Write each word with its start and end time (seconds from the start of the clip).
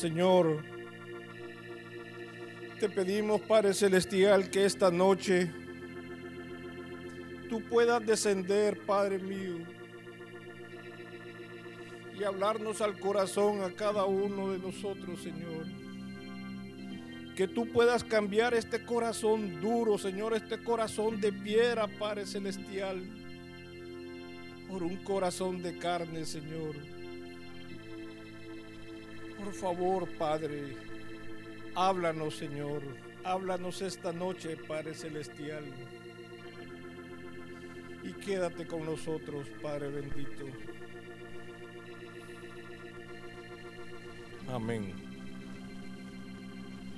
Señor, 0.00 0.64
te 2.78 2.88
pedimos, 2.88 3.42
Padre 3.42 3.74
Celestial, 3.74 4.48
que 4.48 4.64
esta 4.64 4.90
noche 4.90 5.52
tú 7.50 7.60
puedas 7.68 8.06
descender, 8.06 8.80
Padre 8.86 9.18
mío, 9.18 9.58
y 12.18 12.24
hablarnos 12.24 12.80
al 12.80 12.98
corazón 12.98 13.60
a 13.62 13.74
cada 13.74 14.06
uno 14.06 14.52
de 14.52 14.58
nosotros, 14.58 15.20
Señor. 15.20 15.66
Que 17.36 17.46
tú 17.46 17.70
puedas 17.70 18.02
cambiar 18.02 18.54
este 18.54 18.82
corazón 18.86 19.60
duro, 19.60 19.98
Señor, 19.98 20.32
este 20.32 20.62
corazón 20.62 21.20
de 21.20 21.30
piedra, 21.30 21.86
Padre 21.98 22.24
Celestial, 22.24 23.04
por 24.66 24.82
un 24.82 24.96
corazón 25.04 25.62
de 25.62 25.76
carne, 25.76 26.24
Señor. 26.24 26.99
Por 29.42 29.54
favor, 29.54 30.08
Padre, 30.18 30.76
háblanos, 31.74 32.36
Señor. 32.36 32.82
Háblanos 33.24 33.80
esta 33.80 34.12
noche, 34.12 34.56
Padre 34.68 34.94
Celestial. 34.94 35.64
Y 38.02 38.12
quédate 38.12 38.66
con 38.66 38.84
nosotros, 38.84 39.46
Padre 39.62 39.88
bendito. 39.88 40.44
Amén. 44.48 44.92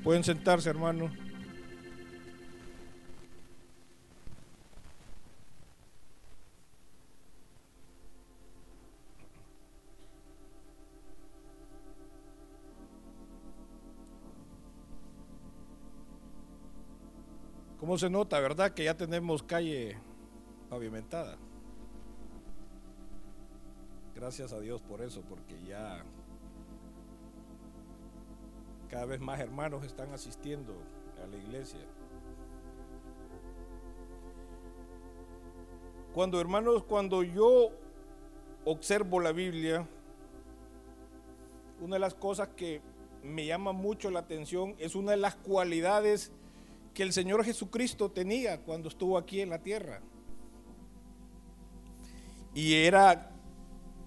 Pueden 0.03 0.25
sentarse, 0.25 0.69
hermano. 0.69 1.11
¿Cómo 17.93 17.99
se 17.99 18.09
nota, 18.09 18.41
verdad? 18.41 18.73
Que 18.73 18.85
ya 18.85 18.97
tenemos 18.97 19.43
calle 19.43 19.99
pavimentada. 20.71 21.37
Gracias 24.15 24.55
a 24.55 24.61
Dios 24.61 24.81
por 24.81 25.03
eso, 25.03 25.21
porque 25.29 25.63
ya 25.63 26.03
cada 28.89 29.05
vez 29.05 29.21
más 29.21 29.41
hermanos 29.41 29.85
están 29.85 30.11
asistiendo 30.15 30.73
a 31.23 31.27
la 31.27 31.37
iglesia. 31.37 31.85
Cuando 36.15 36.41
hermanos, 36.41 36.85
cuando 36.85 37.23
yo 37.23 37.73
observo 38.65 39.21
la 39.21 39.33
Biblia, 39.33 39.87
una 41.79 41.97
de 41.97 42.01
las 42.01 42.15
cosas 42.15 42.49
que 42.57 42.81
me 43.23 43.45
llama 43.45 43.73
mucho 43.73 44.11
la 44.11 44.21
atención 44.21 44.77
es 44.79 44.95
una 44.95 45.11
de 45.11 45.19
las 45.19 45.37
cualidades 45.37 46.33
que 46.95 47.03
el 47.03 47.13
Señor 47.13 47.45
Jesucristo 47.45 48.11
tenía 48.11 48.61
cuando 48.61 48.89
estuvo 48.89 49.17
aquí 49.17 49.41
en 49.41 49.51
la 49.51 49.59
tierra. 49.59 50.01
Y 52.55 52.75
era 52.75 53.31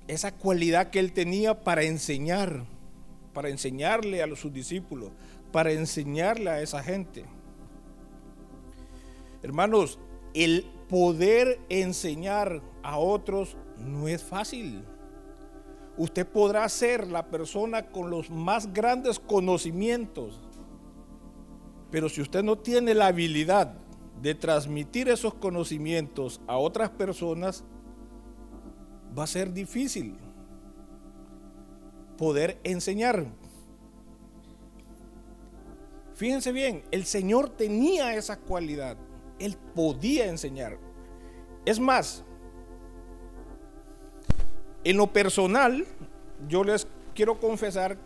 esa 0.07 0.35
cualidad 0.35 0.91
que 0.91 0.99
él 0.99 1.13
tenía 1.13 1.63
para 1.63 1.83
enseñar, 1.83 2.65
para 3.33 3.49
enseñarle 3.49 4.21
a 4.21 4.35
sus 4.35 4.53
discípulos, 4.53 5.11
para 5.51 5.71
enseñarle 5.71 6.49
a 6.49 6.61
esa 6.61 6.83
gente. 6.83 7.25
Hermanos, 9.41 9.99
el 10.33 10.65
poder 10.89 11.59
enseñar 11.69 12.61
a 12.83 12.97
otros 12.99 13.57
no 13.77 14.07
es 14.07 14.23
fácil. 14.23 14.83
Usted 15.97 16.27
podrá 16.27 16.67
ser 16.67 17.07
la 17.07 17.27
persona 17.27 17.87
con 17.87 18.09
los 18.09 18.29
más 18.29 18.73
grandes 18.73 19.19
conocimientos, 19.19 20.41
pero 21.95 22.09
si 22.09 22.19
usted 22.19 22.43
no 22.43 22.57
tiene 22.57 22.93
la 22.93 23.07
habilidad 23.07 23.73
de 24.21 24.35
transmitir 24.35 25.07
esos 25.07 25.33
conocimientos 25.33 26.41
a 26.45 26.57
otras 26.57 26.89
personas, 26.89 27.63
va 29.17 29.23
a 29.23 29.27
ser 29.27 29.53
difícil 29.53 30.17
poder 32.17 32.59
enseñar. 32.65 33.25
Fíjense 36.15 36.51
bien, 36.51 36.83
el 36.91 37.05
Señor 37.05 37.51
tenía 37.51 38.13
esa 38.17 38.39
cualidad. 38.39 38.97
Él 39.39 39.55
podía 39.73 40.25
enseñar. 40.25 40.77
Es 41.63 41.79
más, 41.79 42.25
en 44.83 44.97
lo 44.97 45.13
personal, 45.13 45.85
yo 46.49 46.65
les 46.65 46.89
quiero 47.13 47.39
confesar 47.39 47.97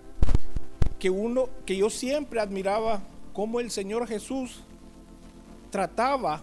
que 1.00 1.10
uno 1.10 1.50
que 1.66 1.76
yo 1.76 1.90
siempre 1.90 2.40
admiraba 2.40 3.02
cómo 3.40 3.62
el 3.62 3.72
Señor 3.72 4.06
Jesús 4.06 4.66
trataba 5.70 6.42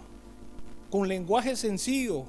con 0.91 1.07
lenguaje 1.07 1.55
sencillo 1.55 2.25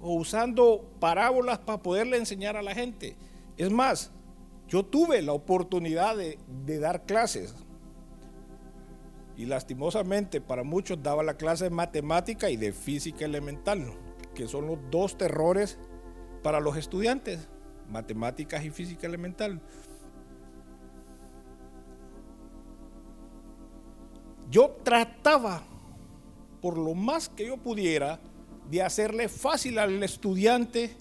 o 0.00 0.14
usando 0.14 0.88
parábolas 0.98 1.58
para 1.58 1.82
poderle 1.82 2.16
enseñar 2.16 2.56
a 2.56 2.62
la 2.62 2.74
gente. 2.74 3.14
Es 3.58 3.70
más, 3.70 4.10
yo 4.68 4.86
tuve 4.86 5.20
la 5.20 5.34
oportunidad 5.34 6.16
de, 6.16 6.38
de 6.64 6.78
dar 6.78 7.04
clases 7.04 7.54
y 9.36 9.44
lastimosamente 9.44 10.40
para 10.40 10.62
muchos 10.62 11.02
daba 11.02 11.22
la 11.22 11.36
clase 11.36 11.64
de 11.64 11.70
matemática 11.70 12.48
y 12.48 12.56
de 12.56 12.72
física 12.72 13.26
elemental, 13.26 13.92
que 14.34 14.48
son 14.48 14.66
los 14.66 14.78
dos 14.90 15.18
terrores 15.18 15.78
para 16.42 16.58
los 16.60 16.78
estudiantes, 16.78 17.50
matemáticas 17.86 18.64
y 18.64 18.70
física 18.70 19.06
elemental. 19.06 19.60
Yo 24.50 24.76
trataba, 24.82 25.62
por 26.60 26.78
lo 26.78 26.94
más 26.94 27.28
que 27.28 27.46
yo 27.46 27.56
pudiera, 27.56 28.20
de 28.70 28.82
hacerle 28.82 29.28
fácil 29.28 29.78
al 29.78 30.02
estudiante 30.02 30.96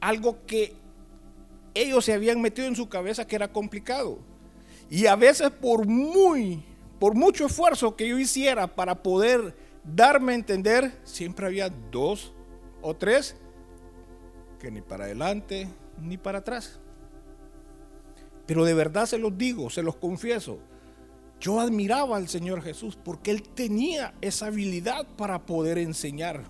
algo 0.00 0.44
que 0.46 0.74
ellos 1.74 2.04
se 2.04 2.12
habían 2.12 2.40
metido 2.40 2.68
en 2.68 2.76
su 2.76 2.88
cabeza 2.88 3.26
que 3.26 3.36
era 3.36 3.52
complicado. 3.52 4.18
Y 4.88 5.06
a 5.06 5.16
veces 5.16 5.50
por 5.50 5.86
muy, 5.86 6.62
por 6.98 7.14
mucho 7.14 7.46
esfuerzo 7.46 7.96
que 7.96 8.08
yo 8.08 8.18
hiciera 8.18 8.66
para 8.66 9.02
poder 9.02 9.56
darme 9.84 10.32
a 10.32 10.36
entender, 10.36 10.92
siempre 11.04 11.46
había 11.46 11.68
dos 11.68 12.32
o 12.82 12.94
tres 12.94 13.36
que 14.60 14.70
ni 14.70 14.80
para 14.80 15.04
adelante 15.04 15.68
ni 16.00 16.16
para 16.16 16.38
atrás. 16.38 16.78
Pero 18.46 18.64
de 18.64 18.74
verdad 18.74 19.06
se 19.06 19.18
los 19.18 19.36
digo, 19.36 19.70
se 19.70 19.82
los 19.82 19.96
confieso, 19.96 20.58
yo 21.40 21.60
admiraba 21.60 22.16
al 22.16 22.28
Señor 22.28 22.62
Jesús 22.62 22.96
porque 22.96 23.30
Él 23.30 23.42
tenía 23.42 24.14
esa 24.20 24.46
habilidad 24.46 25.06
para 25.16 25.44
poder 25.44 25.78
enseñar. 25.78 26.44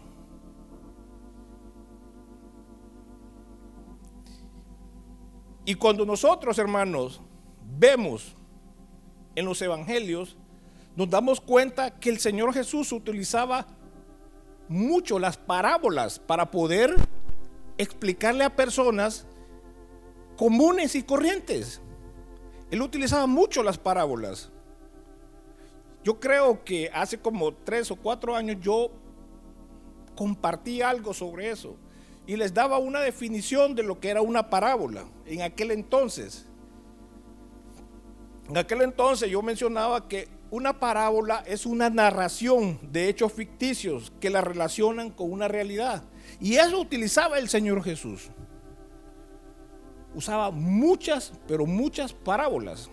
Y 5.64 5.74
cuando 5.74 6.06
nosotros, 6.06 6.58
hermanos, 6.58 7.20
vemos 7.78 8.36
en 9.34 9.44
los 9.44 9.60
evangelios, 9.60 10.36
nos 10.94 11.10
damos 11.10 11.40
cuenta 11.40 11.98
que 11.98 12.08
el 12.08 12.18
Señor 12.20 12.54
Jesús 12.54 12.92
utilizaba 12.92 13.66
mucho 14.68 15.18
las 15.18 15.36
parábolas 15.36 16.18
para 16.20 16.50
poder 16.50 16.94
explicarle 17.78 18.44
a 18.44 18.54
personas 18.54 19.26
comunes 20.36 20.94
y 20.94 21.02
corrientes. 21.02 21.80
Él 22.70 22.80
utilizaba 22.82 23.26
mucho 23.26 23.62
las 23.62 23.78
parábolas. 23.78 24.50
Yo 26.06 26.20
creo 26.20 26.62
que 26.62 26.88
hace 26.94 27.18
como 27.18 27.52
tres 27.52 27.90
o 27.90 27.96
cuatro 27.96 28.36
años 28.36 28.58
yo 28.60 28.92
compartí 30.14 30.80
algo 30.80 31.12
sobre 31.12 31.50
eso 31.50 31.74
y 32.28 32.36
les 32.36 32.54
daba 32.54 32.78
una 32.78 33.00
definición 33.00 33.74
de 33.74 33.82
lo 33.82 33.98
que 33.98 34.10
era 34.10 34.22
una 34.22 34.48
parábola 34.48 35.04
en 35.24 35.42
aquel 35.42 35.72
entonces. 35.72 36.46
En 38.48 38.56
aquel 38.56 38.82
entonces 38.82 39.28
yo 39.28 39.42
mencionaba 39.42 40.06
que 40.06 40.28
una 40.52 40.78
parábola 40.78 41.42
es 41.44 41.66
una 41.66 41.90
narración 41.90 42.78
de 42.92 43.08
hechos 43.08 43.32
ficticios 43.32 44.12
que 44.20 44.30
la 44.30 44.42
relacionan 44.42 45.10
con 45.10 45.32
una 45.32 45.48
realidad. 45.48 46.04
Y 46.40 46.54
eso 46.54 46.80
utilizaba 46.80 47.36
el 47.36 47.48
Señor 47.48 47.82
Jesús. 47.82 48.30
Usaba 50.14 50.52
muchas, 50.52 51.32
pero 51.48 51.66
muchas 51.66 52.12
parábolas. 52.12 52.90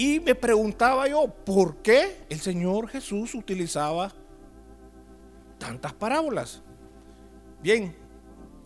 Y 0.00 0.18
me 0.18 0.34
preguntaba 0.34 1.06
yo, 1.08 1.28
¿por 1.28 1.76
qué 1.82 2.24
el 2.30 2.40
Señor 2.40 2.88
Jesús 2.88 3.34
utilizaba 3.34 4.10
tantas 5.58 5.92
parábolas? 5.92 6.62
Bien, 7.62 7.94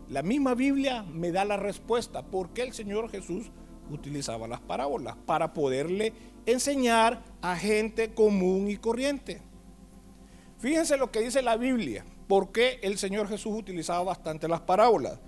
la 0.08 0.22
misma 0.22 0.54
Biblia 0.54 1.02
me 1.02 1.32
da 1.32 1.44
la 1.44 1.56
respuesta, 1.56 2.22
¿por 2.22 2.50
qué 2.50 2.62
el 2.62 2.72
Señor 2.72 3.10
Jesús 3.10 3.50
utilizaba 3.90 4.46
las 4.46 4.60
parábolas? 4.60 5.16
Para 5.26 5.52
poderle 5.52 6.12
enseñar 6.46 7.24
a 7.42 7.56
gente 7.56 8.14
común 8.14 8.70
y 8.70 8.76
corriente. 8.76 9.42
Fíjense 10.60 10.96
lo 10.96 11.10
que 11.10 11.18
dice 11.18 11.42
la 11.42 11.56
Biblia, 11.56 12.04
¿por 12.28 12.52
qué 12.52 12.78
el 12.80 12.96
Señor 12.96 13.26
Jesús 13.26 13.58
utilizaba 13.58 14.04
bastante 14.04 14.46
las 14.46 14.60
parábolas? 14.60 15.18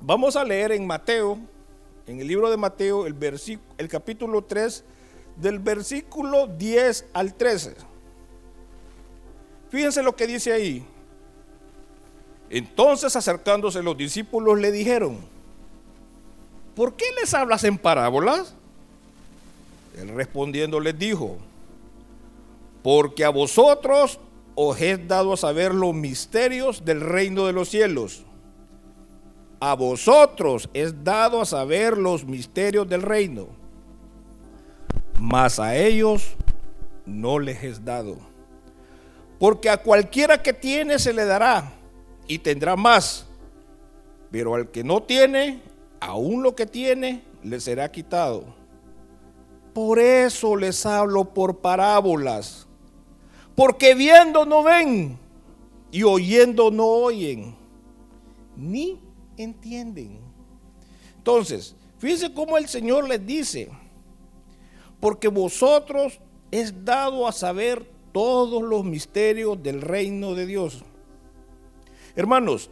Vamos 0.00 0.36
a 0.36 0.44
leer 0.44 0.70
en 0.70 0.86
Mateo 0.86 1.40
en 2.06 2.20
el 2.20 2.26
libro 2.26 2.50
de 2.50 2.56
Mateo, 2.56 3.06
el, 3.06 3.16
el 3.78 3.88
capítulo 3.88 4.42
3, 4.42 4.84
del 5.36 5.58
versículo 5.58 6.46
10 6.46 7.06
al 7.12 7.34
13. 7.34 7.74
Fíjense 9.70 10.02
lo 10.02 10.14
que 10.14 10.26
dice 10.26 10.52
ahí. 10.52 10.84
Entonces 12.50 13.16
acercándose 13.16 13.82
los 13.82 13.96
discípulos 13.96 14.58
le 14.58 14.70
dijeron, 14.70 15.18
¿por 16.74 16.94
qué 16.96 17.06
les 17.18 17.32
hablas 17.32 17.64
en 17.64 17.78
parábolas? 17.78 18.54
Él 19.96 20.08
respondiendo 20.08 20.78
les 20.80 20.98
dijo, 20.98 21.38
porque 22.82 23.24
a 23.24 23.30
vosotros 23.30 24.20
os 24.54 24.80
he 24.80 24.98
dado 24.98 25.32
a 25.32 25.36
saber 25.36 25.74
los 25.74 25.94
misterios 25.94 26.84
del 26.84 27.00
reino 27.00 27.46
de 27.46 27.52
los 27.54 27.70
cielos. 27.70 28.24
A 29.64 29.76
vosotros 29.76 30.68
es 30.74 31.04
dado 31.04 31.40
a 31.40 31.44
saber 31.44 31.96
los 31.96 32.24
misterios 32.24 32.88
del 32.88 33.00
reino, 33.00 33.46
mas 35.20 35.60
a 35.60 35.76
ellos 35.76 36.34
no 37.06 37.38
les 37.38 37.62
es 37.62 37.84
dado. 37.84 38.16
Porque 39.38 39.70
a 39.70 39.76
cualquiera 39.76 40.42
que 40.42 40.52
tiene 40.52 40.98
se 40.98 41.12
le 41.12 41.24
dará 41.24 41.72
y 42.26 42.40
tendrá 42.40 42.74
más, 42.74 43.24
pero 44.32 44.56
al 44.56 44.68
que 44.68 44.82
no 44.82 45.04
tiene, 45.04 45.62
aún 46.00 46.42
lo 46.42 46.56
que 46.56 46.66
tiene, 46.66 47.22
le 47.44 47.60
será 47.60 47.88
quitado. 47.92 48.42
Por 49.72 50.00
eso 50.00 50.56
les 50.56 50.84
hablo 50.84 51.24
por 51.24 51.58
parábolas 51.58 52.66
porque 53.54 53.94
viendo 53.94 54.44
no 54.44 54.64
ven 54.64 55.16
y 55.92 56.02
oyendo 56.02 56.72
no 56.72 56.84
oyen, 56.84 57.54
ni 58.56 58.98
entienden. 59.42 60.20
Entonces, 61.18 61.76
fíjense 61.98 62.32
cómo 62.32 62.58
el 62.58 62.68
Señor 62.68 63.08
les 63.08 63.24
dice, 63.24 63.68
porque 65.00 65.28
vosotros 65.28 66.20
es 66.50 66.84
dado 66.84 67.26
a 67.26 67.32
saber 67.32 67.90
todos 68.12 68.62
los 68.62 68.84
misterios 68.84 69.62
del 69.62 69.80
reino 69.80 70.34
de 70.34 70.46
Dios. 70.46 70.82
Hermanos, 72.14 72.70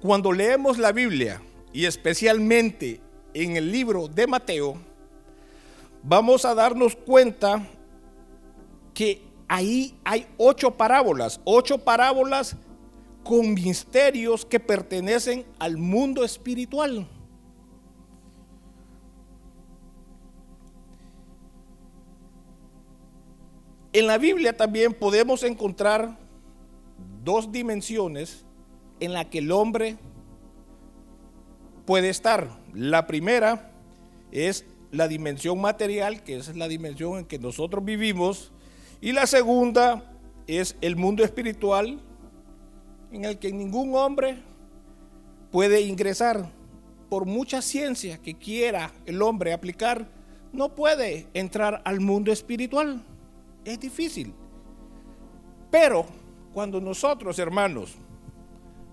cuando 0.00 0.32
leemos 0.32 0.78
la 0.78 0.92
Biblia, 0.92 1.40
y 1.72 1.86
especialmente 1.86 3.00
en 3.34 3.56
el 3.56 3.70
libro 3.70 4.06
de 4.08 4.26
Mateo, 4.26 4.76
vamos 6.02 6.44
a 6.44 6.54
darnos 6.54 6.94
cuenta 6.94 7.66
que 8.94 9.22
ahí 9.48 9.98
hay 10.04 10.26
ocho 10.36 10.70
parábolas, 10.70 11.40
ocho 11.44 11.78
parábolas 11.78 12.56
con 13.24 13.54
misterios 13.54 14.44
que 14.44 14.60
pertenecen 14.60 15.44
al 15.58 15.78
mundo 15.78 16.22
espiritual. 16.22 17.08
En 23.92 24.06
la 24.06 24.18
Biblia 24.18 24.56
también 24.56 24.92
podemos 24.92 25.42
encontrar 25.42 26.18
dos 27.24 27.50
dimensiones 27.50 28.44
en 29.00 29.12
las 29.12 29.26
que 29.26 29.38
el 29.38 29.50
hombre 29.52 29.96
puede 31.86 32.10
estar. 32.10 32.50
La 32.74 33.06
primera 33.06 33.72
es 34.32 34.66
la 34.90 35.08
dimensión 35.08 35.60
material, 35.60 36.22
que 36.22 36.36
es 36.36 36.54
la 36.56 36.68
dimensión 36.68 37.18
en 37.18 37.24
que 37.24 37.38
nosotros 37.38 37.84
vivimos, 37.84 38.52
y 39.00 39.12
la 39.12 39.26
segunda 39.26 40.12
es 40.46 40.76
el 40.80 40.96
mundo 40.96 41.24
espiritual 41.24 42.00
en 43.14 43.24
el 43.24 43.38
que 43.38 43.52
ningún 43.52 43.94
hombre 43.94 44.38
puede 45.52 45.80
ingresar. 45.82 46.50
Por 47.08 47.26
mucha 47.26 47.62
ciencia 47.62 48.18
que 48.18 48.34
quiera 48.34 48.92
el 49.06 49.22
hombre 49.22 49.52
aplicar, 49.52 50.08
no 50.52 50.74
puede 50.74 51.28
entrar 51.32 51.80
al 51.84 52.00
mundo 52.00 52.32
espiritual. 52.32 53.02
Es 53.64 53.78
difícil. 53.78 54.34
Pero 55.70 56.06
cuando 56.52 56.80
nosotros, 56.80 57.38
hermanos, 57.38 57.94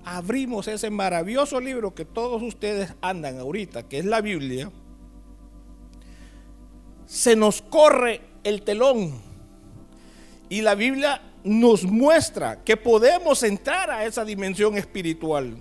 abrimos 0.06 0.68
ese 0.68 0.92
maravilloso 0.92 1.60
libro 1.60 1.96
que 1.96 2.06
todos 2.06 2.44
ustedes 2.44 2.94
andan 3.02 3.40
ahorita, 3.40 3.90
que 3.90 3.98
es 3.98 4.06
la 4.06 4.22
Biblia, 4.22 4.72
se 7.08 7.36
nos 7.36 7.64
corre 7.64 8.22
el 8.44 8.62
telón 8.62 9.14
y 10.48 10.62
la 10.62 10.76
Biblia 10.76 11.22
nos 11.44 11.84
muestra 11.84 12.64
que 12.64 12.78
podemos 12.78 13.44
entrar 13.44 13.90
a 13.90 14.06
esa 14.06 14.24
dimensión 14.24 14.78
espiritual 14.78 15.58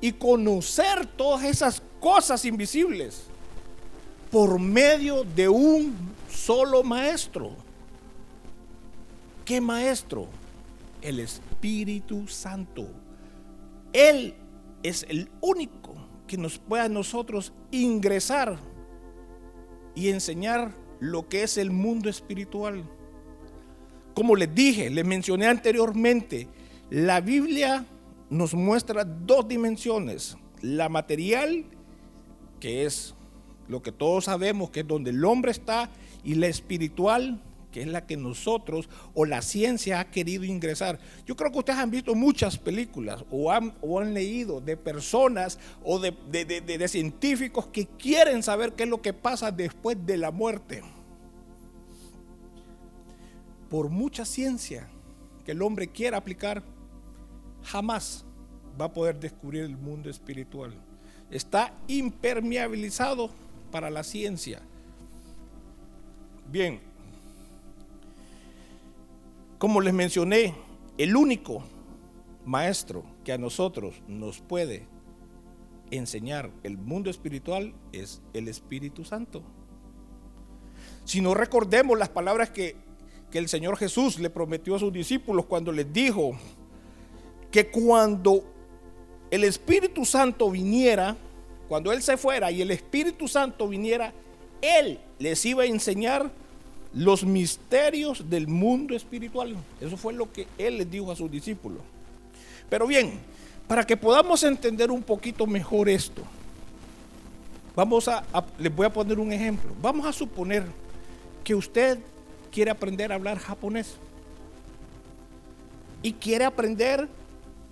y 0.00 0.12
conocer 0.12 1.06
todas 1.06 1.44
esas 1.44 1.82
cosas 2.00 2.44
invisibles 2.44 3.24
por 4.30 4.58
medio 4.58 5.24
de 5.24 5.48
un 5.48 5.94
solo 6.28 6.82
maestro. 6.82 7.52
¿Qué 9.44 9.60
maestro? 9.60 10.26
El 11.00 11.20
Espíritu 11.20 12.26
Santo. 12.28 12.86
Él 13.92 14.34
es 14.82 15.06
el 15.08 15.30
único 15.40 15.94
que 16.26 16.36
nos 16.36 16.58
puede 16.58 16.82
a 16.82 16.88
nosotros 16.88 17.52
ingresar 17.70 18.58
y 19.94 20.08
enseñar 20.08 20.74
lo 21.00 21.28
que 21.28 21.42
es 21.42 21.56
el 21.56 21.70
mundo 21.70 22.08
espiritual. 22.10 22.84
Como 24.14 24.36
les 24.36 24.54
dije, 24.54 24.90
les 24.90 25.04
mencioné 25.04 25.46
anteriormente, 25.46 26.46
la 26.88 27.20
Biblia 27.20 27.84
nos 28.30 28.54
muestra 28.54 29.04
dos 29.04 29.48
dimensiones. 29.48 30.36
La 30.62 30.88
material, 30.88 31.64
que 32.60 32.86
es 32.86 33.14
lo 33.66 33.82
que 33.82 33.90
todos 33.90 34.26
sabemos, 34.26 34.70
que 34.70 34.80
es 34.80 34.86
donde 34.86 35.10
el 35.10 35.24
hombre 35.24 35.50
está, 35.50 35.90
y 36.22 36.36
la 36.36 36.46
espiritual, 36.46 37.42
que 37.72 37.82
es 37.82 37.88
la 37.88 38.06
que 38.06 38.16
nosotros 38.16 38.88
o 39.14 39.24
la 39.24 39.42
ciencia 39.42 39.98
ha 39.98 40.10
querido 40.12 40.44
ingresar. 40.44 41.00
Yo 41.26 41.34
creo 41.34 41.50
que 41.50 41.58
ustedes 41.58 41.80
han 41.80 41.90
visto 41.90 42.14
muchas 42.14 42.56
películas 42.56 43.24
o 43.32 43.50
han, 43.50 44.14
leído 44.14 44.60
de 44.60 44.76
personas 44.76 45.58
o 45.82 45.98
de 45.98 46.88
científicos 46.88 47.66
que 47.66 47.86
quieren 47.86 48.44
saber 48.44 48.74
qué 48.74 48.84
es 48.84 48.88
lo 48.88 49.02
que 49.02 49.12
pasa 49.12 49.50
después 49.50 49.96
de 50.06 50.18
la 50.18 50.30
muerte 50.30 50.82
por 53.74 53.88
mucha 53.88 54.24
ciencia 54.24 54.86
que 55.44 55.50
el 55.50 55.60
hombre 55.60 55.88
quiera 55.88 56.18
aplicar, 56.18 56.62
jamás 57.64 58.24
va 58.80 58.84
a 58.84 58.92
poder 58.92 59.18
descubrir 59.18 59.64
el 59.64 59.76
mundo 59.76 60.08
espiritual. 60.08 60.72
Está 61.28 61.74
impermeabilizado 61.88 63.30
para 63.72 63.90
la 63.90 64.04
ciencia. 64.04 64.62
Bien, 66.48 66.78
como 69.58 69.80
les 69.80 69.92
mencioné, 69.92 70.54
el 70.96 71.16
único 71.16 71.64
maestro 72.44 73.04
que 73.24 73.32
a 73.32 73.38
nosotros 73.38 74.00
nos 74.06 74.40
puede 74.40 74.86
enseñar 75.90 76.52
el 76.62 76.78
mundo 76.78 77.10
espiritual 77.10 77.74
es 77.90 78.22
el 78.34 78.46
Espíritu 78.46 79.04
Santo. 79.04 79.42
Si 81.02 81.20
no 81.20 81.34
recordemos 81.34 81.98
las 81.98 82.10
palabras 82.10 82.50
que 82.50 82.93
que 83.34 83.40
el 83.40 83.48
Señor 83.48 83.76
Jesús 83.76 84.20
le 84.20 84.30
prometió 84.30 84.76
a 84.76 84.78
sus 84.78 84.92
discípulos 84.92 85.46
cuando 85.46 85.72
les 85.72 85.92
dijo 85.92 86.38
que 87.50 87.66
cuando 87.66 88.44
el 89.28 89.42
Espíritu 89.42 90.04
Santo 90.04 90.52
viniera, 90.52 91.16
cuando 91.66 91.90
Él 91.90 92.00
se 92.00 92.16
fuera 92.16 92.52
y 92.52 92.62
el 92.62 92.70
Espíritu 92.70 93.26
Santo 93.26 93.66
viniera, 93.66 94.12
Él 94.62 95.00
les 95.18 95.44
iba 95.46 95.64
a 95.64 95.66
enseñar 95.66 96.30
los 96.92 97.24
misterios 97.24 98.30
del 98.30 98.46
mundo 98.46 98.94
espiritual. 98.94 99.56
Eso 99.80 99.96
fue 99.96 100.12
lo 100.12 100.32
que 100.32 100.46
Él 100.56 100.78
les 100.78 100.88
dijo 100.88 101.10
a 101.10 101.16
sus 101.16 101.28
discípulos. 101.28 101.80
Pero 102.70 102.86
bien, 102.86 103.18
para 103.66 103.84
que 103.84 103.96
podamos 103.96 104.44
entender 104.44 104.92
un 104.92 105.02
poquito 105.02 105.44
mejor 105.44 105.88
esto, 105.88 106.22
vamos 107.74 108.06
a, 108.06 108.22
les 108.60 108.72
voy 108.72 108.86
a 108.86 108.92
poner 108.92 109.18
un 109.18 109.32
ejemplo. 109.32 109.72
Vamos 109.82 110.06
a 110.06 110.12
suponer 110.12 110.64
que 111.42 111.56
usted 111.56 111.98
quiere 112.54 112.70
aprender 112.70 113.10
a 113.10 113.16
hablar 113.16 113.36
japonés 113.40 113.96
y 116.04 116.12
quiere 116.12 116.44
aprender 116.44 117.08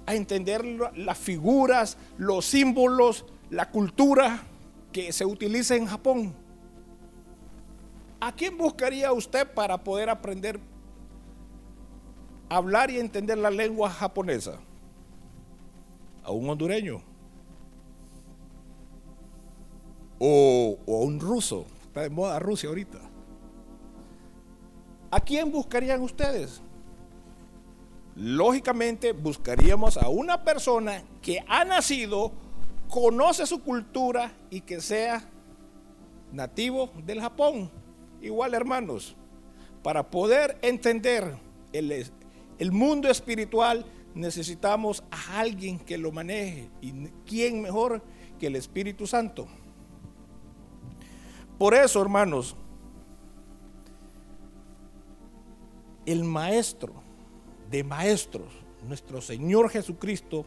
a 0.07 0.17
entender 0.17 0.65
las 0.97 1.19
figuras, 1.19 1.97
los 2.19 2.45
símbolos, 2.47 3.25
la 3.49 3.71
cultura 3.71 4.43
que 4.91 5.13
se 5.13 5.25
utiliza 5.25 5.77
en 5.77 5.87
Japón. 5.87 6.35
¿A 8.19 8.33
quién 8.33 8.59
buscaría 8.59 9.13
usted 9.13 9.47
para 9.47 9.79
poder 9.79 10.11
aprender 10.11 10.59
a 12.49 12.57
hablar 12.57 12.91
y 12.91 12.99
entender 12.99 13.39
la 13.39 13.51
lengua 13.51 13.89
japonesa? 13.89 14.59
¿A 16.25 16.33
un 16.33 16.51
hondureño? 16.51 17.01
¿O, 20.19 20.77
a 20.89 20.91
un 20.91 21.21
ruso? 21.21 21.67
Está 21.85 22.01
de 22.01 22.11
moda 22.11 22.41
Rusia 22.41 22.69
ahorita. 22.69 23.02
¿A 25.13 25.21
quién 25.21 25.53
buscarían 25.53 26.01
ustedes? 26.01 26.63
Lógicamente 28.17 29.13
buscaríamos 29.13 29.99
a 29.99 30.09
una 30.09 30.43
persona 30.43 31.03
que 31.21 31.45
ha 31.47 31.67
nacido 31.67 32.33
conoce 32.89 33.47
su 33.47 33.63
cultura 33.63 34.33
y 34.49 34.63
que 34.63 34.81
sea 34.81 35.23
nativo 36.33 36.91
del 37.05 37.21
Japón. 37.21 37.71
Igual, 38.23 38.55
hermanos, 38.55 39.15
para 39.83 40.11
poder 40.11 40.59
entender 40.63 41.37
el, 41.75 42.11
el 42.59 42.73
mundo 42.73 43.11
espiritual 43.11 43.85
necesitamos 44.15 45.05
a 45.11 45.41
alguien 45.41 45.79
que 45.79 45.99
lo 45.99 46.11
maneje. 46.11 46.71
¿Y 46.81 46.93
quién 47.27 47.61
mejor 47.61 48.03
que 48.39 48.47
el 48.47 48.57
Espíritu 48.57 49.07
Santo? 49.07 49.47
Por 51.59 51.75
eso, 51.75 52.01
hermanos, 52.01 52.57
el 56.07 56.25
maestro 56.25 56.95
de 57.71 57.85
maestros, 57.85 58.53
nuestro 58.87 59.21
Señor 59.21 59.71
Jesucristo, 59.71 60.45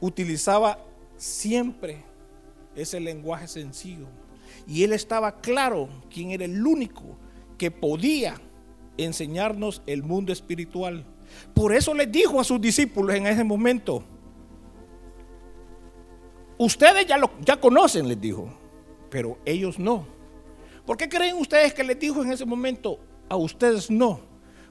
utilizaba 0.00 0.78
siempre 1.16 2.04
ese 2.74 3.00
lenguaje 3.00 3.48
sencillo. 3.48 4.06
Y 4.66 4.84
él 4.84 4.92
estaba 4.92 5.40
claro 5.40 5.88
quién 6.12 6.30
era 6.30 6.44
el 6.44 6.64
único 6.66 7.16
que 7.56 7.70
podía 7.70 8.40
enseñarnos 8.96 9.82
el 9.86 10.02
mundo 10.02 10.32
espiritual. 10.32 11.04
Por 11.54 11.74
eso 11.74 11.94
les 11.94 12.10
dijo 12.10 12.40
a 12.40 12.44
sus 12.44 12.60
discípulos 12.60 13.14
en 13.16 13.26
ese 13.26 13.44
momento, 13.44 14.04
ustedes 16.58 17.06
ya 17.06 17.16
lo 17.16 17.30
ya 17.40 17.58
conocen, 17.58 18.08
les 18.08 18.20
dijo, 18.20 18.48
pero 19.10 19.38
ellos 19.44 19.78
no. 19.78 20.06
¿Por 20.84 20.96
qué 20.96 21.08
creen 21.08 21.36
ustedes 21.36 21.74
que 21.74 21.82
les 21.82 21.98
dijo 21.98 22.22
en 22.22 22.32
ese 22.32 22.44
momento 22.44 22.98
a 23.28 23.36
ustedes 23.36 23.90
no? 23.90 24.20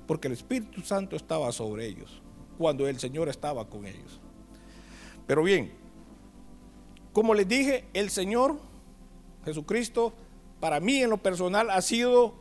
Porque 0.07 0.27
el 0.27 0.33
Espíritu 0.33 0.81
Santo 0.81 1.15
estaba 1.15 1.51
sobre 1.51 1.87
ellos, 1.87 2.21
cuando 2.57 2.87
el 2.87 2.99
Señor 2.99 3.29
estaba 3.29 3.67
con 3.67 3.85
ellos. 3.85 4.19
Pero 5.27 5.43
bien, 5.43 5.71
como 7.13 7.33
les 7.33 7.47
dije, 7.47 7.85
el 7.93 8.09
Señor 8.09 8.59
Jesucristo, 9.45 10.13
para 10.59 10.79
mí 10.79 11.01
en 11.01 11.09
lo 11.09 11.17
personal, 11.17 11.69
ha 11.69 11.81
sido 11.81 12.35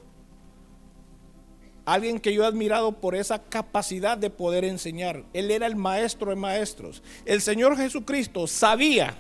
alguien 1.85 2.19
que 2.19 2.33
yo 2.33 2.45
he 2.45 2.47
admirado 2.47 2.93
por 2.93 3.15
esa 3.15 3.43
capacidad 3.43 4.17
de 4.17 4.31
poder 4.31 4.65
enseñar. 4.65 5.25
Él 5.33 5.51
era 5.51 5.67
el 5.67 5.77
maestro 5.77 6.31
de 6.31 6.37
maestros. 6.37 7.03
El 7.25 7.41
Señor 7.41 7.77
Jesucristo 7.77 8.47
sabía 8.47 9.15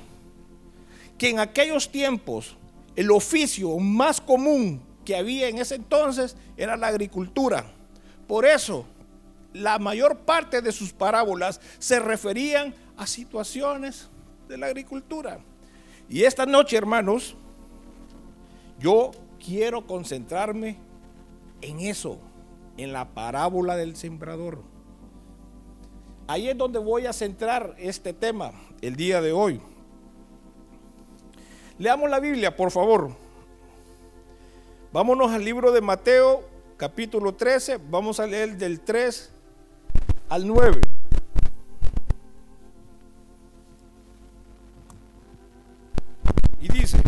que 1.18 1.30
en 1.30 1.38
aquellos 1.38 1.90
tiempos 1.90 2.56
el 2.96 3.10
oficio 3.10 3.78
más 3.78 4.20
común 4.20 4.80
que 5.04 5.16
había 5.16 5.48
en 5.48 5.58
ese 5.58 5.76
entonces 5.76 6.36
era 6.56 6.76
la 6.76 6.88
agricultura. 6.88 7.64
Por 8.26 8.46
eso, 8.46 8.86
la 9.52 9.78
mayor 9.78 10.18
parte 10.18 10.62
de 10.62 10.72
sus 10.72 10.92
parábolas 10.92 11.60
se 11.78 12.00
referían 12.00 12.74
a 12.96 13.06
situaciones 13.06 14.08
de 14.48 14.58
la 14.58 14.66
agricultura. 14.66 15.40
Y 16.08 16.24
esta 16.24 16.46
noche, 16.46 16.76
hermanos, 16.76 17.36
yo 18.78 19.12
quiero 19.44 19.86
concentrarme 19.86 20.78
en 21.60 21.80
eso, 21.80 22.18
en 22.76 22.92
la 22.92 23.14
parábola 23.14 23.76
del 23.76 23.96
sembrador. 23.96 24.62
Ahí 26.26 26.48
es 26.48 26.56
donde 26.56 26.78
voy 26.78 27.06
a 27.06 27.12
centrar 27.12 27.74
este 27.78 28.12
tema 28.12 28.52
el 28.80 28.96
día 28.96 29.20
de 29.20 29.32
hoy. 29.32 29.60
Leamos 31.78 32.08
la 32.08 32.20
Biblia, 32.20 32.56
por 32.56 32.70
favor. 32.70 33.23
Vámonos 34.94 35.32
al 35.32 35.44
libro 35.44 35.72
de 35.72 35.80
Mateo, 35.80 36.48
capítulo 36.76 37.34
13. 37.34 37.80
Vamos 37.90 38.20
a 38.20 38.28
leer 38.28 38.56
del 38.56 38.78
3 38.78 39.32
al 40.28 40.46
9. 40.46 40.82
Y 46.60 46.68
dice, 46.68 46.98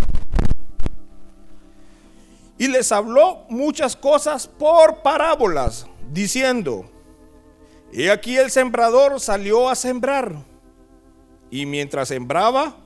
y 2.59 2.67
les 2.67 2.91
habló 2.91 3.45
muchas 3.49 3.95
cosas 3.95 4.49
por 4.49 5.03
parábolas, 5.03 5.87
diciendo, 6.11 6.91
he 7.93 8.11
aquí 8.11 8.37
el 8.37 8.51
sembrador 8.51 9.21
salió 9.21 9.69
a 9.69 9.77
sembrar, 9.77 10.35
y 11.53 11.67
mientras 11.67 12.09
sembraba, 12.09 12.79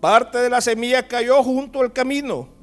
parte 0.00 0.38
de 0.38 0.48
la 0.48 0.60
semilla 0.60 1.08
cayó 1.08 1.42
junto 1.42 1.80
al 1.80 1.92
camino, 1.92 2.56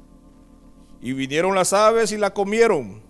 y 1.06 1.12
vinieron 1.12 1.54
las 1.54 1.72
aves 1.72 2.12
y 2.12 2.16
la 2.16 2.34
comieron. 2.34 3.02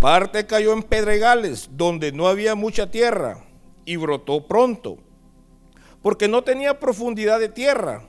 Parte 0.00 0.46
cayó 0.46 0.72
en 0.72 0.82
pedregales, 0.82 1.70
donde 1.72 2.12
no 2.12 2.28
había 2.28 2.54
mucha 2.54 2.90
tierra, 2.90 3.44
y 3.84 3.96
brotó 3.96 4.46
pronto, 4.46 4.98
porque 6.02 6.28
no 6.28 6.44
tenía 6.44 6.78
profundidad 6.78 7.40
de 7.40 7.48
tierra 7.48 8.08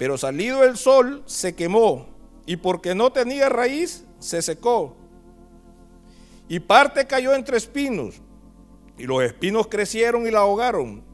pero 0.00 0.16
salido 0.16 0.64
el 0.64 0.78
sol 0.78 1.22
se 1.26 1.54
quemó 1.54 2.06
y 2.46 2.56
porque 2.56 2.94
no 2.94 3.12
tenía 3.12 3.50
raíz 3.50 4.06
se 4.18 4.40
secó. 4.40 4.96
Y 6.48 6.58
parte 6.58 7.06
cayó 7.06 7.34
entre 7.34 7.58
espinos 7.58 8.22
y 8.96 9.02
los 9.02 9.22
espinos 9.22 9.66
crecieron 9.66 10.26
y 10.26 10.30
la 10.30 10.38
ahogaron. 10.38 11.04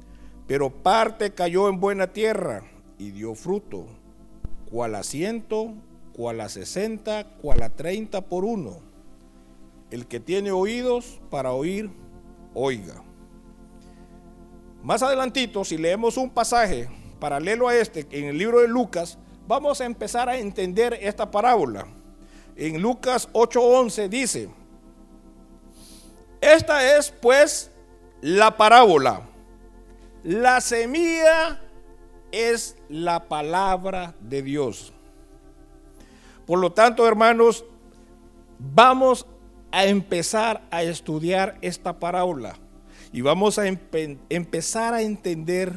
Pero 0.47 0.71
parte 0.71 1.35
cayó 1.35 1.69
en 1.69 1.81
buena 1.81 2.13
tierra 2.13 2.63
y 2.97 3.11
dio 3.11 3.35
fruto, 3.35 3.87
cual 4.71 4.95
a 4.95 5.03
ciento, 5.03 5.75
cual 6.17 6.41
a 6.41 6.49
sesenta, 6.49 7.25
cual 7.43 7.63
a 7.63 7.69
treinta 7.69 8.23
por 8.23 8.47
uno. 8.47 8.79
El 9.91 10.07
que 10.07 10.19
tiene 10.19 10.51
oídos 10.51 11.21
para 11.29 11.53
oír, 11.53 11.91
oiga. 12.55 13.05
Más 14.83 15.03
adelantito, 15.03 15.63
si 15.63 15.77
leemos 15.77 16.17
un 16.17 16.31
pasaje 16.31 16.89
paralelo 17.21 17.69
a 17.69 17.77
este, 17.77 18.07
en 18.11 18.25
el 18.25 18.39
libro 18.39 18.61
de 18.61 18.69
Lucas, 18.69 19.19
vamos 19.47 19.81
a 19.83 19.85
empezar 19.85 20.31
a 20.31 20.39
entender 20.39 20.99
esta 21.03 21.31
parábola. 21.31 21.87
En 22.57 22.81
Lucas 22.81 23.29
8:11 23.35 24.09
dice, 24.09 24.49
esta 26.41 26.97
es 26.97 27.11
pues 27.11 27.71
la 28.23 28.57
parábola. 28.57 29.21
La 30.23 30.63
semilla 30.63 31.61
es 32.33 32.77
la 32.89 33.29
palabra 33.29 34.15
de 34.21 34.43
Dios. 34.43 34.95
Por 36.47 36.61
lo 36.61 36.73
tanto, 36.73 37.07
hermanos, 37.07 37.65
vamos 38.59 39.27
a 39.73 39.85
empezar 39.87 40.67
a 40.71 40.83
estudiar 40.83 41.59
esta 41.61 41.99
parábola 41.99 42.57
y 43.13 43.21
vamos 43.21 43.59
a 43.59 43.67
empezar 43.67 44.95
a 44.95 45.03
entender 45.03 45.73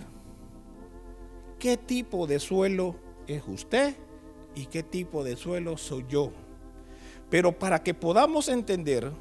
qué 1.58 1.76
tipo 1.76 2.28
de 2.28 2.40
suelo 2.40 2.96
es 3.28 3.44
usted 3.48 3.96
y 4.56 4.68
qué 4.68 4.84
tipo 4.84 5.24
de 5.24 5.36
suelo 5.36 5.78
soy 5.78 6.06
yo. 6.08 6.32
Pero 7.30 7.58
para 7.58 7.84
que 7.84 7.94
podamos 7.94 8.48
entender, 8.48 9.12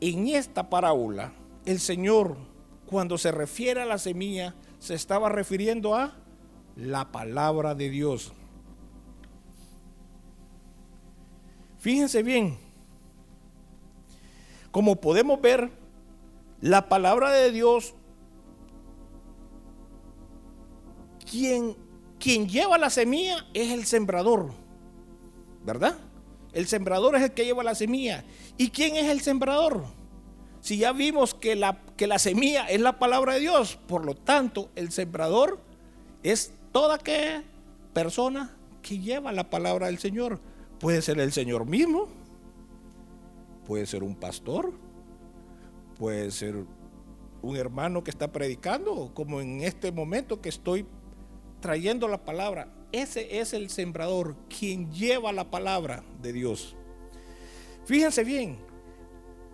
en 0.00 0.28
esta 0.28 0.68
parábola, 0.68 1.32
el 1.64 1.80
Señor, 1.80 2.36
cuando 2.86 3.16
se 3.18 3.32
refiere 3.32 3.82
a 3.82 3.86
la 3.86 3.98
semilla, 3.98 4.54
se 4.78 4.94
estaba 4.94 5.28
refiriendo 5.28 5.94
a 5.94 6.16
la 6.76 7.10
palabra 7.10 7.74
de 7.74 7.88
Dios. 7.88 8.32
Fíjense 11.84 12.22
bien, 12.22 12.56
como 14.70 14.96
podemos 14.96 15.38
ver, 15.38 15.70
la 16.62 16.88
palabra 16.88 17.30
de 17.30 17.52
Dios 17.52 17.92
quien, 21.30 21.76
lleva 22.48 22.78
la 22.78 22.88
semilla 22.88 23.46
es 23.52 23.70
el 23.70 23.84
sembrador, 23.84 24.52
¿verdad? 25.62 25.98
El 26.54 26.66
sembrador 26.68 27.16
es 27.16 27.22
el 27.22 27.32
que 27.32 27.44
lleva 27.44 27.62
la 27.62 27.74
semilla. 27.74 28.24
¿Y 28.56 28.70
quién 28.70 28.96
es 28.96 29.10
el 29.10 29.20
sembrador? 29.20 29.84
Si 30.62 30.78
ya 30.78 30.92
vimos 30.92 31.34
que 31.34 31.54
la, 31.54 31.82
que 31.98 32.06
la 32.06 32.18
semilla 32.18 32.64
es 32.64 32.80
la 32.80 32.98
palabra 32.98 33.34
de 33.34 33.40
Dios, 33.40 33.78
por 33.88 34.06
lo 34.06 34.14
tanto, 34.14 34.70
el 34.74 34.90
sembrador 34.90 35.60
es 36.22 36.50
toda 36.72 36.94
aquella 36.94 37.44
persona 37.92 38.56
que 38.80 39.00
lleva 39.00 39.32
la 39.32 39.50
palabra 39.50 39.88
del 39.88 39.98
Señor. 39.98 40.40
Puede 40.84 41.00
ser 41.00 41.18
el 41.18 41.32
Señor 41.32 41.64
mismo, 41.64 42.08
puede 43.66 43.86
ser 43.86 44.02
un 44.02 44.14
pastor, 44.14 44.74
puede 45.98 46.30
ser 46.30 46.56
un 47.40 47.56
hermano 47.56 48.04
que 48.04 48.10
está 48.10 48.30
predicando, 48.30 49.10
como 49.14 49.40
en 49.40 49.62
este 49.62 49.92
momento 49.92 50.42
que 50.42 50.50
estoy 50.50 50.84
trayendo 51.60 52.06
la 52.06 52.22
palabra. 52.22 52.68
Ese 52.92 53.40
es 53.40 53.54
el 53.54 53.70
sembrador, 53.70 54.36
quien 54.46 54.92
lleva 54.92 55.32
la 55.32 55.50
palabra 55.50 56.04
de 56.20 56.34
Dios. 56.34 56.76
Fíjense 57.86 58.22
bien, 58.22 58.58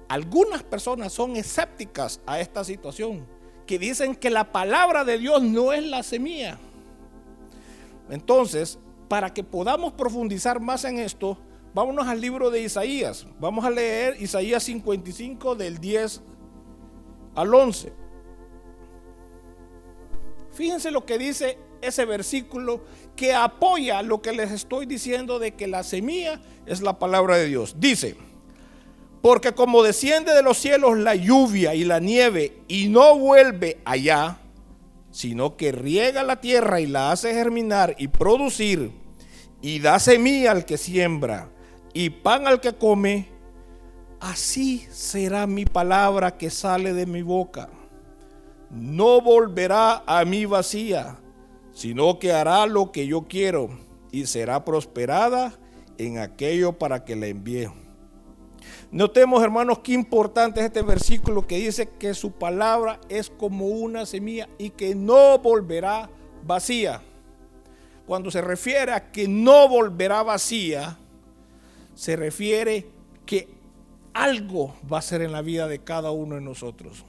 algunas 0.08 0.64
personas 0.64 1.12
son 1.12 1.36
escépticas 1.36 2.20
a 2.26 2.40
esta 2.40 2.64
situación, 2.64 3.24
que 3.68 3.78
dicen 3.78 4.16
que 4.16 4.30
la 4.30 4.50
palabra 4.50 5.04
de 5.04 5.16
Dios 5.16 5.40
no 5.44 5.72
es 5.72 5.84
la 5.84 6.02
semilla. 6.02 6.58
Entonces, 8.08 8.80
para 9.10 9.34
que 9.34 9.42
podamos 9.42 9.92
profundizar 9.94 10.60
más 10.60 10.84
en 10.84 11.00
esto, 11.00 11.36
vámonos 11.74 12.06
al 12.06 12.20
libro 12.20 12.48
de 12.48 12.62
Isaías. 12.62 13.26
Vamos 13.40 13.64
a 13.64 13.70
leer 13.70 14.14
Isaías 14.22 14.62
55 14.62 15.56
del 15.56 15.78
10 15.78 16.22
al 17.34 17.52
11. 17.52 17.92
fíjense 20.52 20.92
lo 20.92 21.04
que 21.04 21.18
dice 21.18 21.58
ese 21.82 22.04
versículo 22.04 22.84
que 23.16 23.34
apoya 23.34 24.00
lo 24.02 24.22
que 24.22 24.30
les 24.30 24.52
estoy 24.52 24.86
diciendo 24.86 25.40
de 25.40 25.56
que 25.56 25.66
la 25.66 25.82
semilla 25.82 26.40
es 26.66 26.80
la 26.80 27.00
palabra 27.00 27.36
de 27.36 27.46
Dios. 27.46 27.80
Dice, 27.80 28.14
porque 29.22 29.54
como 29.54 29.82
desciende 29.82 30.32
de 30.34 30.44
los 30.44 30.56
cielos 30.56 30.96
la 30.96 31.16
lluvia 31.16 31.74
y 31.74 31.82
la 31.82 31.98
nieve 31.98 32.62
y 32.68 32.88
no 32.88 33.18
vuelve 33.18 33.80
allá, 33.84 34.38
sino 35.10 35.56
que 35.56 35.72
riega 35.72 36.22
la 36.22 36.40
tierra 36.40 36.80
y 36.80 36.86
la 36.86 37.10
hace 37.10 37.34
germinar 37.34 37.96
y 37.98 38.06
producir, 38.06 38.99
y 39.62 39.78
da 39.80 39.98
semilla 39.98 40.52
al 40.52 40.64
que 40.64 40.78
siembra 40.78 41.50
y 41.92 42.10
pan 42.10 42.46
al 42.46 42.60
que 42.60 42.72
come, 42.72 43.28
así 44.20 44.86
será 44.90 45.46
mi 45.46 45.64
palabra 45.64 46.36
que 46.36 46.50
sale 46.50 46.92
de 46.92 47.06
mi 47.06 47.22
boca. 47.22 47.68
No 48.70 49.20
volverá 49.20 50.04
a 50.06 50.24
mí 50.24 50.44
vacía, 50.44 51.18
sino 51.72 52.18
que 52.18 52.32
hará 52.32 52.66
lo 52.66 52.92
que 52.92 53.06
yo 53.06 53.22
quiero 53.22 53.70
y 54.12 54.26
será 54.26 54.64
prosperada 54.64 55.58
en 55.98 56.18
aquello 56.18 56.78
para 56.78 57.04
que 57.04 57.16
la 57.16 57.26
envíe. 57.26 57.68
Notemos, 58.92 59.42
hermanos, 59.42 59.80
qué 59.80 59.92
importante 59.92 60.60
es 60.60 60.66
este 60.66 60.82
versículo 60.82 61.46
que 61.46 61.56
dice 61.58 61.88
que 61.88 62.14
su 62.14 62.32
palabra 62.32 63.00
es 63.08 63.30
como 63.30 63.66
una 63.66 64.06
semilla 64.06 64.48
y 64.58 64.70
que 64.70 64.94
no 64.94 65.38
volverá 65.38 66.10
vacía. 66.44 67.02
Cuando 68.10 68.32
se 68.32 68.40
refiere 68.40 68.90
a 68.90 69.12
que 69.12 69.28
no 69.28 69.68
volverá 69.68 70.24
vacía, 70.24 70.98
se 71.94 72.16
refiere 72.16 72.88
que 73.24 73.46
algo 74.12 74.74
va 74.92 74.98
a 74.98 75.02
ser 75.02 75.22
en 75.22 75.30
la 75.30 75.42
vida 75.42 75.68
de 75.68 75.78
cada 75.78 76.10
uno 76.10 76.34
de 76.34 76.40
nosotros. 76.40 77.04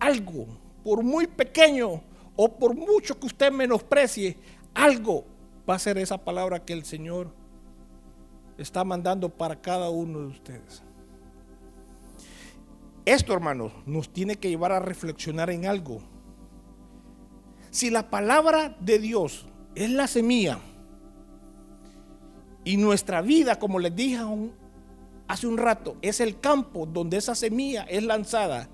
Algo, 0.00 0.46
por 0.82 1.02
muy 1.02 1.26
pequeño 1.26 2.00
o 2.34 2.56
por 2.56 2.74
mucho 2.74 3.20
que 3.20 3.26
usted 3.26 3.52
menosprecie, 3.52 4.38
algo 4.72 5.26
va 5.68 5.74
a 5.74 5.78
ser 5.78 5.98
esa 5.98 6.16
palabra 6.16 6.64
que 6.64 6.72
el 6.72 6.86
Señor 6.86 7.30
está 8.56 8.84
mandando 8.84 9.28
para 9.28 9.60
cada 9.60 9.90
uno 9.90 10.20
de 10.20 10.26
ustedes. 10.28 10.82
Esto, 13.04 13.34
hermanos, 13.34 13.70
nos 13.84 14.08
tiene 14.08 14.36
que 14.36 14.48
llevar 14.48 14.72
a 14.72 14.80
reflexionar 14.80 15.50
en 15.50 15.66
algo. 15.66 16.00
Si 17.70 17.90
la 17.90 18.10
palabra 18.10 18.76
de 18.80 18.98
Dios 18.98 19.46
es 19.74 19.90
la 19.90 20.06
semilla 20.06 20.58
y 22.64 22.76
nuestra 22.76 23.22
vida, 23.22 23.58
como 23.58 23.78
les 23.78 23.94
dije 23.94 24.18
hace 25.26 25.46
un 25.46 25.58
rato, 25.58 25.96
es 26.02 26.20
el 26.20 26.40
campo 26.40 26.86
donde 26.86 27.18
esa 27.18 27.34
semilla 27.34 27.82
es 27.82 28.02
lanzada 28.02 28.68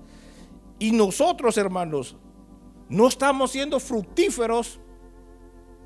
y 0.79 0.91
nosotros, 0.91 1.57
hermanos, 1.57 2.17
no 2.89 3.07
estamos 3.07 3.51
siendo 3.51 3.79
fructíferos, 3.79 4.79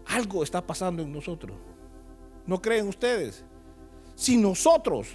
algo 0.05 0.43
está 0.43 0.65
pasando 0.65 1.03
en 1.03 1.11
nosotros. 1.11 1.55
¿No 2.45 2.61
creen 2.61 2.87
ustedes? 2.87 3.45
Si 4.15 4.37
nosotros, 4.37 5.07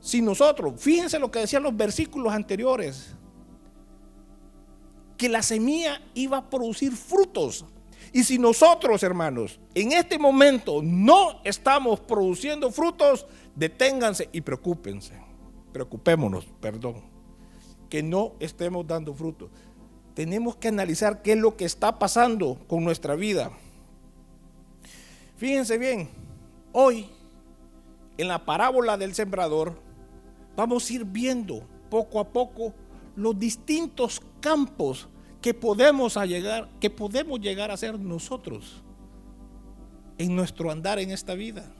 si 0.00 0.22
nosotros, 0.22 0.80
fíjense 0.80 1.18
lo 1.18 1.30
que 1.30 1.40
decían 1.40 1.62
los 1.62 1.76
versículos 1.76 2.32
anteriores, 2.32 3.14
que 5.16 5.28
la 5.28 5.42
semilla 5.42 6.00
iba 6.14 6.38
a 6.38 6.50
producir 6.50 6.92
frutos. 6.92 7.64
Y 8.12 8.24
si 8.24 8.38
nosotros, 8.38 9.02
hermanos, 9.02 9.58
en 9.74 9.92
este 9.92 10.18
momento 10.18 10.80
no 10.82 11.40
estamos 11.44 12.00
produciendo 12.00 12.70
frutos, 12.70 13.26
deténganse 13.54 14.28
y 14.32 14.40
preocúpense. 14.40 15.14
Preocupémonos, 15.72 16.46
perdón, 16.60 17.02
que 17.88 18.02
no 18.02 18.34
estemos 18.38 18.86
dando 18.86 19.14
frutos. 19.14 19.50
Tenemos 20.14 20.56
que 20.56 20.68
analizar 20.68 21.22
qué 21.22 21.32
es 21.32 21.38
lo 21.38 21.56
que 21.56 21.64
está 21.64 21.98
pasando 21.98 22.58
con 22.68 22.84
nuestra 22.84 23.16
vida. 23.16 23.50
Fíjense 25.36 25.76
bien, 25.76 26.08
Hoy, 26.76 27.06
en 28.18 28.26
la 28.26 28.44
parábola 28.44 28.96
del 28.96 29.14
sembrador, 29.14 29.78
vamos 30.56 30.90
a 30.90 30.92
ir 30.92 31.04
viendo 31.04 31.62
poco 31.88 32.18
a 32.18 32.24
poco 32.32 32.74
los 33.16 33.38
distintos 33.38 34.20
campos 34.40 35.08
que 35.40 35.54
podemos 35.54 36.16
llegar, 36.16 36.70
que 36.80 36.90
podemos 36.90 37.40
llegar 37.40 37.70
a 37.70 37.76
ser 37.76 37.98
nosotros 37.98 38.82
en 40.18 40.34
nuestro 40.34 40.70
andar 40.70 40.98
en 40.98 41.10
esta 41.10 41.34
vida. 41.34 41.72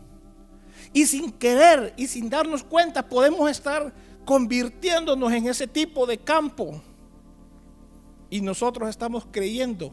Y 0.92 1.06
sin 1.06 1.32
querer 1.32 1.94
y 1.96 2.06
sin 2.06 2.28
darnos 2.28 2.62
cuenta 2.62 3.08
podemos 3.08 3.50
estar 3.50 3.94
convirtiéndonos 4.24 5.32
en 5.32 5.48
ese 5.48 5.66
tipo 5.66 6.06
de 6.06 6.18
campo. 6.18 6.80
Y 8.30 8.40
nosotros 8.40 8.88
estamos 8.88 9.26
creyendo 9.30 9.92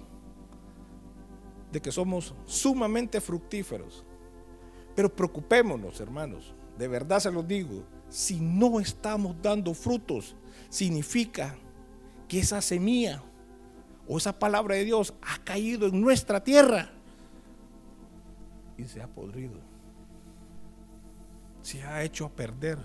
de 1.72 1.82
que 1.82 1.92
somos 1.92 2.34
sumamente 2.46 3.22
fructíferos. 3.22 4.04
Pero 4.96 5.14
preocupémonos, 5.14 6.00
hermanos, 6.02 6.54
de 6.78 6.88
verdad 6.88 7.20
se 7.20 7.32
los 7.32 7.48
digo, 7.48 7.84
si 8.10 8.40
no 8.40 8.80
estamos 8.80 9.36
dando 9.42 9.74
frutos, 9.74 10.36
significa 10.72 11.56
que 12.28 12.40
esa 12.40 12.62
semilla 12.62 13.22
o 14.08 14.18
esa 14.18 14.40
palabra 14.40 14.76
de 14.76 14.86
Dios 14.86 15.14
ha 15.22 15.38
caído 15.44 15.86
en 15.88 16.02
nuestra 16.02 16.44
tierra 16.44 16.90
y 18.78 18.86
se 18.86 19.02
ha 19.02 19.08
podrido. 19.08 19.60
Se 21.62 21.84
ha 21.84 22.04
hecho 22.04 22.26
a 22.26 22.30
perder. 22.30 22.80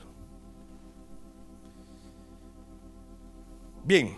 Bien, 3.84 4.14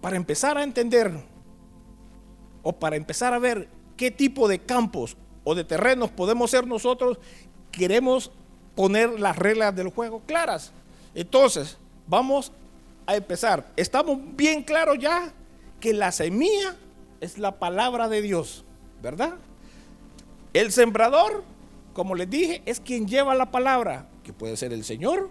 para 0.00 0.16
empezar 0.16 0.58
a 0.58 0.64
entender 0.64 1.12
o 2.62 2.72
para 2.72 2.96
empezar 2.96 3.32
a 3.32 3.38
ver 3.38 3.68
qué 3.96 4.10
tipo 4.10 4.48
de 4.48 4.58
campos 4.58 5.16
o 5.44 5.54
de 5.54 5.64
terrenos 5.64 6.10
podemos 6.10 6.50
ser 6.50 6.66
nosotros, 6.66 7.18
queremos 7.70 8.32
poner 8.74 9.20
las 9.20 9.38
reglas 9.38 9.74
del 9.76 9.90
juego 9.90 10.22
claras. 10.26 10.72
Entonces, 11.14 11.78
vamos 12.08 12.52
a 13.06 13.16
empezar. 13.16 13.72
Estamos 13.76 14.18
bien 14.36 14.62
claros 14.62 14.98
ya 14.98 15.32
que 15.80 15.92
la 15.92 16.12
semilla 16.12 16.76
es 17.20 17.38
la 17.38 17.58
palabra 17.58 18.08
de 18.08 18.22
Dios, 18.22 18.64
¿verdad? 19.02 19.34
El 20.52 20.72
sembrador, 20.72 21.44
como 21.92 22.14
les 22.14 22.28
dije, 22.28 22.62
es 22.66 22.80
quien 22.80 23.06
lleva 23.06 23.34
la 23.34 23.50
palabra, 23.50 24.08
que 24.22 24.32
puede 24.32 24.56
ser 24.56 24.72
el 24.72 24.84
Señor, 24.84 25.30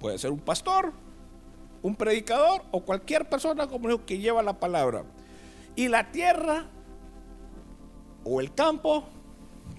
puede 0.00 0.18
ser 0.18 0.30
un 0.30 0.40
pastor, 0.40 0.92
un 1.82 1.94
predicador 1.94 2.62
o 2.70 2.80
cualquier 2.80 3.28
persona 3.28 3.66
como 3.66 3.88
yo 3.88 4.04
que 4.04 4.18
lleva 4.18 4.42
la 4.42 4.58
palabra. 4.58 5.04
Y 5.76 5.88
la 5.88 6.10
tierra 6.10 6.66
o 8.24 8.40
el 8.40 8.52
campo 8.52 9.04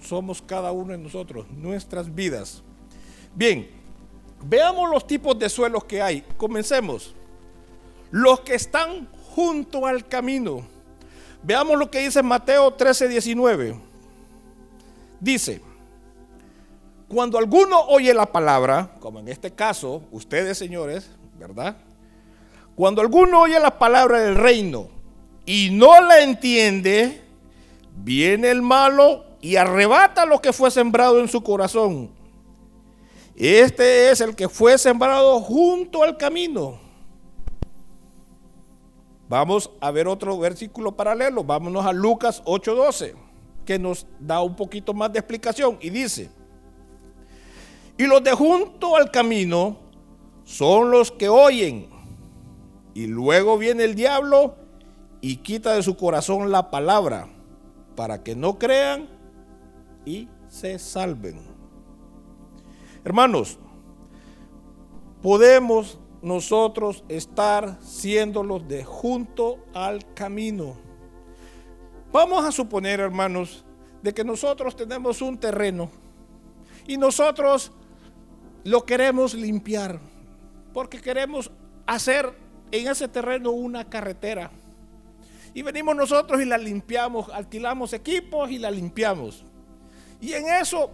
somos 0.02 0.40
cada 0.40 0.72
uno 0.72 0.92
de 0.92 0.98
nosotros, 0.98 1.46
nuestras 1.50 2.14
vidas. 2.14 2.62
Bien, 3.34 3.70
veamos 4.42 4.90
los 4.90 5.06
tipos 5.06 5.38
de 5.38 5.48
suelos 5.48 5.84
que 5.84 6.00
hay. 6.00 6.22
Comencemos. 6.36 7.14
Los 8.10 8.40
que 8.40 8.54
están 8.54 9.08
junto 9.34 9.86
al 9.86 10.06
camino. 10.06 10.62
Veamos 11.42 11.78
lo 11.78 11.90
que 11.90 12.00
dice 12.00 12.22
Mateo 12.22 12.72
13, 12.72 13.08
19. 13.08 13.76
Dice, 15.20 15.60
cuando 17.08 17.38
alguno 17.38 17.80
oye 17.88 18.12
la 18.14 18.26
palabra, 18.26 18.92
como 19.00 19.18
en 19.18 19.28
este 19.28 19.50
caso, 19.50 20.02
ustedes 20.10 20.58
señores, 20.58 21.10
¿verdad? 21.38 21.76
Cuando 22.74 23.00
alguno 23.00 23.42
oye 23.42 23.58
la 23.58 23.78
palabra 23.78 24.20
del 24.20 24.36
reino 24.36 24.88
y 25.44 25.70
no 25.70 26.00
la 26.00 26.22
entiende, 26.22 27.22
viene 27.96 28.50
el 28.50 28.62
malo 28.62 29.24
y 29.40 29.56
arrebata 29.56 30.24
lo 30.24 30.40
que 30.40 30.52
fue 30.52 30.70
sembrado 30.70 31.20
en 31.20 31.28
su 31.28 31.42
corazón. 31.42 32.10
Este 33.34 34.10
es 34.10 34.20
el 34.20 34.36
que 34.36 34.48
fue 34.48 34.76
sembrado 34.78 35.40
junto 35.40 36.02
al 36.02 36.16
camino. 36.16 36.89
Vamos 39.30 39.70
a 39.80 39.92
ver 39.92 40.08
otro 40.08 40.36
versículo 40.40 40.96
paralelo. 40.96 41.44
Vámonos 41.44 41.86
a 41.86 41.92
Lucas 41.92 42.42
8:12, 42.46 43.14
que 43.64 43.78
nos 43.78 44.04
da 44.18 44.42
un 44.42 44.56
poquito 44.56 44.92
más 44.92 45.12
de 45.12 45.20
explicación. 45.20 45.78
Y 45.80 45.90
dice, 45.90 46.32
y 47.96 48.08
los 48.08 48.24
de 48.24 48.32
junto 48.32 48.96
al 48.96 49.12
camino 49.12 49.76
son 50.42 50.90
los 50.90 51.12
que 51.12 51.28
oyen. 51.28 51.88
Y 52.92 53.06
luego 53.06 53.56
viene 53.56 53.84
el 53.84 53.94
diablo 53.94 54.56
y 55.20 55.36
quita 55.36 55.74
de 55.74 55.84
su 55.84 55.96
corazón 55.96 56.50
la 56.50 56.68
palabra 56.72 57.28
para 57.94 58.24
que 58.24 58.34
no 58.34 58.58
crean 58.58 59.08
y 60.04 60.28
se 60.48 60.76
salven. 60.80 61.40
Hermanos, 63.04 63.60
podemos 65.22 66.00
nosotros 66.22 67.04
estar 67.08 67.78
siendo 67.82 68.42
los 68.42 68.66
de 68.68 68.84
junto 68.84 69.58
al 69.74 70.12
camino. 70.14 70.76
Vamos 72.12 72.44
a 72.44 72.52
suponer, 72.52 73.00
hermanos, 73.00 73.64
de 74.02 74.12
que 74.12 74.24
nosotros 74.24 74.76
tenemos 74.76 75.22
un 75.22 75.38
terreno 75.38 75.90
y 76.86 76.96
nosotros 76.96 77.72
lo 78.64 78.84
queremos 78.84 79.34
limpiar 79.34 80.00
porque 80.72 81.00
queremos 81.00 81.50
hacer 81.86 82.32
en 82.70 82.88
ese 82.88 83.08
terreno 83.08 83.50
una 83.50 83.88
carretera. 83.88 84.50
Y 85.52 85.62
venimos 85.62 85.96
nosotros 85.96 86.40
y 86.40 86.44
la 86.44 86.58
limpiamos, 86.58 87.28
alquilamos 87.30 87.92
equipos 87.92 88.50
y 88.50 88.58
la 88.58 88.70
limpiamos. 88.70 89.44
Y 90.20 90.32
en 90.32 90.48
eso 90.48 90.90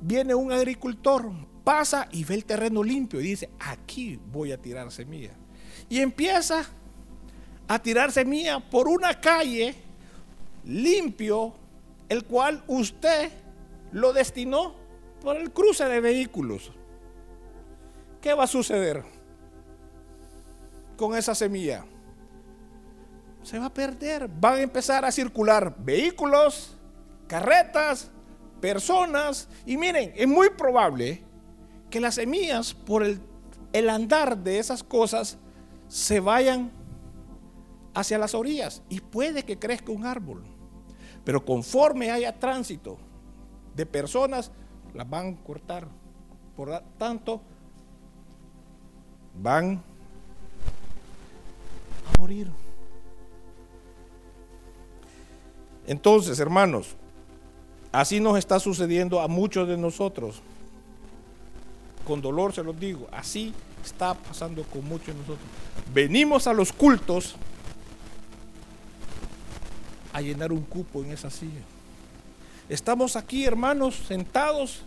viene 0.00 0.34
un 0.34 0.52
agricultor, 0.52 1.30
pasa 1.70 2.08
y 2.10 2.24
ve 2.24 2.34
el 2.34 2.44
terreno 2.44 2.82
limpio 2.82 3.20
y 3.20 3.28
dice, 3.28 3.48
aquí 3.60 4.18
voy 4.32 4.50
a 4.50 4.60
tirar 4.60 4.90
semilla. 4.90 5.30
Y 5.88 6.00
empieza 6.00 6.64
a 7.68 7.78
tirar 7.78 8.10
semilla 8.10 8.58
por 8.58 8.88
una 8.88 9.20
calle 9.20 9.76
limpio, 10.64 11.54
el 12.08 12.24
cual 12.24 12.64
usted 12.66 13.30
lo 13.92 14.12
destinó 14.12 14.74
por 15.22 15.36
el 15.36 15.52
cruce 15.52 15.84
de 15.84 16.00
vehículos. 16.00 16.72
¿Qué 18.20 18.34
va 18.34 18.42
a 18.42 18.48
suceder 18.48 19.04
con 20.96 21.16
esa 21.16 21.36
semilla? 21.36 21.84
Se 23.44 23.60
va 23.60 23.66
a 23.66 23.72
perder. 23.72 24.26
Van 24.26 24.54
a 24.54 24.62
empezar 24.62 25.04
a 25.04 25.12
circular 25.12 25.72
vehículos, 25.78 26.76
carretas, 27.28 28.10
personas. 28.60 29.48
Y 29.64 29.76
miren, 29.76 30.12
es 30.16 30.26
muy 30.26 30.50
probable 30.50 31.29
que 31.90 32.00
las 32.00 32.14
semillas, 32.14 32.72
por 32.72 33.04
el, 33.04 33.90
andar 33.90 34.38
de 34.38 34.58
esas 34.58 34.82
cosas, 34.82 35.38
se 35.88 36.20
vayan 36.20 36.70
hacia 37.94 38.18
las 38.18 38.34
orillas. 38.34 38.82
Y 38.88 39.00
puede 39.00 39.44
que 39.44 39.58
crezca 39.58 39.92
un 39.92 40.06
árbol. 40.06 40.44
Pero 41.24 41.44
conforme 41.44 42.10
haya 42.10 42.38
tránsito 42.38 42.96
de 43.74 43.84
personas, 43.84 44.50
las 44.94 45.08
van 45.08 45.34
a 45.34 45.44
cortar. 45.44 45.88
Por 46.56 46.82
tanto, 46.96 47.40
van 49.40 49.82
a 52.06 52.20
morir. 52.20 52.50
Entonces, 55.86 56.38
hermanos, 56.38 56.94
así 57.90 58.20
nos 58.20 58.38
está 58.38 58.60
sucediendo 58.60 59.20
a 59.20 59.28
muchos 59.28 59.66
de 59.66 59.76
nosotros. 59.76 60.42
Con 62.04 62.20
dolor 62.20 62.52
se 62.52 62.62
los 62.62 62.78
digo, 62.78 63.08
así 63.12 63.54
está 63.84 64.14
pasando 64.14 64.62
con 64.64 64.84
muchos 64.84 65.08
de 65.08 65.14
nosotros. 65.14 65.38
Venimos 65.92 66.46
a 66.46 66.52
los 66.52 66.72
cultos 66.72 67.34
a 70.12 70.20
llenar 70.20 70.52
un 70.52 70.62
cupo 70.62 71.02
en 71.02 71.12
esa 71.12 71.30
silla. 71.30 71.60
Estamos 72.68 73.16
aquí, 73.16 73.44
hermanos, 73.44 73.96
sentados. 74.06 74.82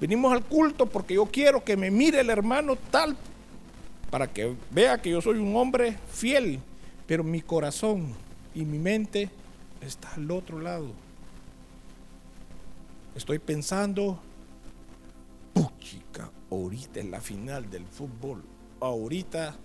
Venimos 0.00 0.32
al 0.32 0.44
culto 0.44 0.86
porque 0.86 1.14
yo 1.14 1.26
quiero 1.26 1.64
que 1.64 1.76
me 1.76 1.90
mire 1.90 2.20
el 2.20 2.30
hermano 2.30 2.76
tal 2.90 3.16
para 4.10 4.26
que 4.32 4.54
vea 4.70 5.00
que 5.00 5.10
yo 5.10 5.20
soy 5.20 5.38
un 5.38 5.56
hombre 5.56 5.96
fiel, 6.12 6.60
pero 7.06 7.24
mi 7.24 7.40
corazón 7.40 8.14
y 8.54 8.64
mi 8.64 8.78
mente 8.78 9.30
está 9.80 10.14
al 10.14 10.30
otro 10.30 10.60
lado. 10.60 10.88
Estoy 13.14 13.38
pensando, 13.38 14.18
puchica, 15.54 16.05
ahorita 16.56 17.00
es 17.00 17.06
la 17.06 17.20
final 17.20 17.70
del 17.70 17.86
fútbol, 17.86 18.42
ahorita 18.80 19.56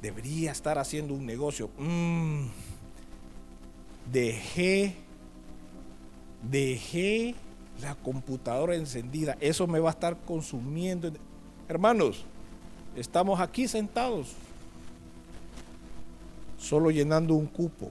debería 0.00 0.52
estar 0.52 0.78
haciendo 0.78 1.14
un 1.14 1.26
negocio. 1.26 1.70
Mm, 1.78 2.46
dejé, 4.12 4.94
dejé 6.48 7.34
la 7.80 7.94
computadora 7.94 8.74
encendida, 8.74 9.36
eso 9.40 9.66
me 9.66 9.80
va 9.80 9.90
a 9.90 9.92
estar 9.92 10.16
consumiendo. 10.24 11.10
Hermanos, 11.68 12.24
Estamos 12.98 13.38
aquí 13.38 13.68
sentados, 13.68 14.32
solo 16.58 16.90
llenando 16.90 17.34
un 17.34 17.46
cupo. 17.46 17.90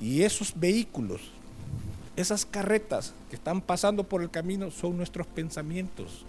Y 0.00 0.22
esos 0.22 0.52
vehículos, 0.58 1.20
esas 2.16 2.44
carretas 2.44 3.14
que 3.30 3.36
están 3.36 3.60
pasando 3.60 4.02
por 4.02 4.22
el 4.22 4.30
camino 4.30 4.72
son 4.72 4.96
nuestros 4.96 5.26
pensamientos. 5.28 6.24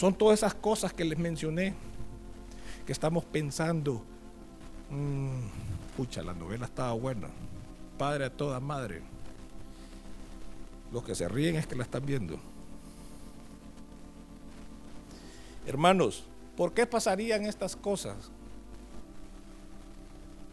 Son 0.00 0.14
todas 0.14 0.38
esas 0.38 0.54
cosas 0.54 0.94
que 0.94 1.04
les 1.04 1.18
mencioné, 1.18 1.74
que 2.86 2.92
estamos 2.92 3.22
pensando. 3.22 4.02
Mm, 4.88 5.42
pucha, 5.94 6.22
la 6.22 6.32
novela 6.32 6.64
estaba 6.64 6.94
buena. 6.94 7.28
Padre 7.98 8.24
a 8.24 8.30
toda 8.30 8.60
madre. 8.60 9.02
Los 10.90 11.04
que 11.04 11.14
se 11.14 11.28
ríen 11.28 11.56
es 11.56 11.66
que 11.66 11.76
la 11.76 11.82
están 11.82 12.06
viendo. 12.06 12.40
Hermanos, 15.66 16.24
¿por 16.56 16.72
qué 16.72 16.86
pasarían 16.86 17.44
estas 17.44 17.76
cosas? 17.76 18.30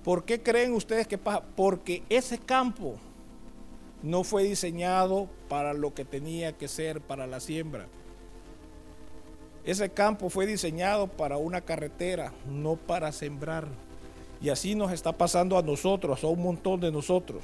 ¿Por 0.03 0.25
qué 0.25 0.43
creen 0.43 0.73
ustedes 0.73 1.07
que 1.07 1.17
pasa? 1.17 1.41
Porque 1.55 2.03
ese 2.09 2.37
campo 2.37 2.97
no 4.03 4.25
fue 4.25 4.43
diseñado 4.43 5.29
para 5.47 5.73
lo 5.73 5.93
que 5.93 6.03
tenía 6.03 6.57
que 6.57 6.67
ser 6.67 6.99
para 6.99 7.27
la 7.27 7.39
siembra. 7.39 7.87
Ese 9.67 9.89
campo 9.89 10.29
fue 10.29 10.45
diseñado 10.45 11.07
para 11.07 11.35
una 11.35 11.59
carretera, 11.59 12.31
no 12.49 12.77
para 12.77 13.11
sembrar. 13.11 13.67
Y 14.41 14.47
así 14.47 14.75
nos 14.75 14.93
está 14.93 15.11
pasando 15.11 15.57
a 15.57 15.61
nosotros, 15.61 16.23
a 16.23 16.27
un 16.27 16.41
montón 16.41 16.79
de 16.79 16.89
nosotros. 16.89 17.43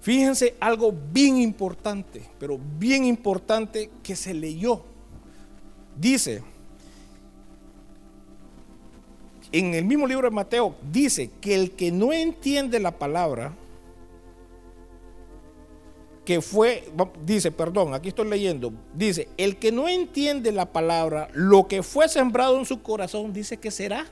Fíjense 0.00 0.56
algo 0.58 0.90
bien 1.12 1.36
importante, 1.36 2.22
pero 2.38 2.58
bien 2.78 3.04
importante 3.04 3.90
que 4.02 4.16
se 4.16 4.32
leyó. 4.32 4.82
Dice, 5.94 6.42
en 9.52 9.74
el 9.74 9.84
mismo 9.84 10.06
libro 10.06 10.30
de 10.30 10.34
Mateo, 10.34 10.76
dice 10.90 11.30
que 11.42 11.54
el 11.54 11.72
que 11.72 11.92
no 11.92 12.10
entiende 12.10 12.80
la 12.80 12.92
palabra, 12.92 13.54
que 16.26 16.42
fue, 16.42 16.92
dice, 17.24 17.52
perdón, 17.52 17.94
aquí 17.94 18.08
estoy 18.08 18.28
leyendo, 18.28 18.72
dice, 18.92 19.28
el 19.36 19.58
que 19.58 19.70
no 19.70 19.88
entiende 19.88 20.50
la 20.50 20.72
palabra, 20.72 21.28
lo 21.32 21.68
que 21.68 21.84
fue 21.84 22.08
sembrado 22.08 22.58
en 22.58 22.66
su 22.66 22.82
corazón, 22.82 23.32
dice 23.32 23.58
que 23.58 23.70
será 23.70 24.04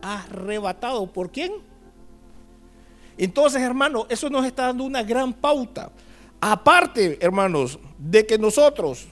arrebatado. 0.00 1.12
¿Por 1.12 1.32
quién? 1.32 1.52
Entonces, 3.18 3.60
hermanos, 3.60 4.06
eso 4.08 4.30
nos 4.30 4.46
está 4.46 4.66
dando 4.66 4.84
una 4.84 5.02
gran 5.02 5.32
pauta. 5.32 5.90
Aparte, 6.40 7.18
hermanos, 7.20 7.78
de 7.98 8.24
que 8.24 8.38
nosotros 8.38 9.08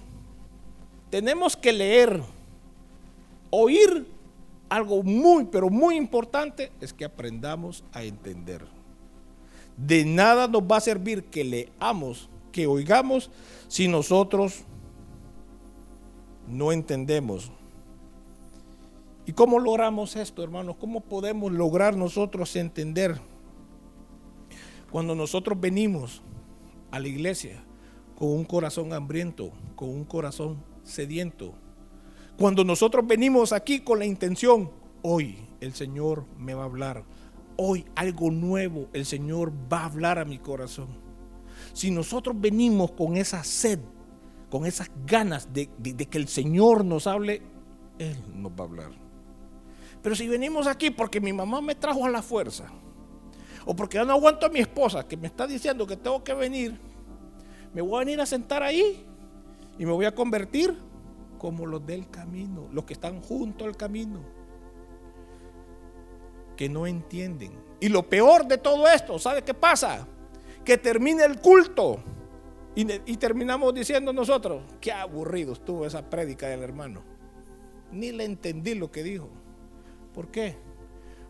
tenemos 1.10 1.56
que 1.56 1.72
leer, 1.72 2.22
oír 3.50 4.06
algo 4.68 5.02
muy, 5.02 5.46
pero 5.46 5.68
muy 5.68 5.96
importante, 5.96 6.70
es 6.80 6.92
que 6.92 7.04
aprendamos 7.04 7.82
a 7.92 8.04
entender. 8.04 8.73
De 9.76 10.04
nada 10.04 10.46
nos 10.48 10.62
va 10.62 10.76
a 10.76 10.80
servir 10.80 11.24
que 11.24 11.44
leamos, 11.44 12.28
que 12.52 12.66
oigamos, 12.66 13.30
si 13.68 13.88
nosotros 13.88 14.64
no 16.46 16.72
entendemos. 16.72 17.50
¿Y 19.26 19.32
cómo 19.32 19.58
logramos 19.58 20.16
esto, 20.16 20.42
hermanos? 20.42 20.76
¿Cómo 20.78 21.00
podemos 21.00 21.50
lograr 21.50 21.96
nosotros 21.96 22.54
entender? 22.56 23.20
Cuando 24.90 25.14
nosotros 25.14 25.58
venimos 25.58 26.22
a 26.90 27.00
la 27.00 27.08
iglesia 27.08 27.64
con 28.16 28.28
un 28.28 28.44
corazón 28.44 28.92
hambriento, 28.92 29.50
con 29.74 29.88
un 29.88 30.04
corazón 30.04 30.62
sediento, 30.84 31.54
cuando 32.38 32.64
nosotros 32.64 33.06
venimos 33.06 33.52
aquí 33.52 33.80
con 33.80 33.98
la 33.98 34.04
intención, 34.04 34.70
hoy 35.02 35.38
el 35.60 35.72
Señor 35.72 36.26
me 36.38 36.54
va 36.54 36.62
a 36.62 36.66
hablar, 36.66 37.04
hoy 37.56 37.84
algo 37.94 38.30
nuevo 38.30 38.88
el 38.92 39.06
Señor 39.06 39.52
va 39.72 39.80
a 39.80 39.86
hablar 39.86 40.18
a 40.18 40.24
mi 40.24 40.38
corazón. 40.38 40.88
Si 41.72 41.90
nosotros 41.90 42.36
venimos 42.38 42.92
con 42.92 43.16
esa 43.16 43.42
sed, 43.44 43.80
con 44.50 44.66
esas 44.66 44.90
ganas 45.06 45.52
de, 45.52 45.68
que 45.68 46.18
el 46.18 46.28
Señor 46.28 46.84
nos 46.84 47.06
hable, 47.06 47.42
Él 47.98 48.16
nos 48.34 48.52
va 48.52 48.60
a 48.60 48.68
hablar. 48.68 48.90
Pero 50.02 50.14
si 50.14 50.28
venimos 50.28 50.66
aquí 50.66 50.90
porque 50.90 51.20
mi 51.20 51.32
mamá 51.32 51.60
me 51.60 51.74
trajo 51.74 52.04
a 52.04 52.10
la 52.10 52.22
fuerza, 52.22 52.66
o 53.64 53.74
porque 53.74 53.96
yo 53.96 54.04
no 54.04 54.12
aguanto 54.12 54.46
a 54.46 54.50
mi 54.50 54.60
esposa 54.60 55.08
que 55.08 55.16
me 55.16 55.26
está 55.26 55.46
diciendo 55.46 55.86
que 55.86 55.96
tengo 55.96 56.22
que 56.22 56.34
venir, 56.34 56.78
me 57.72 57.82
voy 57.82 57.96
a 57.96 57.98
venir 58.04 58.20
a 58.20 58.26
sentar 58.26 58.62
ahí 58.62 59.04
y 59.78 59.86
me 59.86 59.92
voy 59.92 60.04
a 60.04 60.14
convertir 60.14 60.78
como 61.38 61.66
los 61.66 61.84
del 61.84 62.08
camino, 62.08 62.68
los 62.72 62.84
que 62.84 62.92
están 62.92 63.20
junto 63.20 63.64
al 63.64 63.76
camino, 63.76 64.20
que 66.56 66.68
no 66.68 66.86
entienden. 66.86 67.52
Y 67.80 67.88
lo 67.88 68.08
peor 68.08 68.46
de 68.46 68.58
todo 68.58 68.88
esto, 68.88 69.18
¿sabe 69.18 69.42
qué 69.42 69.54
pasa? 69.54 70.06
Que 70.64 70.78
termine 70.78 71.24
el 71.24 71.40
culto 71.40 71.98
y, 72.74 72.90
y 73.10 73.16
terminamos 73.16 73.74
diciendo 73.74 74.12
nosotros, 74.12 74.62
qué 74.80 74.92
aburrido 74.92 75.52
estuvo 75.52 75.86
esa 75.86 76.08
prédica 76.08 76.48
del 76.48 76.62
hermano. 76.62 77.02
Ni 77.92 78.10
le 78.12 78.24
entendí 78.24 78.74
lo 78.74 78.90
que 78.90 79.02
dijo. 79.02 79.28
¿Por 80.12 80.28
qué? 80.28 80.56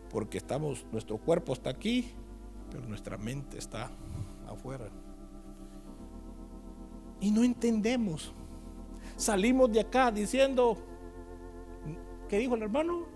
Porque 0.09 0.37
estamos, 0.37 0.85
nuestro 0.91 1.17
cuerpo 1.17 1.53
está 1.53 1.69
aquí, 1.69 2.13
pero 2.71 2.85
nuestra 2.87 3.17
mente 3.17 3.57
está 3.57 3.91
afuera. 4.47 4.89
Y 7.19 7.31
no 7.31 7.43
entendemos. 7.43 8.33
Salimos 9.17 9.71
de 9.71 9.79
acá 9.79 10.11
diciendo, 10.11 10.77
¿qué 12.27 12.37
dijo 12.37 12.55
el 12.55 12.63
hermano? 12.63 13.14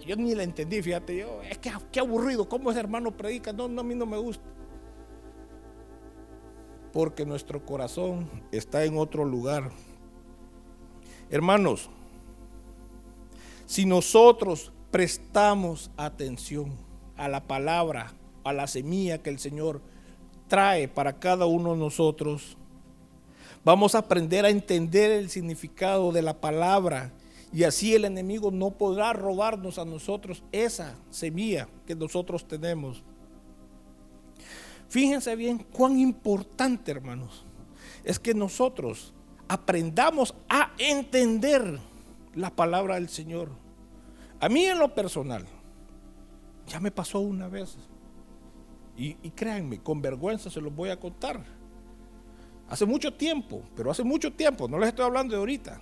Yo 0.00 0.16
ni 0.16 0.34
la 0.34 0.42
entendí, 0.42 0.82
fíjate, 0.82 1.16
yo, 1.18 1.42
es 1.42 1.58
que 1.58 1.70
qué 1.90 2.00
aburrido, 2.00 2.48
¿cómo 2.48 2.70
ese 2.70 2.80
hermano 2.80 3.16
predica? 3.16 3.52
No, 3.52 3.68
no, 3.68 3.80
a 3.80 3.84
mí 3.84 3.94
no 3.94 4.06
me 4.06 4.16
gusta. 4.16 4.44
Porque 6.92 7.24
nuestro 7.24 7.64
corazón 7.64 8.28
está 8.50 8.84
en 8.84 8.98
otro 8.98 9.24
lugar. 9.24 9.70
Hermanos, 11.30 11.88
si 13.66 13.86
nosotros 13.86 14.72
prestamos 14.90 15.90
atención 15.96 16.76
a 17.16 17.28
la 17.28 17.46
palabra, 17.46 18.12
a 18.44 18.52
la 18.52 18.66
semilla 18.66 19.22
que 19.22 19.30
el 19.30 19.38
Señor 19.38 19.80
trae 20.48 20.88
para 20.88 21.18
cada 21.18 21.46
uno 21.46 21.72
de 21.72 21.78
nosotros, 21.78 22.58
vamos 23.64 23.94
a 23.94 23.98
aprender 23.98 24.44
a 24.44 24.50
entender 24.50 25.10
el 25.10 25.30
significado 25.30 26.12
de 26.12 26.20
la 26.20 26.40
palabra 26.40 27.12
y 27.52 27.64
así 27.64 27.94
el 27.94 28.04
enemigo 28.06 28.50
no 28.50 28.70
podrá 28.70 29.12
robarnos 29.12 29.78
a 29.78 29.84
nosotros 29.84 30.42
esa 30.52 30.96
semilla 31.10 31.68
que 31.86 31.94
nosotros 31.94 32.48
tenemos. 32.48 33.02
Fíjense 34.88 35.36
bien 35.36 35.58
cuán 35.58 35.98
importante, 35.98 36.90
hermanos, 36.90 37.44
es 38.04 38.18
que 38.18 38.34
nosotros 38.34 39.12
aprendamos 39.48 40.34
a 40.48 40.72
entender 40.78 41.78
la 42.34 42.50
palabra 42.50 42.94
del 42.94 43.08
Señor. 43.08 43.50
A 44.40 44.48
mí 44.48 44.64
en 44.64 44.78
lo 44.78 44.94
personal, 44.94 45.46
ya 46.66 46.80
me 46.80 46.90
pasó 46.90 47.20
una 47.20 47.48
vez. 47.48 47.76
Y, 48.96 49.14
créanme, 49.30 49.82
con 49.82 50.00
vergüenza 50.00 50.50
se 50.50 50.60
los 50.60 50.74
voy 50.74 50.90
a 50.90 50.98
contar. 50.98 51.42
Hace 52.68 52.86
mucho 52.86 53.12
tiempo, 53.12 53.62
pero 53.76 53.90
hace 53.90 54.02
mucho 54.02 54.32
tiempo, 54.32 54.68
no 54.68 54.78
les 54.78 54.90
estoy 54.90 55.04
hablando 55.04 55.34
de 55.34 55.38
ahorita. 55.38 55.80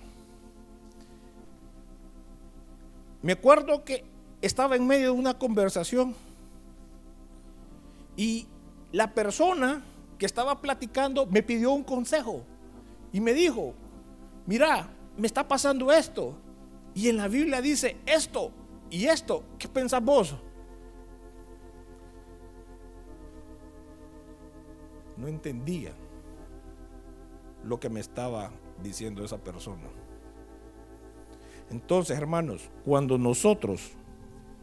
Me 3.21 3.33
acuerdo 3.33 3.83
que 3.83 4.03
estaba 4.41 4.75
en 4.75 4.87
medio 4.87 5.13
de 5.13 5.19
una 5.19 5.37
conversación 5.37 6.15
y 8.15 8.47
la 8.91 9.13
persona 9.13 9.83
que 10.17 10.25
estaba 10.25 10.61
platicando 10.61 11.25
me 11.27 11.43
pidió 11.43 11.71
un 11.71 11.83
consejo 11.83 12.43
y 13.13 13.19
me 13.19 13.33
dijo, 13.33 13.73
mira, 14.45 14.89
me 15.17 15.27
está 15.27 15.47
pasando 15.47 15.91
esto. 15.91 16.35
Y 16.93 17.09
en 17.09 17.17
la 17.17 17.27
Biblia 17.27 17.61
dice 17.61 17.97
esto 18.05 18.51
y 18.89 19.05
esto. 19.05 19.43
¿Qué 19.57 19.67
pensás 19.67 20.03
vos? 20.03 20.35
No 25.15 25.27
entendía 25.27 25.93
lo 27.63 27.79
que 27.79 27.89
me 27.89 27.99
estaba 27.99 28.51
diciendo 28.81 29.23
esa 29.23 29.37
persona. 29.37 30.00
Entonces, 31.71 32.17
hermanos, 32.17 32.69
cuando 32.85 33.17
nosotros 33.17 33.91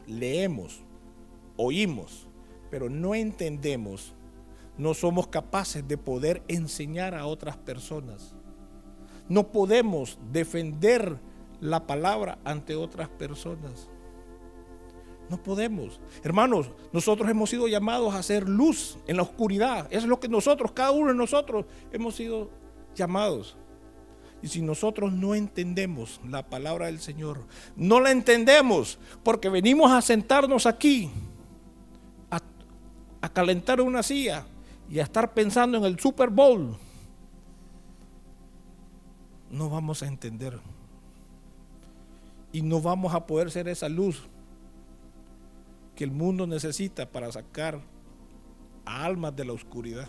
leemos, 0.07 0.83
oímos, 1.57 2.27
pero 2.69 2.89
no 2.89 3.15
entendemos, 3.15 4.13
no 4.77 4.93
somos 4.93 5.27
capaces 5.27 5.85
de 5.87 5.97
poder 5.97 6.43
enseñar 6.47 7.15
a 7.15 7.25
otras 7.25 7.57
personas. 7.57 8.35
No 9.27 9.51
podemos 9.51 10.19
defender 10.31 11.19
la 11.59 11.85
palabra 11.85 12.39
ante 12.45 12.75
otras 12.75 13.09
personas. 13.09 13.89
No 15.29 15.41
podemos. 15.41 15.99
Hermanos, 16.23 16.71
nosotros 16.91 17.29
hemos 17.29 17.49
sido 17.49 17.67
llamados 17.67 18.13
a 18.13 18.19
hacer 18.19 18.47
luz 18.47 18.97
en 19.05 19.17
la 19.17 19.23
oscuridad. 19.23 19.87
Eso 19.89 19.99
es 19.99 20.05
lo 20.05 20.19
que 20.19 20.27
nosotros, 20.27 20.71
cada 20.71 20.91
uno 20.91 21.09
de 21.09 21.15
nosotros, 21.15 21.65
hemos 21.91 22.15
sido 22.15 22.49
llamados. 22.95 23.57
Y 24.41 24.47
si 24.47 24.61
nosotros 24.61 25.11
no 25.11 25.35
entendemos 25.35 26.21
la 26.27 26.49
palabra 26.49 26.85
del 26.85 26.99
Señor, 26.99 27.45
no 27.75 27.99
la 27.99 28.11
entendemos 28.11 28.97
porque 29.23 29.49
venimos 29.49 29.91
a 29.91 30.01
sentarnos 30.01 30.65
aquí, 30.65 31.11
a, 32.31 33.29
calentar 33.29 33.81
una 33.81 34.01
silla 34.01 34.45
y 34.89 34.99
a 34.99 35.03
estar 35.03 35.33
pensando 35.33 35.77
en 35.77 35.83
el 35.83 35.99
Super 35.99 36.29
Bowl, 36.29 36.77
no 39.51 39.69
vamos 39.69 40.01
a 40.03 40.07
entender. 40.07 40.59
Y 42.51 42.61
no 42.61 42.81
vamos 42.81 43.13
a 43.13 43.27
poder 43.27 43.51
ser 43.51 43.67
esa 43.67 43.89
luz 43.89 44.27
que 45.95 46.03
el 46.03 46.11
mundo 46.11 46.47
necesita 46.47 47.05
para 47.07 47.31
sacar 47.31 47.79
a 48.85 49.05
almas 49.05 49.35
de 49.35 49.45
la 49.45 49.53
oscuridad. 49.53 50.07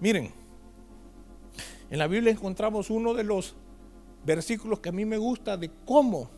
Miren, 0.00 0.32
en 1.90 1.98
la 1.98 2.06
Biblia 2.06 2.32
encontramos 2.32 2.90
uno 2.90 3.14
de 3.14 3.24
los 3.24 3.54
versículos 4.24 4.80
que 4.80 4.90
a 4.90 4.92
mí 4.92 5.04
me 5.04 5.16
gusta 5.16 5.56
de 5.56 5.70
cómo 5.84 6.30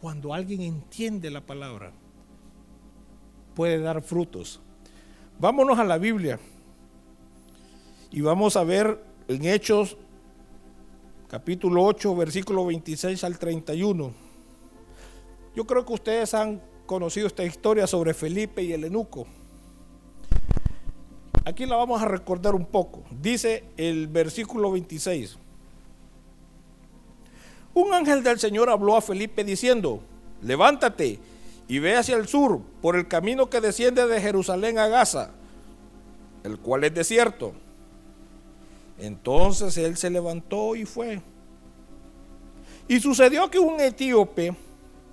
cuando 0.00 0.34
alguien 0.34 0.60
entiende 0.60 1.30
la 1.30 1.40
palabra 1.40 1.92
puede 3.54 3.78
dar 3.78 4.02
frutos. 4.02 4.60
Vámonos 5.38 5.78
a 5.78 5.84
la 5.84 5.98
Biblia 5.98 6.38
y 8.10 8.20
vamos 8.20 8.56
a 8.56 8.64
ver 8.64 9.02
en 9.28 9.44
Hechos 9.44 9.96
capítulo 11.28 11.82
8, 11.84 12.14
versículo 12.14 12.66
26 12.66 13.24
al 13.24 13.38
31. 13.38 14.12
Yo 15.56 15.66
creo 15.66 15.84
que 15.84 15.92
ustedes 15.92 16.34
han 16.34 16.60
conocido 16.86 17.26
esta 17.26 17.44
historia 17.44 17.86
sobre 17.86 18.14
Felipe 18.14 18.62
y 18.62 18.72
el 18.72 18.84
eunuco. 18.84 19.26
Aquí 21.44 21.66
la 21.66 21.76
vamos 21.76 22.00
a 22.00 22.06
recordar 22.06 22.54
un 22.54 22.64
poco. 22.64 23.02
Dice 23.20 23.64
el 23.76 24.08
versículo 24.08 24.72
26. 24.72 25.36
Un 27.74 27.92
ángel 27.92 28.22
del 28.22 28.38
Señor 28.38 28.70
habló 28.70 28.96
a 28.96 29.02
Felipe 29.02 29.44
diciendo, 29.44 30.00
levántate 30.40 31.18
y 31.68 31.78
ve 31.80 31.96
hacia 31.96 32.16
el 32.16 32.28
sur 32.28 32.60
por 32.80 32.96
el 32.96 33.08
camino 33.08 33.50
que 33.50 33.60
desciende 33.60 34.06
de 34.06 34.20
Jerusalén 34.20 34.78
a 34.78 34.88
Gaza, 34.88 35.32
el 36.44 36.58
cual 36.58 36.84
es 36.84 36.94
desierto. 36.94 37.52
Entonces 38.98 39.76
él 39.76 39.96
se 39.96 40.08
levantó 40.08 40.76
y 40.76 40.84
fue. 40.84 41.20
Y 42.88 43.00
sucedió 43.00 43.50
que 43.50 43.58
un 43.58 43.80
etíope, 43.80 44.54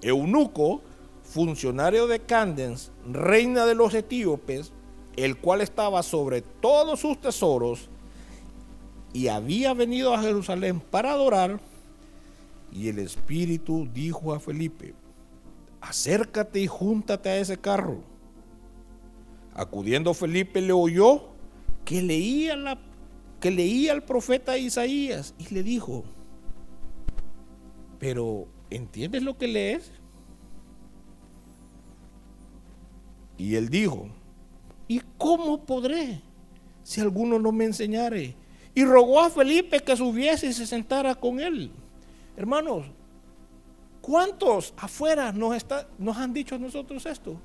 eunuco, 0.01 0.81
funcionario 1.23 2.07
de 2.07 2.19
Candens, 2.19 2.91
reina 3.09 3.65
de 3.65 3.75
los 3.75 3.93
etíopes, 3.93 4.71
el 5.15 5.37
cual 5.37 5.61
estaba 5.61 6.03
sobre 6.03 6.41
todos 6.41 6.99
sus 6.99 7.19
tesoros 7.19 7.89
y 9.13 9.27
había 9.27 9.73
venido 9.73 10.13
a 10.13 10.21
Jerusalén 10.21 10.79
para 10.79 11.11
adorar. 11.11 11.59
Y 12.71 12.87
el 12.87 12.99
Espíritu 12.99 13.87
dijo 13.93 14.33
a 14.33 14.39
Felipe, 14.39 14.93
acércate 15.81 16.61
y 16.61 16.67
júntate 16.67 17.29
a 17.29 17.37
ese 17.37 17.57
carro. 17.57 18.01
Acudiendo 19.53 20.13
Felipe 20.13 20.61
le 20.61 20.71
oyó 20.71 21.23
que 21.83 22.01
leía, 22.01 22.55
la, 22.55 22.79
que 23.41 23.51
leía 23.51 23.91
el 23.91 24.03
profeta 24.03 24.57
Isaías 24.57 25.33
y 25.37 25.53
le 25.53 25.63
dijo, 25.63 26.05
pero 27.99 28.47
¿entiendes 28.69 29.23
lo 29.23 29.37
que 29.37 29.47
lees? 29.47 29.91
Y 33.37 33.55
él 33.55 33.69
dijo, 33.69 34.07
¿Y 34.91 35.01
cómo 35.17 35.63
podré 35.63 36.21
si 36.83 36.99
alguno 36.99 37.39
no 37.39 37.53
me 37.53 37.63
enseñare? 37.63 38.35
Y 38.75 38.83
rogó 38.83 39.21
a 39.21 39.29
Felipe 39.29 39.79
que 39.79 39.95
subiese 39.95 40.47
y 40.47 40.53
se 40.53 40.67
sentara 40.67 41.15
con 41.15 41.39
él. 41.39 41.71
Hermanos, 42.35 42.87
¿cuántos 44.01 44.73
afuera 44.75 45.31
nos, 45.31 45.65
nos 45.97 46.17
han 46.17 46.33
dicho 46.33 46.55
a 46.55 46.57
nosotros 46.57 47.05
esto? 47.05 47.39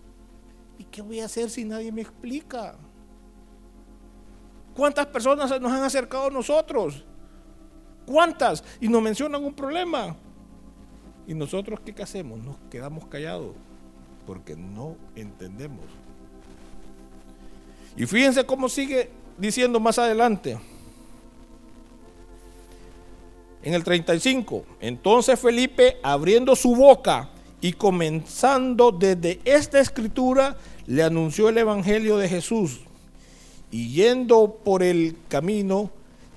¿Y 0.77 0.83
qué 0.83 1.03
voy 1.03 1.21
a 1.21 1.27
hacer 1.27 1.49
si 1.49 1.65
nadie 1.65 1.93
me 1.93 2.01
explica? 2.01 2.77
¿Cuántas 4.75 5.07
personas 5.07 5.49
nos 5.61 5.73
han 5.73 5.85
acercado 5.85 6.27
a 6.27 6.31
nosotros? 6.31 7.05
¿Cuántas? 8.07 8.65
Y 8.81 8.89
nos 8.89 9.01
mencionan 9.01 9.45
un 9.45 9.55
problema. 9.55 10.17
¿Y 11.29 11.35
nosotros 11.35 11.79
qué 11.79 12.03
hacemos? 12.03 12.41
Nos 12.41 12.57
quedamos 12.71 13.07
callados 13.07 13.55
porque 14.27 14.57
no 14.57 14.97
entendemos. 15.15 15.87
Y 17.97 18.07
fíjense 18.07 18.45
cómo 18.45 18.69
sigue 18.69 19.11
diciendo 19.39 19.81
más 19.81 19.99
adelante. 19.99 20.59
En 23.63 23.75
el 23.75 23.83
35, 23.83 24.65
entonces 24.81 25.41
Felipe 25.41 25.97
abriendo 26.03 26.55
su 26.55 26.77
boca 26.77 27.31
y 27.61 27.73
comenzando 27.73 28.93
desde 28.93 29.41
esta 29.45 29.81
escritura, 29.81 30.57
le 30.87 31.03
anunció 31.03 31.49
el 31.49 31.59
Evangelio 31.59 32.17
de 32.17 32.29
Jesús. 32.29 32.81
Y 33.73 33.89
yendo 33.93 34.61
por 34.63 34.83
el 34.83 35.17
camino, 35.29 35.91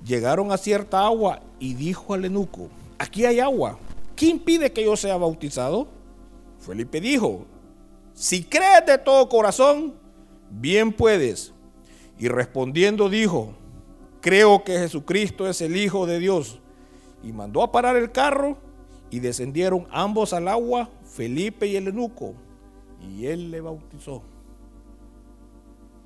llegaron 0.04 0.52
a 0.52 0.58
cierta 0.58 1.06
agua 1.06 1.42
y 1.60 1.76
dijo 1.76 2.14
al 2.14 2.26
eunuco, 2.26 2.70
aquí 2.98 3.26
hay 3.26 3.40
agua, 3.40 3.78
¿qué 4.16 4.28
impide 4.28 4.72
que 4.72 4.86
yo 4.86 4.98
sea 4.98 5.18
bautizado? 5.18 5.88
Felipe 6.60 7.00
dijo, 7.00 7.46
si 8.14 8.44
crees 8.44 8.86
de 8.88 8.98
todo 8.98 9.30
corazón, 9.30 9.94
bien 10.50 10.92
puedes. 10.92 11.54
Y 12.18 12.28
respondiendo 12.28 13.10
dijo, 13.10 13.54
creo 14.22 14.64
que 14.64 14.78
Jesucristo 14.78 15.48
es 15.48 15.62
el 15.62 15.78
Hijo 15.78 16.06
de 16.06 16.20
Dios. 16.20 16.60
Y 17.24 17.32
mandó 17.32 17.64
a 17.64 17.72
parar 17.72 17.98
el 17.98 18.12
carro 18.12 18.58
Y 19.10 19.20
descendieron 19.20 19.88
ambos 19.90 20.34
al 20.34 20.48
agua, 20.48 20.90
Felipe 21.04 21.66
y 21.68 21.76
el 21.76 21.88
eunuco, 21.88 22.36
y 23.02 23.26
él 23.26 23.50
le 23.50 23.60
bautizó. 23.60 24.22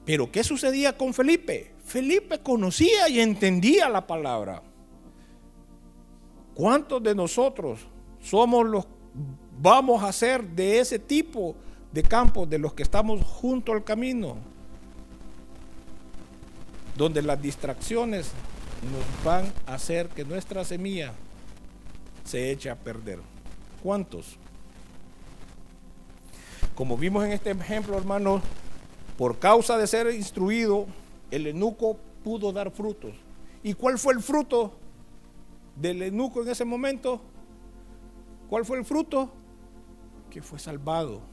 Pero 0.05 0.31
¿qué 0.31 0.43
sucedía 0.43 0.97
con 0.97 1.13
Felipe? 1.13 1.73
Felipe 1.83 2.39
conocía 2.39 3.09
y 3.09 3.19
entendía 3.19 3.89
la 3.89 4.07
palabra. 4.07 4.63
¿Cuántos 6.53 7.01
de 7.03 7.13
nosotros 7.13 7.79
somos 8.21 8.65
los 8.65 8.85
vamos 9.59 10.03
a 10.03 10.11
ser 10.11 10.43
de 10.43 10.79
ese 10.79 10.99
tipo 10.99 11.55
de 11.93 12.03
campos 12.03 12.49
de 12.49 12.57
los 12.57 12.73
que 12.73 12.83
estamos 12.83 13.23
junto 13.23 13.71
al 13.71 13.83
camino? 13.83 14.35
Donde 16.97 17.21
las 17.21 17.41
distracciones 17.41 18.31
nos 18.91 19.23
van 19.23 19.51
a 19.65 19.75
hacer 19.75 20.09
que 20.09 20.25
nuestra 20.25 20.65
semilla 20.65 21.13
se 22.25 22.51
eche 22.51 22.69
a 22.69 22.75
perder. 22.75 23.19
¿Cuántos? 23.81 24.37
Como 26.75 26.97
vimos 26.97 27.23
en 27.23 27.31
este 27.31 27.51
ejemplo, 27.51 27.97
hermanos, 27.97 28.41
por 29.17 29.37
causa 29.37 29.77
de 29.77 29.85
ser 29.85 30.13
instruido, 30.13 30.87
el 31.29 31.47
eunuco 31.47 31.97
pudo 32.23 32.51
dar 32.51 32.71
frutos. 32.71 33.13
¿Y 33.61 33.73
cuál 33.73 33.99
fue 33.99 34.13
el 34.13 34.21
fruto 34.21 34.73
del 35.75 36.01
eunuco 36.01 36.41
en 36.41 36.49
ese 36.49 36.65
momento? 36.65 37.21
¿Cuál 38.49 38.65
fue 38.65 38.77
el 38.77 38.85
fruto? 38.85 39.31
Que 40.29 40.41
fue 40.41 40.59
salvado. 40.59 41.32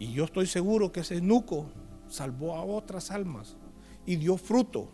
Y 0.00 0.14
yo 0.14 0.24
estoy 0.24 0.46
seguro 0.46 0.90
que 0.90 1.00
ese 1.00 1.16
eunuco 1.16 1.66
salvó 2.08 2.56
a 2.56 2.64
otras 2.64 3.10
almas 3.10 3.54
y 4.06 4.16
dio 4.16 4.38
fruto. 4.38 4.88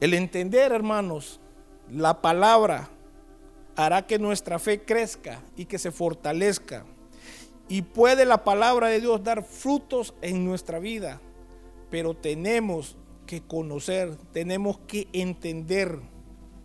El 0.00 0.14
entender, 0.14 0.72
hermanos, 0.72 1.40
la 1.88 2.20
palabra 2.20 2.90
hará 3.76 4.04
que 4.04 4.18
nuestra 4.18 4.58
fe 4.58 4.82
crezca 4.82 5.40
y 5.56 5.66
que 5.66 5.78
se 5.78 5.92
fortalezca. 5.92 6.84
Y 7.68 7.82
puede 7.82 8.24
la 8.24 8.42
palabra 8.42 8.88
de 8.88 9.00
Dios 9.00 9.22
dar 9.22 9.44
frutos 9.44 10.12
en 10.22 10.44
nuestra 10.44 10.80
vida, 10.80 11.20
pero 11.88 12.14
tenemos 12.14 12.96
que 13.26 13.42
conocer, 13.42 14.16
tenemos 14.32 14.80
que 14.88 15.06
entender 15.12 16.00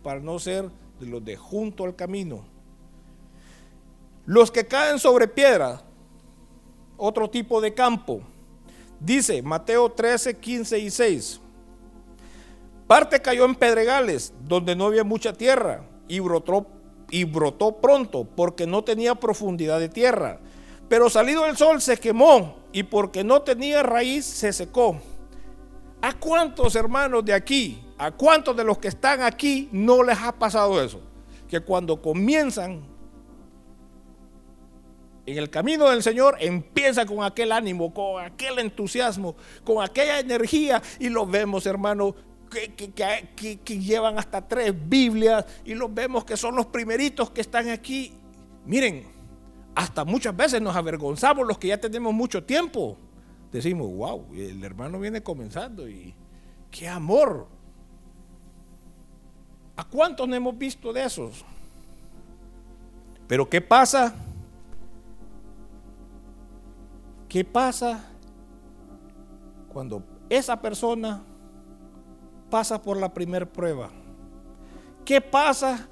para 0.02 0.18
no 0.18 0.40
ser 0.40 0.68
de 0.98 1.06
los 1.06 1.24
de 1.24 1.36
junto 1.36 1.84
al 1.84 1.94
camino. 1.94 2.51
Los 4.24 4.50
que 4.50 4.66
caen 4.66 4.98
sobre 4.98 5.26
piedra, 5.26 5.82
otro 6.96 7.28
tipo 7.28 7.60
de 7.60 7.74
campo. 7.74 8.20
Dice 9.00 9.42
Mateo 9.42 9.90
13, 9.90 10.38
15 10.38 10.78
y 10.78 10.90
6. 10.90 11.40
Parte 12.86 13.20
cayó 13.20 13.44
en 13.44 13.56
pedregales, 13.56 14.32
donde 14.42 14.76
no 14.76 14.86
había 14.86 15.02
mucha 15.02 15.32
tierra, 15.32 15.82
y 16.06 16.20
brotó, 16.20 16.66
y 17.10 17.24
brotó 17.24 17.80
pronto, 17.80 18.24
porque 18.24 18.66
no 18.66 18.84
tenía 18.84 19.16
profundidad 19.16 19.80
de 19.80 19.88
tierra. 19.88 20.38
Pero 20.88 21.10
salido 21.10 21.46
el 21.46 21.56
sol 21.56 21.80
se 21.80 21.96
quemó, 21.96 22.56
y 22.70 22.84
porque 22.84 23.24
no 23.24 23.42
tenía 23.42 23.82
raíz 23.82 24.24
se 24.24 24.52
secó. 24.52 25.00
¿A 26.00 26.12
cuántos 26.12 26.76
hermanos 26.76 27.24
de 27.24 27.32
aquí, 27.32 27.82
a 27.98 28.12
cuántos 28.12 28.56
de 28.56 28.64
los 28.64 28.78
que 28.78 28.88
están 28.88 29.22
aquí 29.22 29.68
no 29.72 30.02
les 30.02 30.18
ha 30.18 30.32
pasado 30.32 30.80
eso? 30.80 31.00
Que 31.48 31.60
cuando 31.60 32.00
comienzan 32.00 32.91
en 35.24 35.38
el 35.38 35.50
camino 35.50 35.88
del 35.88 36.02
Señor 36.02 36.36
empieza 36.40 37.06
con 37.06 37.22
aquel 37.22 37.52
ánimo, 37.52 37.94
con 37.94 38.22
aquel 38.24 38.58
entusiasmo, 38.58 39.36
con 39.64 39.82
aquella 39.82 40.18
energía 40.18 40.82
y 40.98 41.08
los 41.08 41.30
vemos, 41.30 41.64
hermano, 41.66 42.14
que, 42.50 43.80
llevan 43.80 44.18
hasta 44.18 44.46
tres 44.46 44.74
Biblias 44.88 45.44
y 45.64 45.74
los 45.74 45.92
vemos 45.92 46.24
que 46.24 46.36
son 46.36 46.56
los 46.56 46.66
primeritos 46.66 47.30
que 47.30 47.40
están 47.40 47.68
aquí. 47.68 48.12
Miren, 48.66 49.04
hasta 49.74 50.04
muchas 50.04 50.36
veces 50.36 50.60
nos 50.60 50.74
avergonzamos 50.74 51.46
los 51.46 51.56
que 51.56 51.68
ya 51.68 51.78
tenemos 51.78 52.12
mucho 52.12 52.42
tiempo. 52.42 52.98
Decimos, 53.52 53.88
wow, 53.94 54.26
el 54.34 54.62
hermano 54.64 54.98
viene 54.98 55.22
comenzando 55.22 55.88
y 55.88 56.14
qué 56.70 56.88
amor. 56.88 57.46
¿A 59.76 59.84
cuántos 59.84 60.28
no 60.28 60.34
hemos 60.34 60.58
visto 60.58 60.92
de 60.92 61.04
esos? 61.04 61.44
Pero 63.28 63.48
¿qué 63.48 63.60
pasa? 63.60 64.14
¿Qué 67.32 67.46
pasa 67.46 68.04
cuando 69.72 70.04
esa 70.28 70.60
persona 70.60 71.24
pasa 72.50 72.82
por 72.82 72.98
la 72.98 73.14
primera 73.14 73.50
prueba? 73.50 73.90
¿Qué 75.02 75.18
pasa 75.22 75.88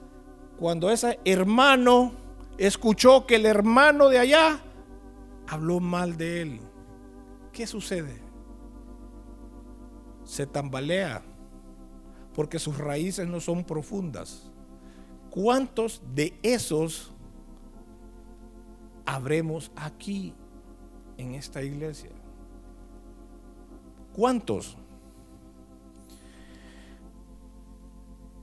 cuando 0.58 0.90
ese 0.90 1.18
hermano 1.24 2.12
escuchó 2.58 3.26
que 3.26 3.36
el 3.36 3.46
hermano 3.46 4.10
de 4.10 4.18
allá 4.18 4.60
habló 5.48 5.80
mal 5.80 6.18
de 6.18 6.42
él? 6.42 6.60
¿Qué 7.54 7.66
sucede? 7.66 8.20
Se 10.24 10.46
tambalea 10.46 11.22
porque 12.34 12.58
sus 12.58 12.76
raíces 12.76 13.26
no 13.26 13.40
son 13.40 13.64
profundas. 13.64 14.50
¿Cuántos 15.30 16.02
de 16.14 16.38
esos 16.42 17.14
habremos 19.06 19.72
aquí 19.74 20.34
en 21.20 21.34
esta 21.34 21.62
iglesia? 21.62 22.10
¿Cuántos? 24.14 24.76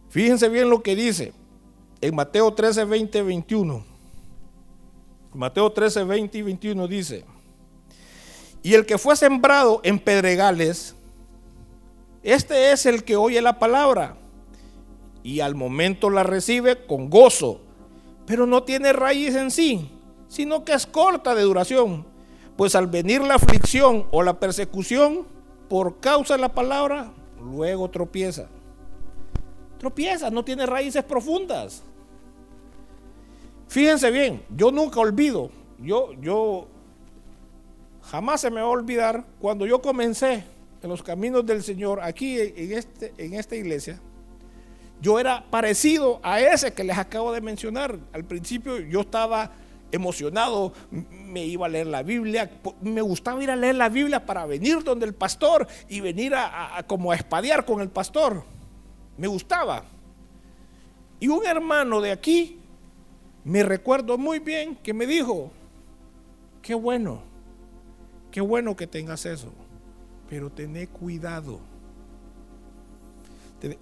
Fíjense 0.09 0.47
bien 0.49 0.69
lo 0.69 0.81
que 0.81 0.95
dice 0.95 1.33
en 1.99 2.15
Mateo 2.15 2.53
13, 2.53 2.85
20, 2.85 3.21
21. 3.23 3.83
Mateo 5.33 5.71
13, 5.71 6.03
20 6.03 6.37
y 6.37 6.41
21 6.41 6.87
dice, 6.87 7.25
y 8.63 8.73
el 8.73 8.85
que 8.85 8.97
fue 8.97 9.15
sembrado 9.15 9.81
en 9.83 9.99
pedregales, 9.99 10.95
este 12.23 12.71
es 12.71 12.85
el 12.85 13.03
que 13.03 13.15
oye 13.15 13.41
la 13.41 13.59
palabra 13.59 14.17
y 15.21 15.41
al 15.41 15.53
momento 15.53 16.09
la 16.09 16.23
recibe 16.23 16.85
con 16.87 17.09
gozo, 17.09 17.61
pero 18.25 18.47
no 18.47 18.63
tiene 18.63 18.93
raíz 18.93 19.35
en 19.35 19.51
sí, 19.51 19.91
sino 20.27 20.65
que 20.65 20.73
es 20.73 20.87
corta 20.87 21.35
de 21.35 21.43
duración 21.43 22.16
pues 22.57 22.75
al 22.75 22.87
venir 22.87 23.21
la 23.21 23.35
aflicción 23.35 24.07
o 24.11 24.23
la 24.23 24.39
persecución 24.39 25.27
por 25.69 25.99
causa 25.99 26.35
de 26.35 26.41
la 26.41 26.53
palabra, 26.53 27.11
luego 27.39 27.89
tropieza. 27.89 28.47
Tropieza, 29.77 30.31
no 30.31 30.43
tiene 30.43 30.65
raíces 30.65 31.03
profundas. 31.03 31.83
Fíjense 33.67 34.09
bien, 34.09 34.43
yo 34.49 34.71
nunca 34.71 34.99
olvido, 34.99 35.51
yo, 35.77 36.13
yo 36.13 36.67
jamás 38.01 38.41
se 38.41 38.49
me 38.49 38.61
va 38.61 38.67
a 38.67 38.71
olvidar 38.71 39.25
cuando 39.39 39.65
yo 39.65 39.81
comencé 39.81 40.43
en 40.81 40.89
los 40.89 41.03
caminos 41.03 41.45
del 41.45 41.61
Señor 41.61 41.99
aquí 42.01 42.39
en, 42.39 42.71
este, 42.71 43.13
en 43.17 43.33
esta 43.35 43.55
iglesia. 43.55 43.99
Yo 44.99 45.19
era 45.19 45.45
parecido 45.51 46.19
a 46.23 46.39
ese 46.39 46.73
que 46.73 46.83
les 46.83 46.97
acabo 46.97 47.31
de 47.31 47.41
mencionar. 47.41 47.99
Al 48.13 48.23
principio 48.23 48.79
yo 48.79 49.01
estaba 49.01 49.51
emocionado, 49.91 50.73
me 50.91 51.45
iba 51.45 51.65
a 51.65 51.69
leer 51.69 51.87
la 51.87 52.03
Biblia, 52.03 52.49
me 52.81 53.01
gustaba 53.01 53.41
ir 53.43 53.51
a 53.51 53.55
leer 53.55 53.75
la 53.75 53.89
Biblia 53.89 54.25
para 54.25 54.45
venir 54.45 54.83
donde 54.83 55.05
el 55.05 55.13
pastor 55.13 55.67
y 55.87 56.01
venir 56.01 56.33
a, 56.35 56.83
como 56.87 57.11
a 57.11 57.15
espadear 57.15 57.65
con 57.65 57.81
el 57.81 57.89
pastor. 57.89 58.43
Me 59.17 59.27
gustaba. 59.27 59.83
Y 61.19 61.27
un 61.27 61.45
hermano 61.45 62.01
de 62.01 62.11
aquí, 62.11 62.59
me 63.43 63.63
recuerdo 63.63 64.17
muy 64.17 64.39
bien, 64.39 64.75
que 64.75 64.93
me 64.93 65.07
dijo, 65.07 65.51
qué 66.61 66.75
bueno, 66.75 67.21
qué 68.29 68.41
bueno 68.41 68.75
que 68.75 68.87
tengas 68.87 69.25
eso, 69.25 69.51
pero 70.29 70.51
tené 70.51 70.87
cuidado. 70.87 71.59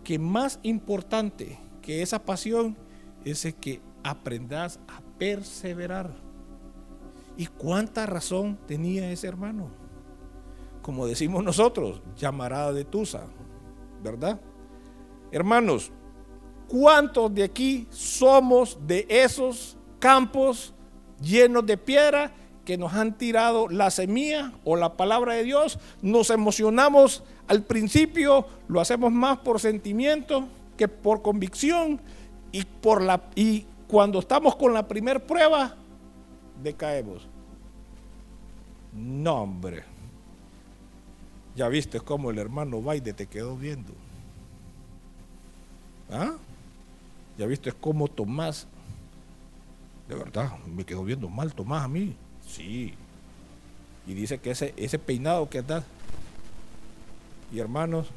Que 0.03 0.17
más 0.17 0.59
importante 0.63 1.59
que 1.81 2.01
esa 2.01 2.19
pasión 2.23 2.77
es 3.25 3.45
que 3.59 3.81
aprendas 4.03 4.79
a 4.87 5.01
perseverar. 5.17 6.11
¿Y 7.37 7.47
cuánta 7.47 8.05
razón 8.05 8.57
tenía 8.67 9.11
ese 9.11 9.27
hermano? 9.27 9.69
Como 10.81 11.07
decimos 11.07 11.43
nosotros, 11.43 12.01
llamarada 12.15 12.71
de 12.71 12.85
Tusa, 12.85 13.25
¿verdad? 14.03 14.39
Hermanos, 15.31 15.91
¿cuántos 16.67 17.33
de 17.33 17.43
aquí 17.43 17.87
somos 17.89 18.77
de 18.85 19.05
esos 19.09 19.77
campos 19.99 20.73
llenos 21.21 21.65
de 21.65 21.77
piedra 21.77 22.31
que 22.63 22.77
nos 22.77 22.93
han 22.93 23.17
tirado 23.17 23.67
la 23.67 23.89
semilla 23.91 24.53
o 24.63 24.75
la 24.75 24.95
palabra 24.95 25.33
de 25.33 25.43
Dios? 25.43 25.79
Nos 26.01 26.29
emocionamos 26.29 27.23
al 27.47 27.63
principio, 27.63 28.45
lo 28.67 28.79
hacemos 28.79 29.11
más 29.11 29.39
por 29.39 29.59
sentimiento 29.59 30.47
que 30.77 30.87
por 30.87 31.21
convicción 31.21 31.99
y 32.51 32.63
por 32.63 33.01
la 33.01 33.29
cuando 33.87 34.19
estamos 34.19 34.55
con 34.55 34.73
la 34.73 34.87
primera 34.87 35.19
prueba, 35.19 35.75
decaemos. 36.61 37.27
No, 38.93 39.43
hombre. 39.43 39.83
Ya 41.55 41.69
viste 41.69 41.99
cómo 41.99 42.31
el 42.31 42.37
hermano 42.37 42.81
Baide 42.81 43.13
te 43.13 43.27
quedó 43.27 43.55
viendo. 43.55 43.93
¿Ah? 46.11 46.33
Ya 47.37 47.45
viste 47.45 47.71
cómo 47.71 48.07
Tomás, 48.07 48.67
de 50.07 50.15
verdad, 50.15 50.57
me 50.65 50.85
quedó 50.85 51.03
viendo 51.03 51.29
mal 51.29 51.53
Tomás 51.53 51.83
a 51.83 51.87
mí. 51.87 52.15
Sí. 52.47 52.93
Y 54.07 54.13
dice 54.13 54.39
que 54.39 54.51
ese, 54.51 54.73
ese 54.77 54.99
peinado 54.99 55.49
que 55.49 55.59
está, 55.59 55.83
y 57.51 57.59
hermanos, 57.59 58.07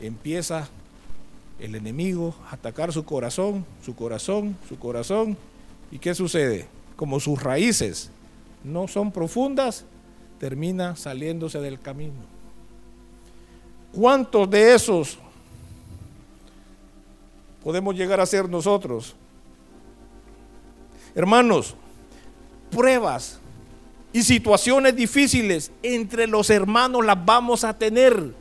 empieza 0.00 0.68
el 1.58 1.74
enemigo 1.74 2.34
atacar 2.50 2.92
su 2.92 3.04
corazón, 3.04 3.64
su 3.84 3.94
corazón, 3.94 4.56
su 4.68 4.78
corazón. 4.78 5.36
¿Y 5.90 5.98
qué 5.98 6.14
sucede? 6.14 6.66
Como 6.96 7.20
sus 7.20 7.42
raíces 7.42 8.10
no 8.64 8.88
son 8.88 9.12
profundas, 9.12 9.84
termina 10.38 10.96
saliéndose 10.96 11.60
del 11.60 11.80
camino. 11.80 12.36
¿Cuántos 13.92 14.50
de 14.50 14.74
esos 14.74 15.18
podemos 17.62 17.94
llegar 17.94 18.20
a 18.20 18.26
ser 18.26 18.48
nosotros? 18.48 19.14
Hermanos, 21.14 21.74
pruebas 22.70 23.38
y 24.12 24.22
situaciones 24.22 24.94
difíciles 24.94 25.70
entre 25.82 26.26
los 26.26 26.50
hermanos 26.50 27.04
las 27.04 27.24
vamos 27.24 27.64
a 27.64 27.78
tener. 27.78 28.34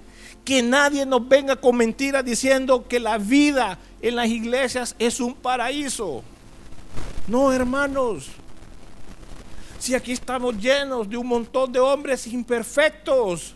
Que 0.45 0.61
nadie 0.61 1.05
nos 1.05 1.27
venga 1.27 1.55
con 1.55 1.75
mentiras 1.75 2.23
diciendo 2.23 2.87
que 2.87 2.99
la 2.99 3.17
vida 3.17 3.79
en 4.01 4.15
las 4.15 4.27
iglesias 4.27 4.95
es 4.99 5.19
un 5.19 5.33
paraíso. 5.33 6.23
No, 7.27 7.51
hermanos. 7.51 8.27
Si 9.79 9.93
aquí 9.95 10.13
estamos 10.13 10.57
llenos 10.57 11.09
de 11.09 11.17
un 11.17 11.27
montón 11.27 11.71
de 11.71 11.79
hombres 11.79 12.27
imperfectos 12.27 13.55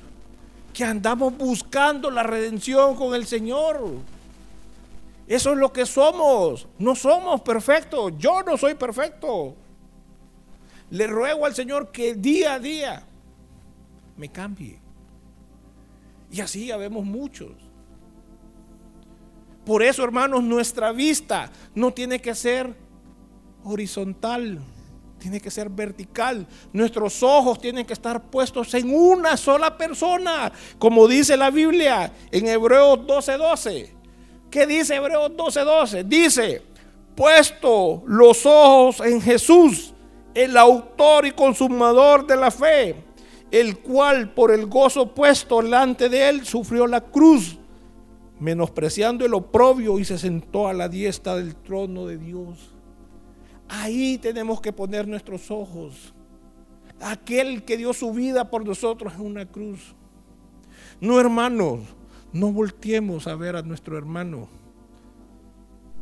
que 0.73 0.83
andamos 0.83 1.37
buscando 1.37 2.09
la 2.09 2.23
redención 2.23 2.95
con 2.95 3.13
el 3.13 3.25
Señor. 3.25 3.81
Eso 5.27 5.51
es 5.51 5.57
lo 5.57 5.71
que 5.71 5.85
somos. 5.85 6.67
No 6.79 6.95
somos 6.95 7.41
perfectos. 7.41 8.13
Yo 8.17 8.41
no 8.43 8.57
soy 8.57 8.73
perfecto. 8.75 9.55
Le 10.89 11.05
ruego 11.05 11.45
al 11.45 11.53
Señor 11.53 11.91
que 11.91 12.15
día 12.15 12.55
a 12.55 12.59
día 12.59 13.03
me 14.17 14.29
cambie. 14.29 14.79
Y 16.31 16.41
así 16.41 16.67
ya 16.67 16.77
vemos 16.77 17.05
muchos. 17.05 17.51
Por 19.65 19.83
eso, 19.83 20.03
hermanos, 20.03 20.43
nuestra 20.43 20.91
vista 20.91 21.51
no 21.75 21.91
tiene 21.91 22.19
que 22.19 22.33
ser 22.33 22.73
horizontal, 23.63 24.59
tiene 25.19 25.39
que 25.39 25.51
ser 25.51 25.69
vertical. 25.69 26.47
Nuestros 26.73 27.21
ojos 27.21 27.59
tienen 27.59 27.85
que 27.85 27.93
estar 27.93 28.29
puestos 28.29 28.73
en 28.73 28.93
una 28.93 29.37
sola 29.37 29.77
persona, 29.77 30.51
como 30.79 31.07
dice 31.07 31.37
la 31.37 31.51
Biblia 31.51 32.11
en 32.31 32.47
Hebreos 32.47 32.99
12:12. 33.05 33.91
¿Qué 34.49 34.65
dice 34.65 34.95
Hebreos 34.95 35.31
12:12? 35.35 36.03
Dice, 36.03 36.63
puesto 37.15 38.01
los 38.07 38.45
ojos 38.45 39.01
en 39.01 39.21
Jesús, 39.21 39.93
el 40.33 40.57
autor 40.57 41.25
y 41.25 41.31
consumador 41.31 42.25
de 42.25 42.37
la 42.37 42.49
fe, 42.49 42.95
el 43.51 43.79
cual 43.79 44.33
por 44.33 44.51
el 44.51 44.67
gozo 44.67 45.13
puesto 45.13 45.61
delante 45.61 46.09
de 46.09 46.29
él 46.29 46.45
sufrió 46.45 46.87
la 46.87 47.01
cruz, 47.01 47.57
menospreciando 48.39 49.25
el 49.25 49.33
oprobio 49.33 49.99
y 49.99 50.05
se 50.05 50.17
sentó 50.17 50.67
a 50.67 50.73
la 50.73 50.87
diestra 50.87 51.35
del 51.35 51.55
trono 51.55 52.05
de 52.05 52.17
Dios. 52.17 52.73
Ahí 53.67 54.17
tenemos 54.17 54.61
que 54.61 54.73
poner 54.73 55.07
nuestros 55.07 55.51
ojos. 55.51 56.13
Aquel 57.01 57.63
que 57.63 57.77
dio 57.77 57.93
su 57.93 58.11
vida 58.11 58.49
por 58.49 58.65
nosotros 58.65 59.13
en 59.13 59.21
una 59.21 59.45
cruz. 59.45 59.95
No, 60.99 61.19
hermanos, 61.19 61.81
no 62.33 62.51
volteemos 62.51 63.27
a 63.27 63.35
ver 63.35 63.55
a 63.55 63.61
nuestro 63.61 63.97
hermano, 63.97 64.49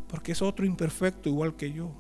porque 0.08 0.32
es 0.32 0.42
otro 0.42 0.66
imperfecto 0.66 1.30
igual 1.30 1.56
que 1.56 1.72
yo. 1.72 1.92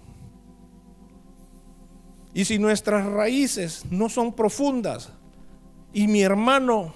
Y 2.33 2.45
si 2.45 2.59
nuestras 2.59 3.05
raíces 3.05 3.85
no 3.89 4.09
son 4.09 4.33
profundas 4.33 5.11
y 5.97 6.07
mi 6.07 6.21
hermano 6.21 6.93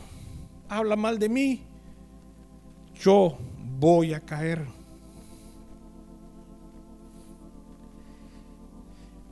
habla 0.70 0.96
mal 0.96 1.18
de 1.18 1.28
mí, 1.28 1.64
yo 3.02 3.36
voy 3.80 4.14
a 4.14 4.20
caer. 4.20 4.64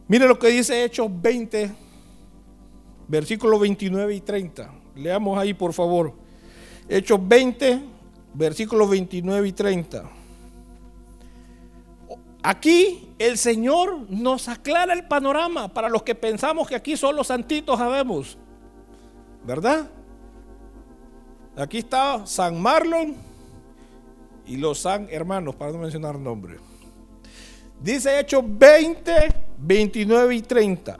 Mire 0.08 0.28
lo 0.28 0.40
que 0.40 0.48
dice 0.48 0.84
Hechos 0.84 1.08
20, 1.22 1.72
versículos 3.08 3.60
29 3.60 4.16
y 4.16 4.22
30. 4.22 4.74
Leamos 4.96 5.38
ahí, 5.38 5.54
por 5.54 5.72
favor. 5.72 6.16
Hechos 6.88 7.20
20, 7.22 7.80
versículos 8.34 8.90
29 8.90 9.50
y 9.50 9.52
30. 9.52 10.10
Aquí 12.42 13.08
el 13.20 13.38
Señor 13.38 14.10
nos 14.10 14.48
aclara 14.48 14.94
el 14.94 15.08
panorama 15.08 15.72
para 15.72 15.90
los 15.90 16.02
que 16.02 16.16
pensamos 16.16 16.68
que 16.68 16.74
aquí 16.74 16.98
solo 16.98 17.24
santitos 17.24 17.78
sabemos. 17.78 18.36
¿Verdad? 19.44 19.90
Aquí 21.56 21.80
está 21.80 22.26
San 22.26 22.62
Marlon 22.62 23.16
y 24.46 24.58
los 24.58 24.80
San 24.80 25.08
hermanos, 25.10 25.56
para 25.56 25.72
no 25.72 25.80
mencionar 25.80 26.18
nombres. 26.18 26.60
Dice 27.82 28.20
Hechos 28.20 28.44
20, 28.46 29.12
29 29.58 30.36
y 30.36 30.42
30. 30.42 31.00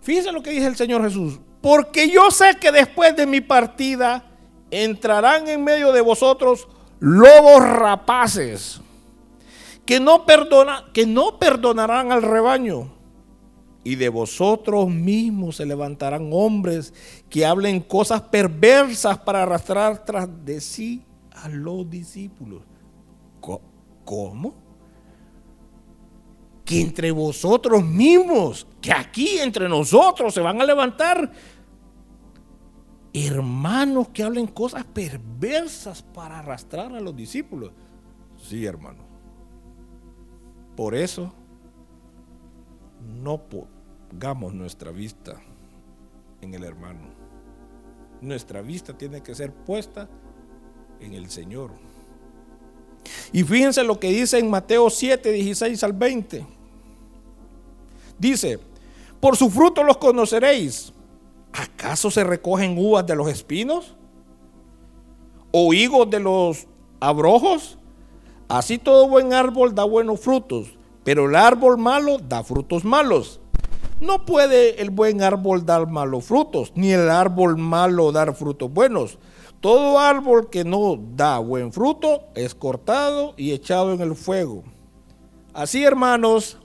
Fíjense 0.00 0.32
lo 0.32 0.42
que 0.42 0.50
dice 0.50 0.66
el 0.66 0.76
Señor 0.76 1.02
Jesús. 1.02 1.40
Porque 1.60 2.08
yo 2.08 2.30
sé 2.30 2.56
que 2.60 2.70
después 2.70 3.16
de 3.16 3.26
mi 3.26 3.40
partida 3.40 4.24
entrarán 4.70 5.48
en 5.48 5.64
medio 5.64 5.92
de 5.92 6.00
vosotros 6.00 6.68
lobos 7.00 7.62
rapaces 7.68 8.80
que 9.86 10.00
no, 10.00 10.26
perdona, 10.26 10.84
que 10.92 11.06
no 11.06 11.38
perdonarán 11.38 12.10
al 12.10 12.22
rebaño. 12.22 12.92
Y 13.86 13.94
de 13.94 14.08
vosotros 14.08 14.88
mismos 14.88 15.54
se 15.54 15.64
levantarán 15.64 16.30
hombres 16.32 16.92
que 17.30 17.46
hablen 17.46 17.78
cosas 17.78 18.20
perversas 18.20 19.16
para 19.16 19.44
arrastrar 19.44 20.04
tras 20.04 20.28
de 20.44 20.60
sí 20.60 21.04
a 21.30 21.48
los 21.48 21.88
discípulos. 21.88 22.62
¿Cómo? 24.04 24.56
Que 26.64 26.80
entre 26.80 27.12
vosotros 27.12 27.84
mismos, 27.84 28.66
que 28.80 28.90
aquí 28.90 29.38
entre 29.38 29.68
nosotros 29.68 30.34
se 30.34 30.40
van 30.40 30.60
a 30.60 30.64
levantar 30.64 31.30
hermanos 33.14 34.08
que 34.08 34.24
hablen 34.24 34.48
cosas 34.48 34.82
perversas 34.82 36.02
para 36.02 36.40
arrastrar 36.40 36.92
a 36.92 37.00
los 37.00 37.14
discípulos. 37.14 37.70
Sí, 38.36 38.66
hermano. 38.66 39.04
Por 40.74 40.96
eso, 40.96 41.32
no 43.00 43.38
pongamos 44.08 44.54
nuestra 44.54 44.90
vista 44.90 45.36
en 46.40 46.54
el 46.54 46.64
hermano. 46.64 47.00
Nuestra 48.20 48.62
vista 48.62 48.96
tiene 48.96 49.22
que 49.22 49.34
ser 49.34 49.52
puesta 49.52 50.08
en 51.00 51.14
el 51.14 51.30
Señor. 51.30 51.70
Y 53.32 53.42
fíjense 53.42 53.84
lo 53.84 54.00
que 54.00 54.08
dice 54.08 54.38
en 54.38 54.50
Mateo 54.50 54.90
7, 54.90 55.30
16 55.30 55.82
al 55.84 55.92
20. 55.92 56.46
Dice, 58.18 58.58
por 59.20 59.36
su 59.36 59.50
fruto 59.50 59.82
los 59.82 59.98
conoceréis. 59.98 60.92
¿Acaso 61.52 62.10
se 62.10 62.24
recogen 62.24 62.76
uvas 62.78 63.06
de 63.06 63.16
los 63.16 63.28
espinos? 63.28 63.94
¿O 65.52 65.72
higos 65.72 66.08
de 66.10 66.20
los 66.20 66.66
abrojos? 67.00 67.78
Así 68.48 68.78
todo 68.78 69.08
buen 69.08 69.32
árbol 69.32 69.74
da 69.74 69.84
buenos 69.84 70.20
frutos, 70.20 70.76
pero 71.02 71.28
el 71.28 71.34
árbol 71.34 71.78
malo 71.78 72.18
da 72.18 72.44
frutos 72.44 72.84
malos. 72.84 73.40
No 74.00 74.26
puede 74.26 74.82
el 74.82 74.90
buen 74.90 75.22
árbol 75.22 75.64
dar 75.64 75.86
malos 75.86 76.24
frutos, 76.24 76.72
ni 76.74 76.92
el 76.92 77.08
árbol 77.08 77.56
malo 77.56 78.12
dar 78.12 78.34
frutos 78.34 78.70
buenos. 78.70 79.18
Todo 79.60 79.98
árbol 79.98 80.50
que 80.50 80.64
no 80.64 80.96
da 80.96 81.38
buen 81.38 81.72
fruto 81.72 82.24
es 82.34 82.54
cortado 82.54 83.32
y 83.38 83.52
echado 83.52 83.94
en 83.94 84.02
el 84.02 84.14
fuego. 84.14 84.64
Así, 85.54 85.82
hermanos, 85.82 86.58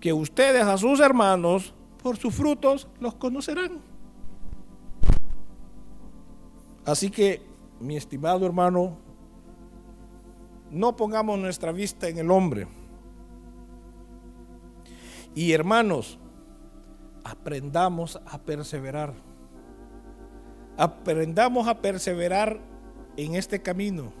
que 0.00 0.14
ustedes 0.14 0.62
a 0.62 0.78
sus 0.78 1.00
hermanos 1.00 1.74
por 2.02 2.16
sus 2.16 2.34
frutos 2.34 2.88
los 3.00 3.14
conocerán. 3.14 3.82
Así 6.86 7.10
que, 7.10 7.42
mi 7.80 7.96
estimado 7.96 8.46
hermano, 8.46 8.96
no 10.70 10.96
pongamos 10.96 11.38
nuestra 11.38 11.70
vista 11.72 12.08
en 12.08 12.18
el 12.18 12.30
hombre. 12.30 12.66
Y 15.34 15.52
hermanos, 15.52 16.18
aprendamos 17.26 18.20
a 18.24 18.38
perseverar. 18.38 19.12
Aprendamos 20.76 21.66
a 21.66 21.80
perseverar 21.80 22.60
en 23.16 23.34
este 23.34 23.60
camino. 23.60 24.12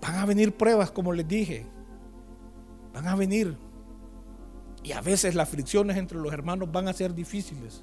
Van 0.00 0.16
a 0.16 0.26
venir 0.26 0.56
pruebas, 0.56 0.90
como 0.90 1.12
les 1.12 1.26
dije. 1.28 1.66
Van 2.92 3.06
a 3.06 3.14
venir. 3.14 3.56
Y 4.82 4.92
a 4.92 5.00
veces 5.00 5.34
las 5.34 5.48
fricciones 5.48 5.96
entre 5.96 6.18
los 6.18 6.32
hermanos 6.32 6.70
van 6.72 6.88
a 6.88 6.92
ser 6.92 7.14
difíciles. 7.14 7.82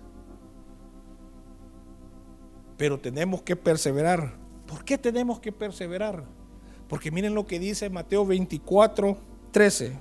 Pero 2.77 2.99
tenemos 2.99 3.41
que 3.43 3.55
perseverar. 3.55 4.33
¿Por 4.67 4.83
qué 4.83 4.97
tenemos 4.97 5.39
que 5.39 5.51
perseverar? 5.51 6.25
Porque 6.89 7.11
miren 7.11 7.33
lo 7.33 7.47
que 7.47 7.59
dice 7.59 7.89
Mateo 7.89 8.25
24, 8.25 9.17
13. 9.51 9.93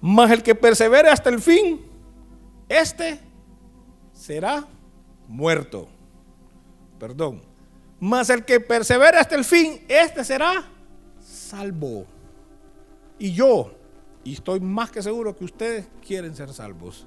Mas 0.00 0.30
el 0.32 0.42
que 0.42 0.54
persevere 0.54 1.10
hasta 1.10 1.30
el 1.30 1.40
fin, 1.40 1.93
este 2.68 3.20
será 4.12 4.66
muerto. 5.28 5.88
Perdón. 6.98 7.42
Mas 8.00 8.30
el 8.30 8.44
que 8.44 8.60
persevere 8.60 9.18
hasta 9.18 9.34
el 9.34 9.44
fin, 9.44 9.80
este 9.88 10.24
será 10.24 10.64
salvo. 11.20 12.04
Y 13.18 13.32
yo, 13.32 13.72
y 14.24 14.34
estoy 14.34 14.60
más 14.60 14.90
que 14.90 15.02
seguro 15.02 15.36
que 15.36 15.44
ustedes 15.44 15.86
quieren 16.06 16.34
ser 16.34 16.52
salvos. 16.52 17.06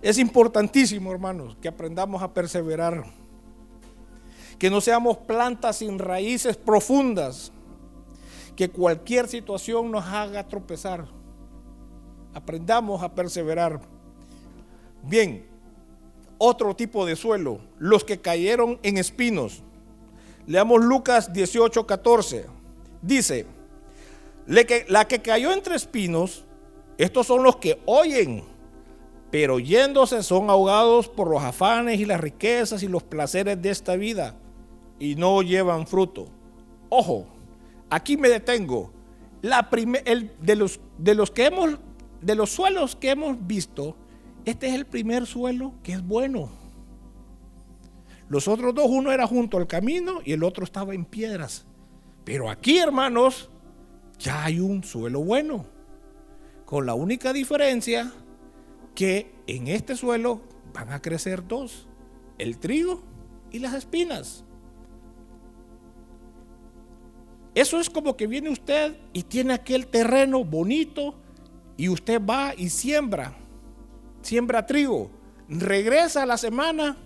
Es 0.00 0.18
importantísimo, 0.18 1.12
hermanos, 1.12 1.56
que 1.60 1.68
aprendamos 1.68 2.22
a 2.22 2.34
perseverar. 2.34 3.04
Que 4.58 4.68
no 4.68 4.80
seamos 4.80 5.16
plantas 5.18 5.76
sin 5.76 5.98
raíces 5.98 6.56
profundas. 6.56 7.52
Que 8.56 8.68
cualquier 8.68 9.28
situación 9.28 9.90
nos 9.90 10.04
haga 10.04 10.46
tropezar. 10.48 11.06
Aprendamos 12.34 13.02
a 13.02 13.14
perseverar. 13.14 13.80
Bien, 15.02 15.46
otro 16.38 16.74
tipo 16.74 17.06
de 17.06 17.16
suelo, 17.16 17.60
los 17.78 18.04
que 18.04 18.20
cayeron 18.20 18.78
en 18.82 18.98
espinos. 18.98 19.62
Leamos 20.46 20.82
Lucas 20.82 21.32
18, 21.32 21.86
14. 21.86 22.46
Dice, 23.00 23.46
la 24.46 25.06
que 25.06 25.22
cayó 25.22 25.52
entre 25.52 25.76
espinos, 25.76 26.44
estos 26.98 27.26
son 27.26 27.42
los 27.42 27.56
que 27.56 27.80
oyen, 27.86 28.44
pero 29.30 29.58
yéndose 29.58 30.22
son 30.22 30.50
ahogados 30.50 31.08
por 31.08 31.28
los 31.28 31.42
afanes 31.42 31.98
y 31.98 32.04
las 32.04 32.20
riquezas 32.20 32.82
y 32.82 32.88
los 32.88 33.02
placeres 33.02 33.60
de 33.60 33.70
esta 33.70 33.96
vida 33.96 34.36
y 34.98 35.16
no 35.16 35.42
llevan 35.42 35.86
fruto. 35.86 36.26
Ojo, 36.88 37.26
aquí 37.90 38.16
me 38.16 38.28
detengo. 38.28 38.92
La 39.40 39.68
el, 40.04 40.32
de, 40.40 40.54
los, 40.54 40.78
de 40.98 41.14
los 41.14 41.30
que 41.30 41.46
hemos, 41.46 41.70
de 42.22 42.34
los 42.34 42.50
suelos 42.50 42.96
que 42.96 43.10
hemos 43.10 43.46
visto, 43.46 43.96
este 44.44 44.68
es 44.68 44.74
el 44.74 44.86
primer 44.86 45.26
suelo 45.26 45.74
que 45.82 45.92
es 45.92 46.02
bueno. 46.06 46.50
Los 48.28 48.48
otros 48.48 48.74
dos, 48.74 48.86
uno 48.88 49.12
era 49.12 49.26
junto 49.26 49.58
al 49.58 49.66
camino 49.66 50.20
y 50.24 50.32
el 50.32 50.42
otro 50.42 50.64
estaba 50.64 50.94
en 50.94 51.04
piedras. 51.04 51.66
Pero 52.24 52.48
aquí, 52.48 52.78
hermanos, 52.78 53.50
ya 54.18 54.44
hay 54.44 54.60
un 54.60 54.84
suelo 54.84 55.22
bueno. 55.22 55.66
Con 56.64 56.86
la 56.86 56.94
única 56.94 57.32
diferencia 57.32 58.10
que 58.94 59.34
en 59.46 59.66
este 59.66 59.96
suelo 59.96 60.40
van 60.72 60.92
a 60.92 61.02
crecer 61.02 61.46
dos, 61.46 61.88
el 62.38 62.58
trigo 62.58 63.02
y 63.50 63.58
las 63.58 63.74
espinas. 63.74 64.44
Eso 67.54 67.78
es 67.80 67.90
como 67.90 68.16
que 68.16 68.26
viene 68.26 68.48
usted 68.48 68.96
y 69.12 69.24
tiene 69.24 69.52
aquel 69.52 69.86
terreno 69.86 70.42
bonito 70.42 71.21
y 71.82 71.88
usted 71.88 72.22
va 72.24 72.54
y 72.56 72.68
siembra, 72.70 73.34
siembra 74.20 74.64
trigo, 74.64 75.10
regresa 75.48 76.24
la 76.24 76.36
semana 76.36 76.96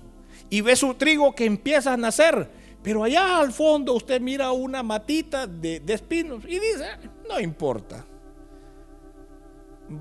y 0.51 0.61
ve 0.61 0.77
su 0.77 0.93
trigo 0.93 1.35
que 1.35 1.47
empieza 1.47 1.95
a 1.95 1.97
nacer 1.97 2.51
pero 2.87 3.03
allá 3.03 3.41
al 3.41 3.51
fondo 3.53 3.95
usted 3.95 4.20
mira 4.20 4.53
una 4.53 4.81
matita 4.81 5.45
de, 5.49 5.83
espinos 5.89 6.45
y 6.45 6.61
dice, 6.61 6.87
no 7.29 7.41
importa. 7.41 8.05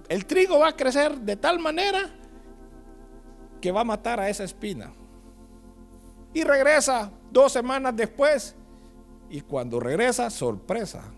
El 0.08 0.24
trigo 0.28 0.60
va 0.60 0.68
a 0.68 0.76
crecer 0.76 1.18
de 1.18 1.36
tal 1.36 1.58
manera 1.58 2.12
que 3.60 3.72
va 3.72 3.82
a 3.82 3.86
matar 3.86 4.20
a 4.20 4.30
esa 4.30 4.44
espina. 4.44 4.94
Y 6.32 6.44
regresa 6.44 7.10
dos 7.32 7.54
semanas 7.54 7.96
después. 7.96 8.56
Y 9.32 9.42
cuando 9.42 9.80
regresa, 9.80 10.30
sorpresa. 10.30 11.12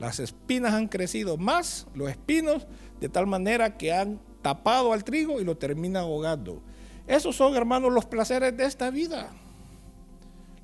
Las 0.00 0.20
espinas 0.20 0.74
han 0.74 0.88
crecido 0.88 1.36
más, 1.36 1.86
los 1.94 2.10
espinos, 2.10 2.66
de 3.00 3.08
tal 3.08 3.26
manera 3.26 3.76
que 3.76 3.92
han 3.92 4.20
tapado 4.42 4.92
al 4.92 5.04
trigo 5.04 5.40
y 5.40 5.44
lo 5.44 5.56
terminan 5.56 6.04
ahogando. 6.04 6.62
Esos 7.06 7.34
son, 7.36 7.56
hermanos, 7.56 7.92
los 7.92 8.06
placeres 8.06 8.56
de 8.56 8.64
esta 8.64 8.90
vida 8.90 9.30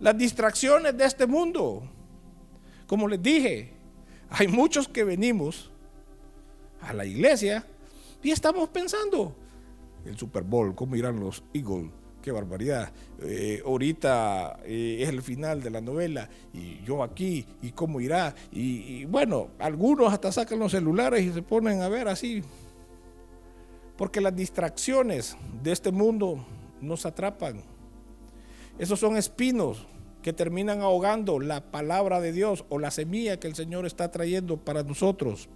las 0.00 0.16
distracciones 0.16 0.96
de 0.96 1.04
este 1.04 1.26
mundo. 1.26 1.82
Como 2.86 3.08
les 3.08 3.22
dije, 3.22 3.72
hay 4.28 4.48
muchos 4.48 4.88
que 4.88 5.04
venimos 5.04 5.70
a 6.80 6.92
la 6.92 7.06
iglesia 7.06 7.64
y 8.22 8.30
estamos 8.30 8.68
pensando, 8.68 9.34
el 10.04 10.18
Super 10.18 10.42
Bowl, 10.42 10.74
¿cómo 10.74 10.96
irán 10.96 11.20
los 11.20 11.42
Eagles? 11.54 11.90
Qué 12.24 12.32
barbaridad. 12.32 12.90
Eh, 13.20 13.62
ahorita 13.66 14.60
eh, 14.64 15.00
es 15.02 15.10
el 15.10 15.20
final 15.20 15.62
de 15.62 15.68
la 15.68 15.82
novela 15.82 16.26
y 16.54 16.82
yo 16.82 17.02
aquí 17.02 17.44
y 17.60 17.72
cómo 17.72 18.00
irá. 18.00 18.34
y 18.50 19.04
bueno, 19.04 19.48
algunos 19.58 20.10
hasta 20.10 20.32
sacan 20.32 20.58
los 20.58 20.72
celulares 20.72 21.22
y 21.22 21.34
se 21.34 21.42
ponen 21.42 21.82
a 21.82 21.90
ver 21.90 22.08
así. 22.08 22.42
Porque 23.98 24.22
las 24.22 24.34
distracciones 24.34 25.36
de 25.62 25.72
este 25.72 25.92
mundo 25.92 26.42
nos 26.80 27.04
atrapan. 27.04 27.62
Esos 28.78 28.98
son 28.98 29.18
espinos 29.18 29.86
que 30.22 30.32
terminan 30.32 30.80
ahogando 30.80 31.38
la 31.40 31.70
palabra 31.70 32.22
de 32.22 32.32
Dios 32.32 32.64
o 32.70 32.78
la 32.78 32.90
semilla 32.90 33.38
que 33.38 33.48
el 33.48 33.54
Señor 33.54 33.84
está 33.84 34.10
trayendo 34.10 34.56
para 34.56 34.82
nosotros. 34.82 35.46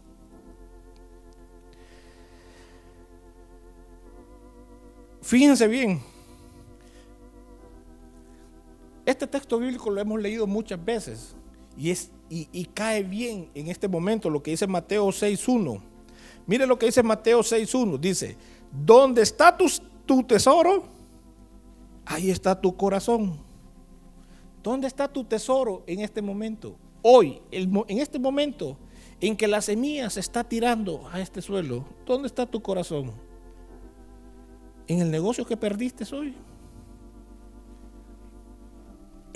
Fíjense 5.22 5.66
bien, 5.66 6.02
este 9.10 9.26
texto 9.26 9.58
bíblico 9.58 9.90
lo 9.90 10.00
hemos 10.00 10.20
leído 10.20 10.46
muchas 10.46 10.84
veces 10.84 11.34
y, 11.78 11.90
es, 11.90 12.10
y, 12.28 12.64
cae 12.66 13.02
bien 13.02 13.48
en 13.54 13.68
este 13.68 13.88
momento 13.88 14.28
lo 14.28 14.42
que 14.42 14.50
dice 14.50 14.66
Mateo 14.66 15.06
6.1. 15.06 15.80
Mire 16.46 16.66
lo 16.66 16.78
que 16.78 16.86
dice 16.86 17.02
Mateo 17.02 17.40
6.1. 17.40 17.98
Dice, 17.98 18.36
¿dónde 18.70 19.22
está 19.22 19.56
tu, 19.56 19.66
tu 20.04 20.22
tesoro? 20.24 20.84
Ahí 22.04 22.30
está 22.30 22.60
tu 22.60 22.76
corazón. 22.76 23.38
¿Dónde 24.62 24.86
está 24.88 25.08
tu 25.08 25.24
tesoro 25.24 25.84
en 25.86 26.00
este 26.00 26.20
momento? 26.20 26.76
Hoy, 27.00 27.40
en 27.50 27.98
este 27.98 28.18
momento 28.18 28.76
en 29.20 29.36
que 29.36 29.48
la 29.48 29.62
semilla 29.62 30.10
se 30.10 30.20
está 30.20 30.44
tirando 30.44 31.08
a 31.12 31.20
este 31.20 31.40
suelo, 31.40 31.84
¿dónde 32.04 32.26
está 32.26 32.44
tu 32.44 32.60
corazón? 32.60 33.12
¿En 34.86 35.00
el 35.00 35.10
negocio 35.10 35.46
que 35.46 35.56
perdiste 35.56 36.04
hoy? 36.14 36.34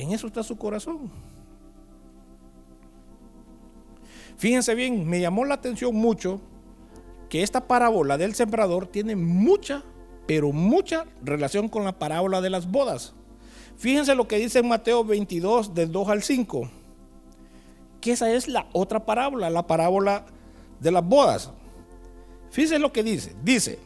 En 0.03 0.11
eso 0.11 0.27
está 0.27 0.43
su 0.43 0.57
corazón. 0.57 1.09
Fíjense 4.37 4.75
bien, 4.75 5.09
me 5.09 5.21
llamó 5.21 5.45
la 5.45 5.55
atención 5.55 5.95
mucho 5.95 6.41
que 7.29 7.45
esta 7.45 7.69
parábola 7.69 8.19
del 8.19 8.35
sembrador 8.35 8.89
tiene 8.89 9.15
mucha, 9.15 9.85
pero 10.27 10.51
mucha 10.51 11.05
relación 11.23 11.69
con 11.69 11.85
la 11.85 12.01
parábola 12.01 12.41
de 12.41 12.51
las 12.51 12.69
bodas. 12.69 13.15
Fíjense 13.77 14.17
lo 14.17 14.27
que 14.27 14.39
dice 14.39 14.59
en 14.59 14.67
Mateo 14.67 15.05
22, 15.05 15.73
del 15.73 15.93
2 15.93 16.09
al 16.09 16.25
5. 16.25 16.69
Que 18.01 18.11
esa 18.11 18.33
es 18.33 18.49
la 18.49 18.67
otra 18.73 19.07
parábola, 19.07 19.51
la 19.51 19.69
parábola 19.69 20.27
de 20.81 20.91
las 20.91 21.07
bodas. 21.07 21.53
Fíjense 22.51 22.81
lo 22.81 22.93
que 22.93 23.05
dice. 23.05 23.37
Dice, 23.45 23.79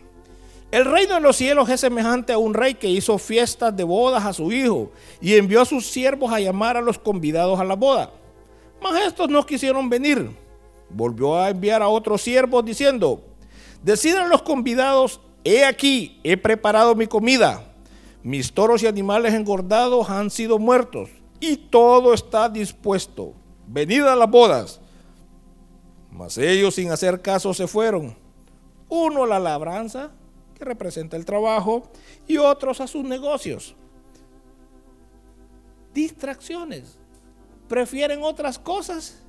el 0.71 0.85
reino 0.85 1.15
de 1.15 1.21
los 1.21 1.37
cielos 1.37 1.69
es 1.69 1.81
semejante 1.81 2.33
a 2.33 2.39
un 2.39 2.55
rey 2.55 2.75
que 2.75 2.89
hizo 2.89 3.19
fiestas 3.19 3.77
de 3.77 3.85
bodas 3.85 4.25
a 4.25 4.33
su 4.33 4.53
hijo 4.53 4.91
y 5.21 5.35
envió 5.35 5.63
a 5.63 5.65
sus 5.65 5.87
siervos 5.87 6.33
a 6.33 6.41
llamar 6.41 6.77
a 6.77 6.83
los 6.83 6.99
convidados 6.99 7.59
a 7.61 7.65
la 7.65 7.75
boda. 7.75 8.11
Mas 8.83 9.07
estos 9.07 9.29
no 9.29 9.45
quisieron 9.47 9.89
venir. 9.89 10.31
Volvió 10.91 11.37
a 11.37 11.51
enviar 11.51 11.83
a 11.83 11.89
otros 11.89 12.23
siervos 12.23 12.65
diciendo, 12.65 13.21
decidan 13.83 14.29
los 14.29 14.43
convidados, 14.43 15.21
he 15.45 15.65
aquí, 15.65 16.21
he 16.23 16.37
preparado 16.37 16.95
mi 16.95 17.07
comida 17.07 17.67
mis 18.27 18.53
toros 18.53 18.83
y 18.83 18.89
animales 18.89 19.35
engordados 19.35 20.11
han 20.11 20.31
sido 20.31 20.59
muertos 20.59 21.11
y 21.39 21.57
todo 21.57 22.13
está 22.13 22.49
dispuesto. 22.49 23.35
Venid 23.69 24.03
a 24.03 24.17
las 24.17 24.29
bodas. 24.29 24.81
Mas 26.11 26.37
ellos 26.37 26.75
sin 26.75 26.91
hacer 26.91 27.23
caso 27.23 27.55
se 27.55 27.69
fueron. 27.69 28.17
Uno 28.89 29.27
la 29.27 29.39
labranza, 29.39 30.11
que 30.57 30.65
representa 30.65 31.17
el 31.17 31.25
trabajo, 31.25 31.91
y 32.27 32.39
otros 32.39 32.81
a 32.81 32.87
sus 32.87 33.05
negocios. 33.05 33.77
Distracciones. 35.93 36.99
Prefieren 37.69 38.23
otras 38.23 38.59
cosas 38.59 39.23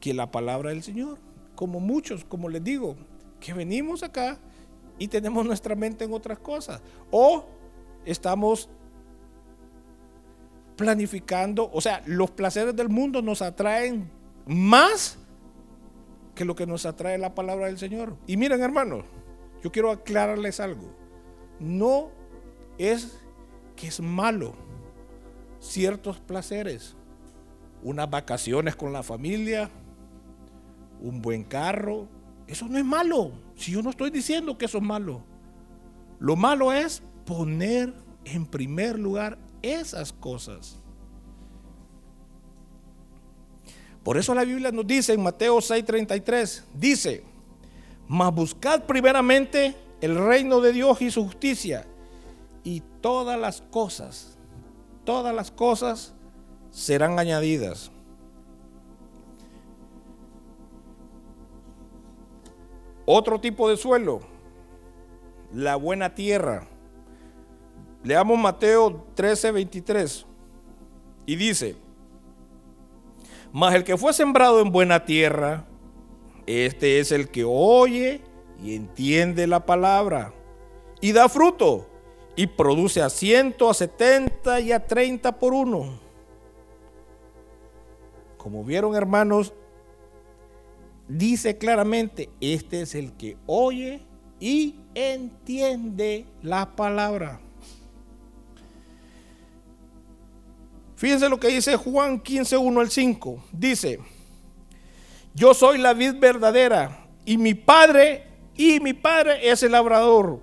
que 0.00 0.14
la 0.14 0.30
palabra 0.30 0.70
del 0.70 0.82
Señor. 0.82 1.18
Como 1.54 1.80
muchos, 1.80 2.24
como 2.24 2.48
les 2.48 2.62
digo, 2.62 2.96
que 3.40 3.52
venimos 3.52 4.02
acá 4.02 4.38
y 4.98 5.08
tenemos 5.08 5.44
nuestra 5.44 5.74
mente 5.74 6.04
en 6.04 6.12
otras 6.12 6.38
cosas. 6.38 6.80
O 7.10 7.44
estamos 8.04 8.68
planificando, 10.76 11.68
o 11.72 11.80
sea, 11.80 12.02
los 12.06 12.30
placeres 12.30 12.74
del 12.76 12.88
mundo 12.88 13.20
nos 13.20 13.42
atraen 13.42 14.08
más 14.46 15.18
que 16.38 16.44
lo 16.44 16.54
que 16.54 16.68
nos 16.68 16.86
atrae 16.86 17.18
la 17.18 17.34
palabra 17.34 17.66
del 17.66 17.78
Señor. 17.78 18.16
Y 18.28 18.36
miren, 18.36 18.62
hermanos, 18.62 19.04
yo 19.60 19.72
quiero 19.72 19.90
aclararles 19.90 20.60
algo. 20.60 20.94
No 21.58 22.12
es 22.78 23.18
que 23.74 23.88
es 23.88 24.00
malo 24.00 24.54
ciertos 25.58 26.20
placeres. 26.20 26.94
unas 27.82 28.08
vacaciones 28.08 28.76
con 28.76 28.92
la 28.92 29.02
familia, 29.02 29.68
un 31.00 31.20
buen 31.20 31.42
carro. 31.42 32.06
Eso 32.46 32.68
no 32.68 32.78
es 32.78 32.84
malo. 32.84 33.32
Si 33.56 33.72
yo 33.72 33.82
no 33.82 33.90
estoy 33.90 34.10
diciendo 34.10 34.56
que 34.56 34.66
eso 34.66 34.78
es 34.78 34.84
malo. 34.84 35.24
Lo 36.20 36.36
malo 36.36 36.72
es 36.72 37.02
poner 37.26 37.92
en 38.24 38.46
primer 38.46 38.96
lugar 38.96 39.38
esas 39.62 40.12
cosas. 40.12 40.80
Por 44.08 44.16
eso 44.16 44.34
la 44.34 44.42
Biblia 44.42 44.72
nos 44.72 44.86
dice 44.86 45.12
en 45.12 45.22
Mateo 45.22 45.58
6:33, 45.58 46.64
dice, 46.72 47.22
mas 48.06 48.34
buscad 48.34 48.84
primeramente 48.84 49.76
el 50.00 50.16
reino 50.16 50.62
de 50.62 50.72
Dios 50.72 51.02
y 51.02 51.10
su 51.10 51.24
justicia 51.24 51.84
y 52.64 52.80
todas 53.02 53.38
las 53.38 53.60
cosas, 53.60 54.38
todas 55.04 55.34
las 55.34 55.50
cosas 55.50 56.14
serán 56.70 57.18
añadidas. 57.18 57.90
Otro 63.04 63.38
tipo 63.38 63.68
de 63.68 63.76
suelo, 63.76 64.20
la 65.52 65.76
buena 65.76 66.14
tierra. 66.14 66.66
Leamos 68.02 68.38
Mateo 68.38 69.04
13, 69.14 69.52
23 69.52 70.24
y 71.26 71.36
dice, 71.36 71.76
mas 73.52 73.74
el 73.74 73.84
que 73.84 73.96
fue 73.96 74.12
sembrado 74.12 74.60
en 74.60 74.70
buena 74.70 75.04
tierra, 75.04 75.66
este 76.46 77.00
es 77.00 77.12
el 77.12 77.28
que 77.28 77.44
oye 77.44 78.22
y 78.62 78.74
entiende 78.74 79.46
la 79.46 79.64
palabra 79.66 80.32
y 81.00 81.12
da 81.12 81.28
fruto 81.28 81.86
y 82.36 82.46
produce 82.46 83.02
a 83.02 83.10
ciento, 83.10 83.68
a 83.68 83.74
setenta 83.74 84.60
y 84.60 84.72
a 84.72 84.86
treinta 84.86 85.38
por 85.38 85.52
uno. 85.52 85.98
Como 88.36 88.64
vieron 88.64 88.94
hermanos, 88.94 89.52
dice 91.08 91.58
claramente, 91.58 92.30
este 92.40 92.82
es 92.82 92.94
el 92.94 93.12
que 93.16 93.36
oye 93.46 94.06
y 94.40 94.76
entiende 94.94 96.26
la 96.42 96.76
palabra. 96.76 97.40
Fíjense 100.98 101.28
lo 101.28 101.38
que 101.38 101.46
dice 101.46 101.76
Juan 101.76 102.18
15, 102.18 102.56
1 102.56 102.80
al 102.80 102.90
5. 102.90 103.44
Dice, 103.52 104.00
yo 105.32 105.54
soy 105.54 105.78
la 105.78 105.94
vid 105.94 106.14
verdadera 106.18 107.06
y 107.24 107.38
mi 107.38 107.54
padre 107.54 108.26
y 108.56 108.80
mi 108.80 108.94
padre 108.94 109.48
es 109.48 109.62
el 109.62 109.70
labrador. 109.70 110.40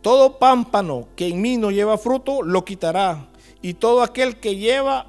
Todo 0.00 0.38
pámpano 0.38 1.08
que 1.14 1.28
en 1.28 1.42
mí 1.42 1.58
no 1.58 1.70
lleva 1.70 1.98
fruto 1.98 2.40
lo 2.40 2.64
quitará 2.64 3.28
y 3.60 3.74
todo 3.74 4.02
aquel 4.02 4.40
que 4.40 4.56
lleva 4.56 5.06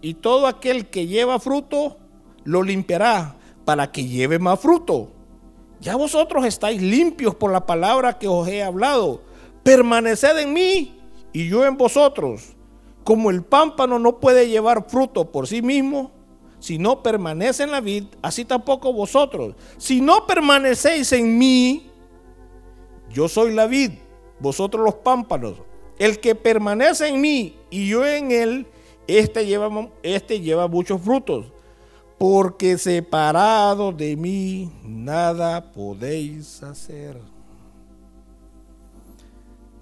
y 0.00 0.14
todo 0.14 0.48
aquel 0.48 0.88
que 0.88 1.06
lleva 1.06 1.38
fruto 1.38 1.98
lo 2.42 2.64
limpiará 2.64 3.36
para 3.64 3.92
que 3.92 4.08
lleve 4.08 4.40
más 4.40 4.58
fruto. 4.58 5.12
Ya 5.80 5.94
vosotros 5.94 6.44
estáis 6.46 6.82
limpios 6.82 7.36
por 7.36 7.52
la 7.52 7.64
palabra 7.64 8.18
que 8.18 8.26
os 8.26 8.48
he 8.48 8.60
hablado. 8.60 9.22
Permaneced 9.62 10.36
en 10.36 10.52
mí 10.52 10.98
y 11.32 11.48
yo 11.48 11.64
en 11.64 11.76
vosotros. 11.76 12.56
Como 13.04 13.30
el 13.30 13.42
pámpano 13.42 13.98
no 13.98 14.20
puede 14.20 14.48
llevar 14.48 14.88
fruto 14.88 15.30
por 15.30 15.46
sí 15.46 15.62
mismo, 15.62 16.12
si 16.58 16.78
no 16.78 17.02
permanece 17.02 17.62
en 17.62 17.70
la 17.70 17.80
vid, 17.80 18.04
así 18.22 18.44
tampoco 18.44 18.92
vosotros. 18.92 19.54
Si 19.78 20.00
no 20.00 20.26
permanecéis 20.26 21.12
en 21.12 21.38
mí, 21.38 21.90
yo 23.10 23.28
soy 23.28 23.54
la 23.54 23.66
vid, 23.66 23.92
vosotros 24.38 24.84
los 24.84 24.94
pámpanos. 24.96 25.54
El 25.98 26.20
que 26.20 26.34
permanece 26.34 27.08
en 27.08 27.20
mí 27.20 27.56
y 27.70 27.88
yo 27.88 28.06
en 28.06 28.30
él, 28.30 28.66
este 29.06 29.46
lleva, 29.46 29.88
este 30.02 30.40
lleva 30.40 30.68
muchos 30.68 31.00
frutos, 31.00 31.46
porque 32.18 32.76
separado 32.78 33.92
de 33.92 34.16
mí 34.16 34.70
nada 34.84 35.72
podéis 35.72 36.62
hacer. 36.62 37.20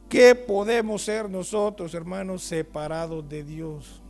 ¿Qué 0.09 0.35
podemos 0.35 1.03
ser 1.03 1.29
nosotros, 1.29 1.93
hermanos, 1.95 2.43
separados 2.43 3.29
de 3.29 3.45
Dios? 3.45 4.03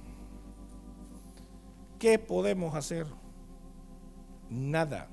¿Qué 1.98 2.18
podemos 2.18 2.74
hacer? 2.74 3.06
Nada. 4.48 5.08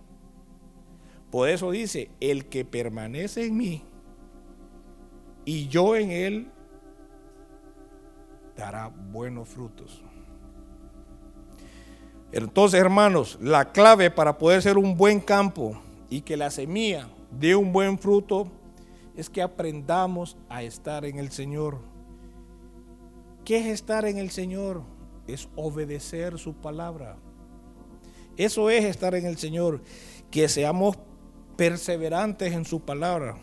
Por 1.32 1.50
eso 1.50 1.72
dice, 1.72 2.12
el 2.20 2.46
que 2.46 2.64
permanece 2.64 3.46
en 3.48 3.58
mí 3.58 3.84
y 5.44 5.68
yo 5.68 5.96
en 5.96 6.12
él, 6.12 6.48
dará 8.56 8.88
buenos 8.88 9.50
frutos. 9.50 10.04
Entonces, 12.32 12.80
hermanos, 12.80 13.38
la 13.42 13.72
clave 13.72 14.12
para 14.12 14.38
poder 14.38 14.62
ser 14.62 14.78
un 14.78 14.98
buen 14.98 15.20
campo 15.20 15.82
y 16.10 16.22
que 16.22 16.38
la 16.38 16.52
semilla 16.52 17.08
dé 17.32 17.56
un 17.56 17.72
buen 17.72 17.98
fruto 17.98 18.52
es 19.16 19.30
que 19.30 19.42
aprendamos 19.42 20.38
a 20.50 20.64
estar 20.64 21.06
en 21.06 21.20
el 21.20 21.32
Señor. 21.32 21.80
¿Qué 23.44 23.60
es 23.60 23.68
estar 23.68 24.06
en 24.06 24.18
el 24.18 24.30
Señor? 24.30 24.84
Es 25.28 25.48
obedecer 25.56 26.38
su 26.38 26.54
palabra. 26.54 27.18
Eso 28.38 28.70
es 28.70 28.84
estar 28.84 29.16
en 29.16 29.26
el 29.26 29.38
Señor, 29.38 29.82
que 30.30 30.50
seamos 30.50 30.98
perseverantes 31.56 32.54
en 32.54 32.66
su 32.66 32.82
palabra. 32.82 33.38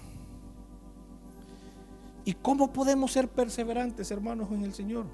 ¿Y 2.25 2.35
cómo 2.35 2.73
podemos 2.73 3.13
ser 3.13 3.29
perseverantes, 3.29 4.11
hermanos, 4.11 4.51
en 4.53 4.65
el 4.65 4.75
Señor? 4.75 5.07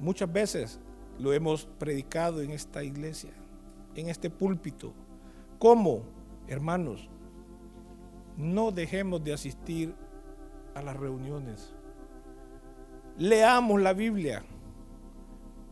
Muchas 0.00 0.32
veces 0.32 0.80
lo 1.18 1.32
hemos 1.32 1.66
predicado 1.78 2.40
en 2.40 2.50
esta 2.50 2.82
iglesia, 2.82 3.30
en 3.94 4.08
este 4.08 4.30
púlpito. 4.30 4.94
¿Cómo, 5.58 6.02
hermanos? 6.48 7.08
No 8.36 8.70
dejemos 8.70 9.22
de 9.22 9.32
asistir 9.32 9.94
a 10.74 10.82
las 10.82 10.96
reuniones. 10.96 11.74
Leamos 13.18 13.80
la 13.80 13.92
Biblia. 13.92 14.44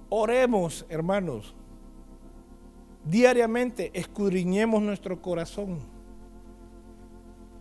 Oremos, 0.08 0.84
hermanos. 0.88 1.54
Diariamente 3.04 3.90
escudriñemos 3.94 4.82
nuestro 4.82 5.22
corazón 5.22 5.78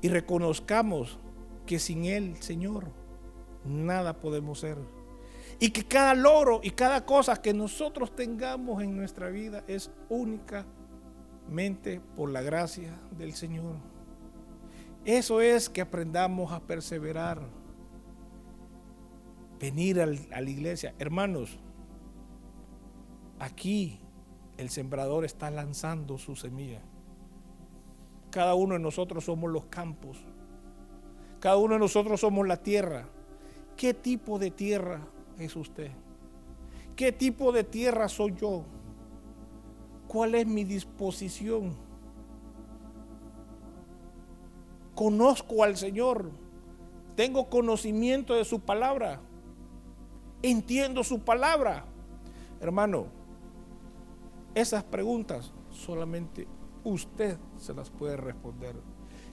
y 0.02 0.10
reconozcamos 0.10 1.18
que 1.66 1.80
sin 1.80 2.06
Él, 2.06 2.36
Señor, 2.42 2.92
nada 3.64 4.20
podemos 4.20 4.60
ser. 4.60 4.78
Y 5.60 5.72
que 5.72 5.84
cada 5.84 6.14
logro 6.14 6.60
y 6.64 6.72
cada 6.72 7.06
cosa 7.06 7.42
que 7.42 7.54
nosotros 7.54 8.16
tengamos 8.16 8.82
en 8.82 8.96
nuestra 8.96 9.30
vida 9.30 9.64
es 9.68 9.92
únicamente 10.10 12.02
por 12.16 12.32
la 12.32 12.42
gracia 12.42 13.00
del 13.18 13.34
Señor. 13.34 13.76
Eso 15.10 15.42
es 15.42 15.70
que 15.70 15.82
aprendamos 15.82 16.52
a 16.52 16.60
perseverar. 16.60 17.42
Venir 19.60 20.00
a 20.00 20.06
la 20.06 20.50
iglesia. 20.52 20.94
Hermanos, 21.00 21.58
aquí 23.40 24.00
el 24.58 24.70
sembrador 24.70 25.26
está 25.26 25.50
lanzando 25.50 26.20
su 26.20 26.36
semilla. 26.36 26.84
Cada 28.30 28.54
uno 28.54 28.76
de 28.76 28.82
nosotros 28.82 29.26
somos 29.26 29.50
los 29.50 29.66
campos. 29.66 30.20
Cada 31.40 31.58
uno 31.58 31.74
de 31.74 31.80
nosotros 31.80 32.22
somos 32.22 32.48
la 32.48 32.58
tierra. 32.58 33.10
¿Qué 33.76 33.96
tipo 33.96 34.38
de 34.38 34.52
tierra 34.52 35.08
es 35.40 35.56
usted? 35.56 35.90
¿Qué 36.96 37.12
tipo 37.12 37.52
de 37.52 37.64
tierra 37.64 38.10
soy 38.10 38.36
yo? 38.36 38.64
¿Cuál 40.08 40.36
es 40.36 40.46
mi 40.46 40.66
disposición? 40.66 41.89
Conozco 45.00 45.64
al 45.64 45.78
Señor. 45.78 46.30
Tengo 47.16 47.50
conocimiento 47.50 48.36
de 48.36 48.44
su 48.44 48.60
palabra. 48.60 49.22
Entiendo 50.42 51.06
su 51.06 51.22
palabra. 51.22 51.86
Hermano, 52.60 53.06
esas 54.54 54.84
preguntas 54.84 55.54
solamente 55.72 56.50
usted 56.84 57.38
se 57.56 57.74
las 57.74 57.90
puede 57.90 58.18
responder. 58.18 58.76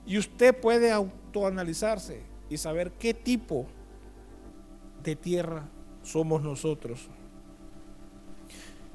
Y 0.07 0.19
usted 0.19 0.57
puede 0.57 0.93
autoanalizarse 0.93 2.23
y 2.49 2.59
saber 2.59 2.93
qué 2.93 3.13
tipo 3.13 3.67
de 5.03 5.17
tierra 5.17 5.69
somos 6.05 6.43
nosotros. 6.43 7.09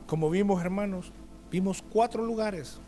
Como 0.08 0.30
vimos, 0.30 0.62
hermanos, 0.64 1.12
vimos 1.52 1.82
cuatro 1.82 2.26
lugares. 2.26 2.80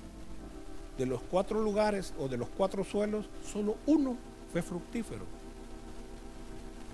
De 0.97 1.05
los 1.05 1.21
cuatro 1.21 1.61
lugares 1.61 2.13
o 2.19 2.27
de 2.27 2.37
los 2.37 2.49
cuatro 2.49 2.83
suelos, 2.83 3.29
solo 3.43 3.77
uno 3.85 4.15
fue 4.51 4.61
fructífero. 4.61 5.25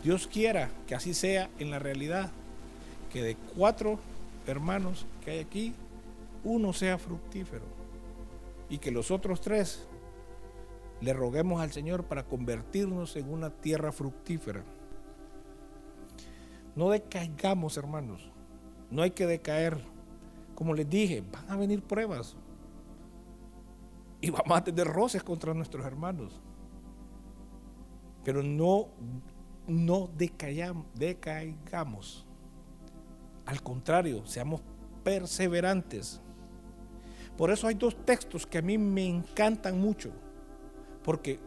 Dios 0.03 0.27
quiera 0.27 0.69
que 0.87 0.95
así 0.95 1.13
sea 1.13 1.49
en 1.59 1.71
la 1.71 1.79
realidad, 1.79 2.31
que 3.11 3.21
de 3.21 3.35
cuatro 3.57 3.99
hermanos 4.47 5.05
que 5.23 5.31
hay 5.31 5.39
aquí, 5.39 5.73
uno 6.43 6.71
sea 6.71 6.97
fructífero 6.97 7.65
y 8.69 8.77
que 8.77 8.91
los 8.91 9.11
otros 9.11 9.41
tres 9.41 9.85
le 11.01 11.13
roguemos 11.13 11.61
al 11.61 11.71
Señor 11.71 12.03
para 12.05 12.23
convertirnos 12.23 13.15
en 13.15 13.31
una 13.31 13.49
tierra 13.49 13.91
fructífera. 13.91 14.63
No 16.75 16.89
decaigamos, 16.89 17.77
hermanos. 17.77 18.29
no 18.91 19.01
hay 19.01 19.11
que 19.11 19.27
decaer. 19.27 19.77
Como 20.55 20.73
les 20.73 20.89
dije, 20.89 21.23
van 21.31 21.49
a 21.49 21.55
venir 21.55 21.81
pruebas. 21.81 22.35
Y 24.21 24.29
vamos 24.29 24.57
a 24.57 24.63
tener 24.63 24.87
roces 24.87 25.23
contra 25.23 25.53
nuestros 25.53 25.85
hermanos. 25.85 26.41
Pero 28.23 28.43
no, 28.43 28.89
no 29.67 30.09
decaigamos. 30.17 32.25
Al 33.45 33.63
contrario, 33.63 34.25
seamos 34.25 34.61
perseverantes. 35.03 36.21
Por 37.37 37.51
eso 37.51 37.67
hay 37.67 37.75
dos 37.75 37.95
textos 38.05 38.45
que 38.45 38.57
a 38.57 38.61
mí 38.61 38.77
me 38.77 39.07
encantan 39.07 39.79
mucho. 39.79 40.11
Porque 41.03 41.39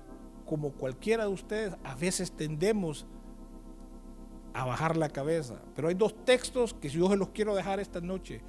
como 0.46 0.72
cualquiera 0.72 1.24
de 1.24 1.30
ustedes, 1.30 1.74
a 1.84 1.94
veces 1.94 2.32
tendemos 2.32 3.06
a 4.54 4.64
bajar 4.64 4.96
la 4.96 5.10
cabeza. 5.10 5.60
Pero 5.74 5.88
hay 5.88 5.94
dos 5.94 6.14
textos 6.24 6.74
que 6.74 6.88
yo 6.88 7.08
se 7.08 7.16
los 7.16 7.28
quiero 7.28 7.54
dejar 7.54 7.80
esta 7.80 8.00
noche. 8.00 8.40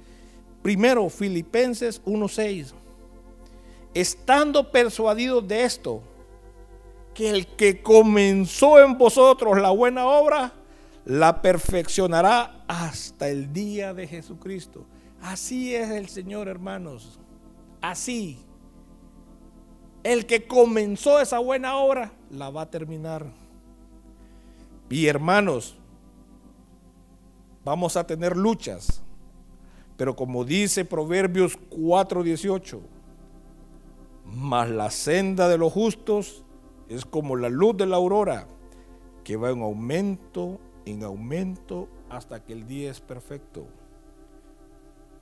Primero, 0.62 1.08
Filipenses 1.10 2.02
1.6. 2.04 2.72
Estando 3.94 4.70
persuadidos 4.70 5.46
de 5.46 5.64
esto, 5.64 6.02
que 7.14 7.30
el 7.30 7.46
que 7.46 7.80
comenzó 7.80 8.80
en 8.80 8.98
vosotros 8.98 9.60
la 9.60 9.70
buena 9.70 10.06
obra, 10.06 10.52
la 11.04 11.40
perfeccionará 11.40 12.64
hasta 12.66 13.28
el 13.28 13.52
día 13.52 13.94
de 13.94 14.06
Jesucristo. 14.06 14.84
Así 15.22 15.74
es 15.74 15.90
el 15.90 16.08
Señor, 16.08 16.48
hermanos. 16.48 17.18
Así. 17.80 18.38
El 20.02 20.26
que 20.26 20.46
comenzó 20.46 21.20
esa 21.20 21.38
buena 21.38 21.76
obra, 21.76 22.12
la 22.30 22.50
va 22.50 22.62
a 22.62 22.70
terminar. 22.70 23.26
Y 24.90 25.06
hermanos, 25.06 25.76
vamos 27.64 27.96
a 27.96 28.06
tener 28.06 28.36
luchas. 28.36 29.02
Pero 29.96 30.14
como 30.16 30.44
dice 30.44 30.84
Proverbios 30.84 31.56
4:18, 31.70 32.80
mas 34.34 34.68
la 34.68 34.90
senda 34.90 35.48
de 35.48 35.58
los 35.58 35.72
justos 35.72 36.44
es 36.88 37.04
como 37.04 37.36
la 37.36 37.48
luz 37.48 37.76
de 37.76 37.86
la 37.86 37.96
aurora, 37.96 38.48
que 39.22 39.36
va 39.36 39.50
en 39.50 39.62
aumento, 39.62 40.60
en 40.84 41.02
aumento, 41.04 41.88
hasta 42.10 42.44
que 42.44 42.52
el 42.52 42.66
día 42.66 42.90
es 42.90 43.00
perfecto. 43.00 43.66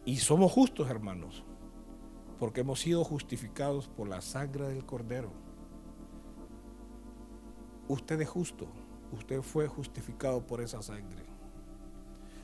Y 0.05 0.17
somos 0.17 0.51
justos, 0.51 0.91
hermanos, 0.91 1.45
porque 2.39 2.63
hemos 2.63 2.81
sido 2.81 3.05
justificados 3.05 3.89
por 3.89 4.09
la 4.09 4.21
sangre 4.21 4.69
del 4.69 4.85
Cordero. 4.85 5.31
Usted 7.89 8.21
es 8.21 8.29
justo, 8.29 8.67
usted 9.13 9.43
fue 9.43 9.69
justificado 9.69 10.47
por 10.47 10.61
esa 10.61 10.83
sangre. 10.83 11.23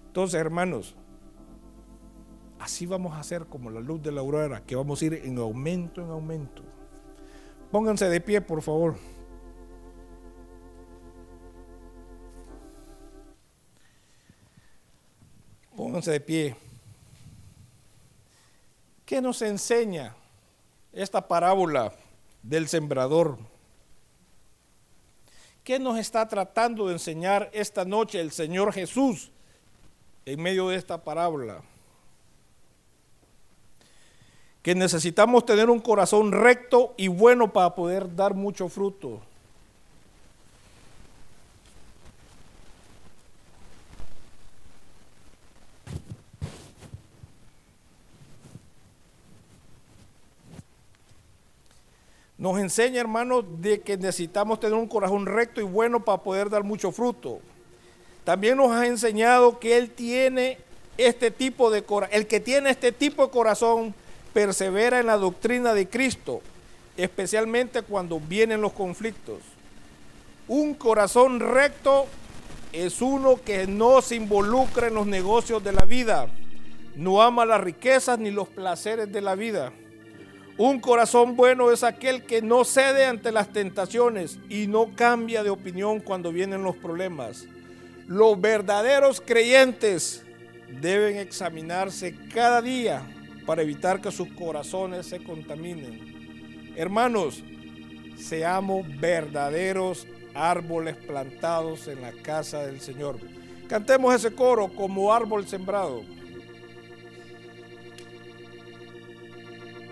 Entonces, 0.06 0.38
hermanos, 0.38 0.96
así 2.59 2.86
vamos 2.86 3.16
a 3.16 3.22
ser 3.22 3.46
como 3.46 3.70
la 3.70 3.80
luz 3.80 4.02
de 4.02 4.12
la 4.12 4.20
aurora, 4.20 4.62
que 4.64 4.76
vamos 4.76 5.00
a 5.00 5.04
ir 5.04 5.14
en 5.14 5.38
aumento, 5.38 6.02
en 6.02 6.11
aumento. 6.11 6.62
Pónganse 7.70 8.09
de 8.09 8.20
pie, 8.20 8.40
por 8.40 8.62
favor. 8.62 8.96
Pónganse 15.76 16.11
de 16.11 16.20
pie. 16.20 16.56
¿Qué 19.04 19.22
nos 19.22 19.40
enseña 19.42 20.14
esta 20.92 21.26
parábola 21.26 21.92
del 22.42 22.68
sembrador? 22.68 23.38
¿Qué 25.62 25.78
nos 25.78 25.98
está 25.98 26.26
tratando 26.26 26.86
de 26.86 26.94
enseñar 26.94 27.50
esta 27.52 27.84
noche 27.84 28.20
el 28.20 28.32
Señor 28.32 28.72
Jesús 28.72 29.30
en 30.24 30.42
medio 30.42 30.68
de 30.68 30.76
esta 30.76 31.04
parábola? 31.04 31.62
Que 34.62 34.74
necesitamos 34.74 35.46
tener 35.46 35.70
un 35.70 35.80
corazón 35.80 36.32
recto 36.32 36.94
y 36.96 37.09
bueno 37.09 37.52
para 37.52 37.74
poder 37.74 38.14
dar 38.14 38.34
mucho 38.34 38.68
fruto. 38.68 39.20
Nos 52.38 52.56
enseña, 52.61 53.00
hermanos, 53.00 53.44
de 53.61 53.80
que 53.80 53.96
necesitamos 53.96 54.61
tener 54.61 54.78
un 54.78 54.86
corazón 54.86 55.26
recto 55.26 55.61
y 55.61 55.64
bueno 55.64 56.04
para 56.04 56.22
poder 56.22 56.48
dar 56.48 56.62
mucho 56.62 56.92
fruto. 56.92 57.40
También 58.22 58.56
nos 58.56 58.70
ha 58.70 58.86
enseñado 58.86 59.59
que 59.59 59.76
Él 59.76 59.90
tiene 59.90 60.59
este 60.96 61.32
tipo 61.32 61.68
de 61.68 61.82
corazón, 61.82 62.14
el 62.14 62.28
que 62.28 62.38
tiene 62.38 62.70
este 62.70 62.92
tipo 62.92 63.26
de 63.26 63.32
corazón 63.32 63.92
persevera 64.33 65.01
en 65.01 65.07
la 65.07 65.16
doctrina 65.16 65.74
de 65.74 65.89
Cristo, 65.89 66.41
especialmente 66.97 67.83
cuando 67.83 68.20
vienen 68.20 68.61
los 68.61 68.72
conflictos. 68.72 69.39
Un 70.47 70.74
corazón 70.74 71.41
recto 71.41 72.07
es 72.72 73.03
uno 73.03 73.41
que 73.45 73.66
no 73.66 74.03
se 74.03 74.16
involucra 74.16 74.89
en 74.89 74.95
los 74.95 75.07
negocios 75.07 75.62
de 75.62 75.72
la 75.72 75.85
vida, 75.85 76.29
no 76.97 77.22
ama 77.22 77.45
las 77.45 77.61
riquezas 77.61 78.18
ni 78.18 78.31
los 78.31 78.49
placeres 78.49 79.11
de 79.12 79.20
la 79.20 79.35
vida 79.35 79.72
un 80.59 80.81
corazón 80.81 81.37
bueno 81.37 81.70
es 81.70 81.85
aquel 81.85 82.24
que 82.24 82.43
no 82.43 82.64
cede 82.64 83.05
ante 83.05 83.31
las 83.31 83.53
tentaciones 83.53 84.41
y 84.49 84.66
no 84.66 84.93
cambia 84.97 85.45
de 85.45 85.51
opinión 85.51 86.01
cuando 86.01 86.33
vienen 86.33 86.64
los 86.64 86.74
problemas. 86.74 87.47
Los 88.09 88.41
verdaderos 88.41 89.22
creyentes 89.24 90.24
deben 90.81 91.16
examinarse 91.16 92.16
cada 92.35 92.61
día 92.61 93.03
para 93.49 93.62
evitar 93.62 93.99
que 93.99 94.12
sus 94.12 94.28
corazones 94.34 95.07
se 95.07 95.24
contaminen. 95.24 96.74
Hermanos, 96.76 97.42
seamos 98.18 98.86
verdaderos 99.01 100.07
árboles 100.34 100.96
plantados 100.96 101.88
en 101.88 102.03
la 102.03 102.12
casa 102.12 102.66
del 102.66 102.78
Señor. 102.82 103.18
Cantemos 103.66 104.14
ese 104.14 104.34
coro 104.34 104.68
como 104.68 105.14
árbol 105.14 105.49
sembrado. 105.49 106.03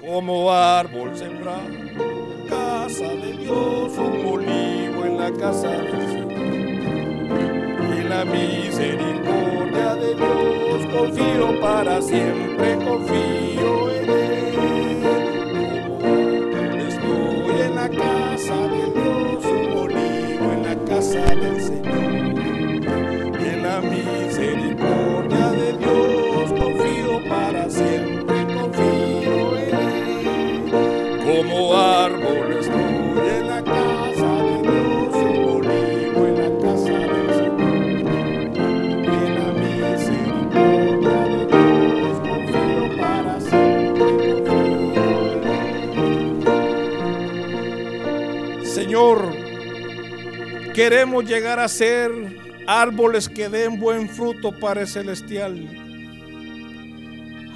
como 0.03 0.53
árbol 0.53 1.17
sembrado, 1.17 1.67
casa 2.49 3.09
de 3.09 3.33
Dios, 3.39 3.99
un 3.99 4.27
olivo 4.27 5.05
en 5.05 5.17
la 5.17 5.33
casa 5.33 5.69
del 5.69 6.09
Señor. 6.13 7.66
La 8.17 8.25
misericordia 8.25 9.95
de 9.95 10.15
Dios 10.15 10.87
confío 10.91 11.61
para 11.61 12.01
siempre, 12.01 12.79
confío 12.83 13.91
en 13.91 14.09
Él. 14.09 15.05
Estoy 16.89 17.61
en 17.61 17.75
la 17.75 17.91
casa 17.91 18.57
de 18.69 18.85
Dios, 18.95 19.45
un 19.45 19.91
en 19.93 20.63
la 20.63 20.77
casa 20.87 21.27
del 21.35 21.61
queremos 50.77 51.25
llegar 51.25 51.59
a 51.59 51.69
ser 51.69 52.13
árboles 52.67 53.31
que 53.31 53.49
den 53.49 53.81
buen 53.81 54.11
fruto 54.11 54.53
para 54.53 54.83
el 54.83 54.87
celestial 54.87 55.55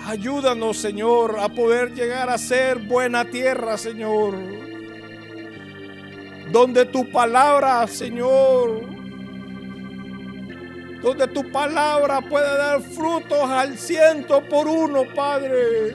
Ayúdanos, 0.06 0.78
Señor, 0.78 1.36
a 1.38 1.50
poder 1.50 1.92
llegar 1.94 2.30
a 2.30 2.38
ser 2.38 2.78
buena 2.78 3.26
tierra, 3.26 3.76
Señor. 3.76 4.34
Donde 6.50 6.86
tu 6.86 7.08
palabra, 7.12 7.86
Señor, 7.86 8.80
donde 11.02 11.28
tu 11.28 11.52
palabra 11.52 12.22
pueda 12.22 12.56
dar 12.56 12.80
frutos 12.80 13.48
al 13.48 13.76
ciento 13.78 14.42
por 14.48 14.66
uno, 14.66 15.04
Padre. 15.14 15.94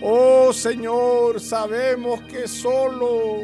Oh 0.00 0.52
Señor, 0.52 1.40
sabemos 1.40 2.22
que 2.22 2.48
solo 2.48 3.42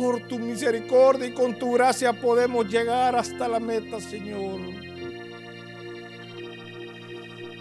por 0.00 0.20
tu 0.22 0.38
misericordia 0.38 1.26
y 1.26 1.32
con 1.32 1.58
tu 1.58 1.72
gracia 1.72 2.14
podemos 2.14 2.66
llegar 2.66 3.14
hasta 3.14 3.46
la 3.46 3.60
meta, 3.60 4.00
Señor. 4.00 4.58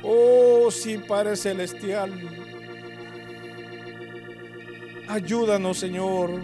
Oh, 0.01 0.71
sí, 0.71 0.97
Padre 0.99 1.35
Celestial. 1.35 2.13
Ayúdanos, 5.09 5.79
Señor. 5.79 6.41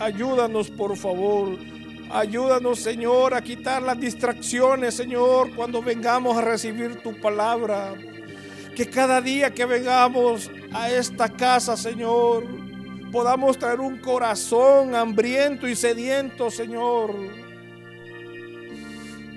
Ayúdanos, 0.00 0.68
por 0.68 0.96
favor. 0.96 1.56
Ayúdanos, 2.10 2.80
Señor, 2.80 3.32
a 3.32 3.40
quitar 3.40 3.82
las 3.82 4.00
distracciones, 4.00 4.94
Señor, 4.94 5.54
cuando 5.54 5.80
vengamos 5.80 6.36
a 6.36 6.40
recibir 6.40 6.96
tu 6.96 7.20
palabra. 7.20 7.94
Que 8.74 8.90
cada 8.90 9.20
día 9.20 9.54
que 9.54 9.64
vengamos 9.64 10.50
a 10.72 10.90
esta 10.90 11.28
casa, 11.28 11.76
Señor, 11.76 12.65
podamos 13.12 13.58
traer 13.58 13.80
un 13.80 13.98
corazón 13.98 14.94
hambriento 14.94 15.68
y 15.68 15.76
sediento, 15.76 16.50
Señor. 16.50 17.14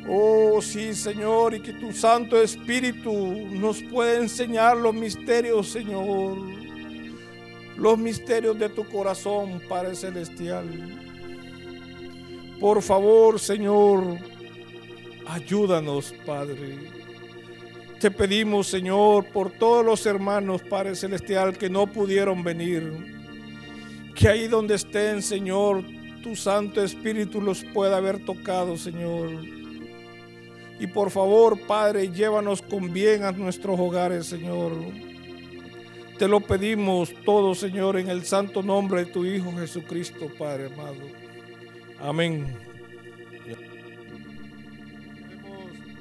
Oh, 0.07 0.59
sí, 0.61 0.95
Señor, 0.95 1.53
y 1.53 1.59
que 1.59 1.73
tu 1.73 1.91
Santo 1.91 2.41
Espíritu 2.41 3.13
nos 3.51 3.83
pueda 3.83 4.17
enseñar 4.17 4.75
los 4.75 4.93
misterios, 4.93 5.69
Señor. 5.69 6.37
Los 7.77 7.97
misterios 7.97 8.57
de 8.57 8.69
tu 8.69 8.83
corazón, 8.85 9.61
Padre 9.69 9.95
Celestial. 9.95 10.67
Por 12.59 12.81
favor, 12.81 13.39
Señor, 13.39 14.17
ayúdanos, 15.27 16.13
Padre. 16.25 16.77
Te 17.99 18.09
pedimos, 18.09 18.67
Señor, 18.67 19.25
por 19.25 19.51
todos 19.51 19.85
los 19.85 20.05
hermanos, 20.05 20.61
Padre 20.63 20.95
Celestial, 20.95 21.57
que 21.57 21.69
no 21.69 21.85
pudieron 21.85 22.43
venir. 22.43 23.18
Que 24.19 24.27
ahí 24.27 24.49
donde 24.49 24.75
estén, 24.75 25.21
Señor, 25.21 25.81
tu 26.21 26.35
Santo 26.35 26.83
Espíritu 26.83 27.39
los 27.39 27.63
pueda 27.63 27.95
haber 27.95 28.19
tocado, 28.25 28.75
Señor. 28.75 29.29
Y 30.77 30.87
por 30.87 31.09
favor, 31.09 31.57
Padre, 31.65 32.11
llévanos 32.11 32.61
con 32.61 32.91
bien 32.91 33.23
a 33.23 33.31
nuestros 33.31 33.79
hogares, 33.79 34.25
Señor. 34.25 34.73
Te 36.17 36.27
lo 36.27 36.41
pedimos 36.41 37.13
todo, 37.23 37.55
Señor, 37.55 37.97
en 37.97 38.09
el 38.09 38.25
santo 38.25 38.61
nombre 38.61 39.05
de 39.05 39.11
tu 39.13 39.23
Hijo 39.23 39.53
Jesucristo, 39.53 40.27
Padre 40.37 40.65
amado. 40.65 40.99
Amén. 42.01 42.68